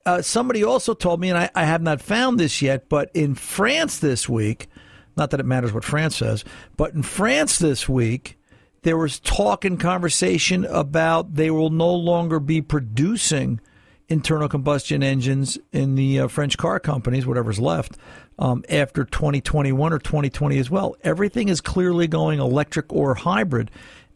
Uh, 0.06 0.22
somebody 0.22 0.62
also 0.64 0.94
told 0.94 1.20
me, 1.20 1.28
and 1.28 1.38
I, 1.38 1.50
I 1.54 1.64
have 1.64 1.82
not 1.82 2.00
found 2.00 2.38
this 2.38 2.62
yet, 2.62 2.88
but 2.88 3.10
in 3.14 3.34
France 3.34 3.98
this 3.98 4.28
week, 4.28 4.68
not 5.16 5.30
that 5.30 5.40
it 5.40 5.46
matters 5.46 5.72
what 5.72 5.84
France 5.84 6.16
says, 6.16 6.44
but 6.76 6.94
in 6.94 7.02
France 7.02 7.58
this 7.58 7.88
week, 7.88 8.38
there 8.82 8.96
was 8.96 9.18
talk 9.18 9.64
and 9.64 9.80
conversation 9.80 10.64
about 10.66 11.34
they 11.34 11.50
will 11.50 11.70
no 11.70 11.92
longer 11.92 12.38
be 12.38 12.62
producing 12.62 13.60
internal 14.08 14.48
combustion 14.48 15.02
engines 15.02 15.58
in 15.72 15.94
the 15.94 16.20
uh, 16.20 16.28
French 16.28 16.56
car 16.56 16.80
companies, 16.80 17.26
whatever's 17.26 17.60
left, 17.60 17.96
um, 18.38 18.64
after 18.68 19.04
2021 19.04 19.92
or 19.92 19.98
2020 19.98 20.58
as 20.58 20.70
well. 20.70 20.96
Everything 21.02 21.48
is 21.48 21.60
clearly 21.60 22.06
going 22.06 22.40
electric 22.40 22.92
or 22.92 23.14
hybrid. 23.14 23.70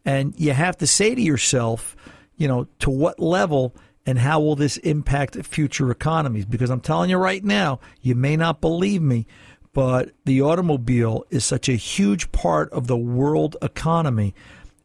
And 0.05 0.35
you 0.38 0.52
have 0.52 0.78
to 0.78 0.87
say 0.87 1.14
to 1.14 1.20
yourself, 1.20 1.94
you 2.37 2.48
know, 2.48 2.66
to 2.81 2.90
what 2.90 3.20
level 3.20 3.74
and 4.05 4.18
how 4.18 4.40
will 4.40 4.57
this 4.57 4.78
impact 4.78 5.37
future 5.44 5.90
economies? 5.90 6.44
Because 6.44 6.70
I'm 6.70 6.81
telling 6.81 7.11
you 7.11 7.18
right 7.18 7.44
now, 7.44 7.78
you 8.00 8.14
may 8.14 8.37
not 8.37 8.61
believe 8.61 9.02
me, 9.02 9.26
but 9.72 10.11
the 10.24 10.42
automobile 10.42 11.24
is 11.31 11.44
such 11.44 11.68
a 11.68 11.74
huge 11.74 12.33
part 12.33 12.72
of 12.72 12.87
the 12.87 12.96
world 12.96 13.57
economy 13.62 14.35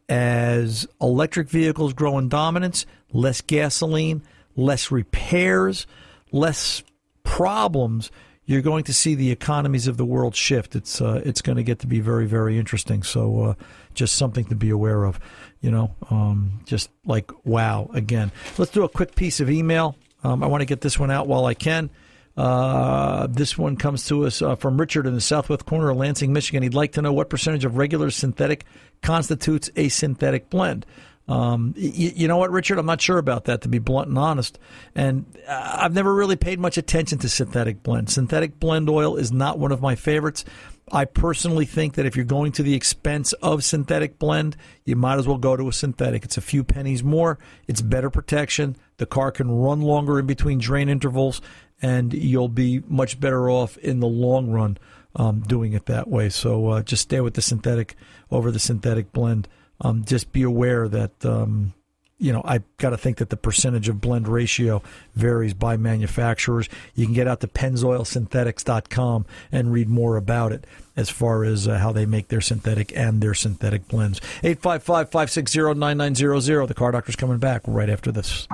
as 0.08 0.88
electric 1.02 1.50
vehicles 1.50 1.94
grow 1.94 2.18
in 2.18 2.30
dominance, 2.30 2.86
less 3.12 3.42
gasoline, 3.42 4.22
less 4.58 4.92
repairs, 4.92 5.88
less 6.34 6.84
problems, 7.24 8.12
you're 8.48 8.62
going 8.62 8.86
to 8.86 8.94
see 8.94 9.14
the 9.14 9.30
economies 9.32 9.88
of 9.88 9.98
the 9.98 10.06
world 10.06 10.36
shift. 10.36 10.76
It's 10.76 11.02
uh, 11.02 11.22
it's 11.24 11.42
going 11.42 11.58
to 11.58 11.64
get 11.64 11.80
to 11.80 11.88
be 11.88 12.00
very 12.00 12.26
very 12.26 12.58
interesting. 12.58 13.04
So 13.04 13.42
uh, 13.42 13.54
just 13.94 14.16
something 14.16 14.46
to 14.46 14.56
be 14.56 14.70
aware 14.70 15.04
of. 15.04 15.20
You 15.62 15.72
know, 15.72 15.96
um, 16.10 16.62
just 16.66 16.90
like 17.06 17.30
wow. 17.46 17.90
Again, 17.94 18.32
let's 18.58 18.72
do 18.72 18.84
a 18.84 18.90
quick 18.90 19.16
piece 19.16 19.40
of 19.40 19.50
email. 19.50 19.96
Um, 20.24 20.44
I 20.44 20.48
want 20.48 20.62
to 20.62 20.66
get 20.66 20.82
this 20.82 20.98
one 20.98 21.12
out 21.12 21.28
while 21.28 21.46
I 21.46 21.54
can. 21.54 21.90
Uh, 22.38 23.26
this 23.28 23.58
one 23.58 23.76
comes 23.76 24.06
to 24.08 24.26
us 24.26 24.42
uh, 24.44 24.56
from 24.56 24.80
Richard 24.80 25.08
in 25.08 25.16
the 25.16 25.22
southwest 25.22 25.66
corner 25.66 25.90
of 25.90 25.98
Lansing, 25.98 26.32
Michigan. 26.32 26.62
He'd 26.62 26.76
like 26.76 26.94
to 26.94 27.02
know 27.02 27.12
what 27.12 27.30
percentage 27.30 27.66
of 27.66 27.78
regular 27.78 28.12
synthetic 28.12 28.64
constitutes 29.02 29.72
a 29.76 29.90
synthetic 29.90 30.50
blend. 30.50 30.86
Um, 31.28 31.74
you, 31.76 32.12
you, 32.16 32.28
know 32.28 32.38
what, 32.38 32.52
Richard? 32.52 32.78
I'm 32.78 32.86
not 32.86 33.02
sure 33.02 33.18
about 33.18 33.46
that, 33.46 33.62
to 33.62 33.68
be 33.68 33.80
blunt 33.80 34.08
and 34.08 34.18
honest. 34.18 34.58
And 34.96 35.26
uh, 35.48 35.78
I've 35.80 35.94
never 35.94 36.14
really 36.14 36.38
paid 36.38 36.60
much 36.60 36.78
attention 36.78 37.18
to 37.20 37.30
synthetic 37.30 37.84
blend. 37.84 38.10
Synthetic 38.10 38.60
blend 38.60 38.90
oil 38.90 39.18
is 39.18 39.32
not 39.32 39.60
one 39.60 39.74
of 39.74 39.82
my 39.82 39.96
favorites. 39.96 40.46
I 40.90 41.04
personally 41.04 41.66
think 41.66 41.96
that 41.96 42.06
if 42.06 42.16
you're 42.16 42.24
going 42.24 42.54
to 42.54 42.64
the 42.64 42.76
expense 42.76 43.34
of 43.34 43.66
synthetic 43.66 44.18
blend, 44.20 44.56
you 44.86 44.96
might 44.96 45.18
as 45.18 45.28
well 45.28 45.38
go 45.38 45.58
to 45.58 45.68
a 45.68 45.74
synthetic. 45.74 46.24
It's 46.24 46.38
a 46.38 46.42
few 46.42 46.64
pennies 46.64 47.04
more. 47.04 47.38
It's 47.68 47.82
better 47.82 48.10
protection. 48.10 48.78
The 48.96 49.06
car 49.06 49.32
can 49.32 49.52
run 49.52 49.82
longer 49.82 50.20
in 50.20 50.28
between 50.28 50.60
drain 50.60 50.88
intervals, 50.88 51.42
and 51.82 52.14
you'll 52.14 52.48
be 52.48 52.82
much 52.88 53.20
better 53.20 53.50
off 53.50 53.78
in 53.80 54.00
the 54.00 54.08
long 54.08 54.50
run 54.50 54.78
um, 55.18 55.42
doing 55.42 55.74
it 55.74 55.88
that 55.88 56.08
way. 56.08 56.30
So 56.30 56.70
uh, 56.70 56.84
just 56.84 57.02
stay 57.02 57.20
with 57.20 57.34
the 57.34 57.42
synthetic 57.42 57.96
over 58.32 58.50
the 58.50 58.60
synthetic 58.60 59.12
blend 59.12 59.50
um, 59.82 60.06
just 60.06 60.32
be 60.32 60.44
aware 60.44 60.88
that 60.88 61.26
um, 61.26 61.74
you 62.18 62.32
know 62.32 62.42
I've 62.46 62.64
got 62.78 62.92
to 62.92 62.98
think 62.98 63.18
that 63.18 63.30
the 63.30 63.38
percentage 63.38 63.90
of 63.90 64.02
blend 64.02 64.28
ratio 64.28 64.82
varies 65.16 65.54
by 65.54 65.78
manufacturers. 65.78 66.68
You 66.96 67.06
can 67.06 67.14
get 67.14 67.28
out 67.28 67.42
to 67.42 67.48
Pennzoilsynthetics.com 67.48 69.26
and 69.52 69.72
read 69.72 69.88
more 69.90 70.18
about 70.18 70.52
it 70.52 70.66
as 70.96 71.10
far 71.10 71.44
as 71.44 71.68
uh, 71.68 71.78
how 71.78 71.92
they 71.92 72.06
make 72.06 72.30
their 72.30 72.42
synthetic 72.42 72.96
and 72.98 73.22
their 73.22 73.36
synthetic 73.36 73.88
blends. 73.88 74.20
855-560-9900. 74.42 76.68
The 76.68 76.74
Car 76.74 76.92
Doctor's 76.92 77.16
coming 77.16 77.38
back 77.38 77.62
right 77.68 77.90
after 77.90 78.12
this. 78.12 78.48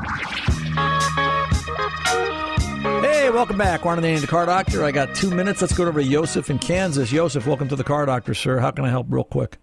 Hey, 3.01 3.29
welcome 3.29 3.57
back. 3.57 3.85
Ron 3.85 4.03
and 4.03 4.21
the 4.21 4.27
Car 4.27 4.45
Doctor. 4.45 4.83
I 4.83 4.91
got 4.91 5.15
two 5.15 5.31
minutes. 5.31 5.61
Let's 5.61 5.73
go 5.73 5.85
over 5.85 6.01
to 6.01 6.09
Joseph 6.09 6.49
in 6.49 6.59
Kansas. 6.59 7.09
Joseph, 7.09 7.47
welcome 7.47 7.69
to 7.69 7.77
the 7.77 7.83
Car 7.85 8.05
Doctor, 8.05 8.33
sir. 8.33 8.59
How 8.59 8.71
can 8.71 8.83
I 8.83 8.89
help 8.89 9.07
real 9.09 9.23
quick? 9.23 9.57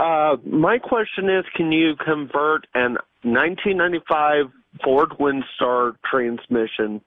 Uh, 0.00 0.36
my 0.46 0.78
question 0.78 1.28
is, 1.28 1.44
can 1.54 1.70
you 1.72 1.94
convert 1.96 2.66
an 2.74 2.96
1995 3.22 4.46
Ford 4.82 5.10
Windstar 5.20 5.94
transmission 6.10 7.02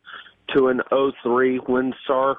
to 0.53 0.67
an 0.67 0.81
03 1.23 1.59
Windstar 1.61 2.35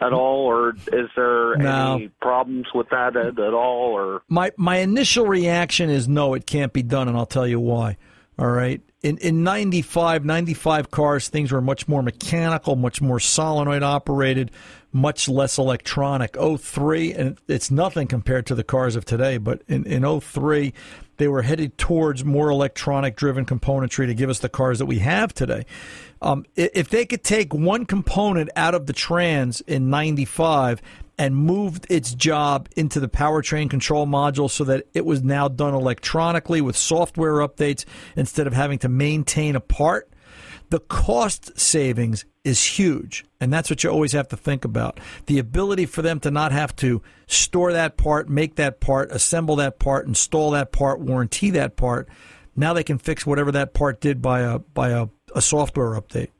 at 0.00 0.12
all, 0.12 0.44
or 0.46 0.70
is 0.92 1.08
there 1.16 1.56
No. 1.56 1.94
any 1.96 2.08
problems 2.20 2.66
with 2.74 2.88
that 2.90 3.16
at, 3.16 3.38
at 3.38 3.54
all? 3.54 3.92
Or 3.92 4.22
My 4.28 4.50
my 4.58 4.76
initial 4.78 5.26
reaction 5.26 5.88
is 5.88 6.06
no, 6.06 6.34
it 6.34 6.44
can't 6.46 6.72
be 6.72 6.82
done, 6.82 7.08
and 7.08 7.16
I'll 7.16 7.24
tell 7.24 7.46
you 7.46 7.60
why. 7.60 7.96
All 8.38 8.50
right. 8.50 8.82
In 9.02 9.18
in 9.18 9.42
95, 9.42 10.24
95 10.24 10.90
cars, 10.92 11.28
things 11.28 11.50
were 11.50 11.60
much 11.60 11.88
more 11.88 12.02
mechanical, 12.02 12.76
much 12.76 13.00
more 13.00 13.18
solenoid 13.18 13.82
operated, 13.82 14.52
much 14.92 15.28
less 15.28 15.58
electronic. 15.58 16.36
03, 16.36 17.12
and 17.12 17.38
it's 17.48 17.70
nothing 17.70 18.06
compared 18.06 18.46
to 18.46 18.54
the 18.54 18.62
cars 18.62 18.94
of 18.94 19.04
today, 19.04 19.38
but 19.38 19.62
in, 19.66 19.84
in 19.86 20.20
03, 20.20 20.72
they 21.16 21.26
were 21.26 21.42
headed 21.42 21.76
towards 21.78 22.24
more 22.24 22.50
electronic 22.50 23.16
driven 23.16 23.44
componentry 23.44 24.06
to 24.06 24.14
give 24.14 24.30
us 24.30 24.38
the 24.38 24.48
cars 24.48 24.78
that 24.78 24.86
we 24.86 25.00
have 25.00 25.34
today. 25.34 25.66
Um, 26.20 26.44
if 26.54 26.88
they 26.88 27.04
could 27.04 27.24
take 27.24 27.52
one 27.52 27.86
component 27.86 28.50
out 28.54 28.74
of 28.74 28.86
the 28.86 28.92
trans 28.92 29.60
in 29.62 29.90
95 29.90 30.80
and 31.18 31.36
moved 31.36 31.86
its 31.90 32.14
job 32.14 32.68
into 32.76 33.00
the 33.00 33.08
powertrain 33.08 33.68
control 33.68 34.06
module 34.06 34.50
so 34.50 34.64
that 34.64 34.86
it 34.94 35.04
was 35.04 35.22
now 35.22 35.48
done 35.48 35.74
electronically 35.74 36.60
with 36.60 36.76
software 36.76 37.46
updates 37.46 37.84
instead 38.16 38.46
of 38.46 38.52
having 38.52 38.78
to 38.78 38.88
maintain 38.88 39.54
a 39.54 39.60
part, 39.60 40.10
the 40.70 40.80
cost 40.80 41.58
savings 41.58 42.24
is 42.44 42.64
huge. 42.64 43.24
And 43.40 43.52
that's 43.52 43.68
what 43.68 43.84
you 43.84 43.90
always 43.90 44.12
have 44.12 44.28
to 44.28 44.36
think 44.36 44.64
about. 44.64 44.98
The 45.26 45.38
ability 45.38 45.86
for 45.86 46.02
them 46.02 46.18
to 46.20 46.30
not 46.30 46.50
have 46.52 46.74
to 46.76 47.02
store 47.26 47.72
that 47.72 47.96
part, 47.96 48.28
make 48.28 48.56
that 48.56 48.80
part, 48.80 49.12
assemble 49.12 49.56
that 49.56 49.78
part, 49.78 50.06
install 50.06 50.52
that 50.52 50.72
part, 50.72 51.00
warranty 51.00 51.50
that 51.50 51.76
part. 51.76 52.08
Now 52.56 52.72
they 52.72 52.84
can 52.84 52.98
fix 52.98 53.26
whatever 53.26 53.52
that 53.52 53.74
part 53.74 54.00
did 54.00 54.20
by 54.20 54.40
a 54.40 54.58
by 54.58 54.90
a, 54.90 55.08
a 55.34 55.42
software 55.42 56.00
update. 56.00 56.30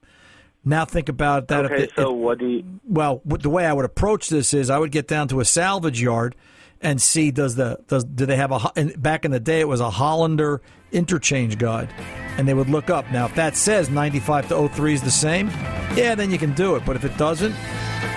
Now 0.64 0.84
think 0.84 1.08
about 1.08 1.48
that. 1.48 1.66
Okay, 1.66 1.84
if, 1.84 1.94
so 1.96 2.12
what 2.12 2.38
do 2.38 2.46
you? 2.46 2.80
well, 2.86 3.20
the 3.24 3.50
way 3.50 3.66
I 3.66 3.72
would 3.72 3.84
approach 3.84 4.28
this 4.28 4.54
is 4.54 4.70
I 4.70 4.78
would 4.78 4.92
get 4.92 5.08
down 5.08 5.28
to 5.28 5.40
a 5.40 5.44
salvage 5.44 6.00
yard 6.00 6.36
and 6.82 7.00
see 7.00 7.30
does 7.30 7.54
the 7.54 7.78
does 7.86 8.04
do 8.04 8.26
they 8.26 8.36
have 8.36 8.52
a 8.52 8.84
back 8.96 9.24
in 9.24 9.30
the 9.30 9.40
day 9.40 9.60
it 9.60 9.68
was 9.68 9.80
a 9.80 9.90
Hollander 9.90 10.60
interchange 10.92 11.58
guide, 11.58 11.88
and 12.36 12.46
they 12.46 12.54
would 12.54 12.68
look 12.68 12.90
up. 12.90 13.10
Now, 13.10 13.26
if 13.26 13.34
that 13.34 13.56
says 13.56 13.88
95 13.88 14.48
to 14.48 14.68
03 14.68 14.94
is 14.94 15.02
the 15.02 15.10
same, 15.10 15.48
yeah, 15.96 16.14
then 16.14 16.30
you 16.30 16.38
can 16.38 16.52
do 16.52 16.76
it. 16.76 16.84
But 16.84 16.96
if 16.96 17.04
it 17.04 17.16
doesn't, 17.16 17.54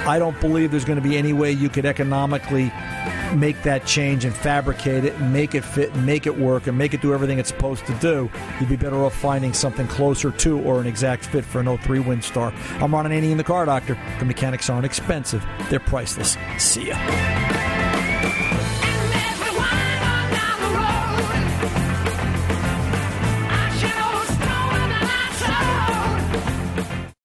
I 0.06 0.20
don't 0.20 0.40
believe 0.40 0.72
there's 0.72 0.86
going 0.86 1.02
to 1.02 1.08
be 1.08 1.18
any 1.18 1.34
way 1.34 1.52
you 1.52 1.70
could 1.70 1.86
economically 1.86 2.72
make 3.36 3.62
that 3.64 3.86
change 3.86 4.24
and 4.24 4.36
fabricate 4.36 5.04
it 5.04 5.14
and 5.16 5.34
make 5.34 5.56
it 5.56 5.66
fit 5.66 5.92
and 5.94 6.06
make 6.06 6.28
it 6.28 6.38
work 6.38 6.68
and 6.68 6.78
make 6.78 6.94
it 6.94 7.02
do 7.02 7.14
everything 7.14 7.40
it's 7.40 7.50
supposed 7.50 7.86
to 7.88 7.94
do. 7.96 8.30
You'd 8.60 8.70
be 8.70 8.76
better 8.76 9.04
off 9.04 9.16
finding 9.16 9.52
something 9.52 9.88
closer 9.88 10.32
to 10.32 10.60
or 10.62 10.80
an 10.80 10.86
exact 10.86 11.26
fit 11.26 11.44
for 11.44 11.60
an 11.60 11.78
03 11.78 12.00
Windstar. 12.00 12.54
I'm 12.82 12.94
Ron 12.94 13.06
Ananian 13.06 13.32
in 13.32 13.38
the 13.38 13.44
car 13.44 13.66
doctor. 13.66 13.98
The 14.20 14.26
mechanics 14.26 14.70
aren't 14.70 14.86
expensive, 14.86 15.44
they're 15.70 15.80
priceless. 15.80 16.38
See 16.58 16.90
ya. 16.90 17.85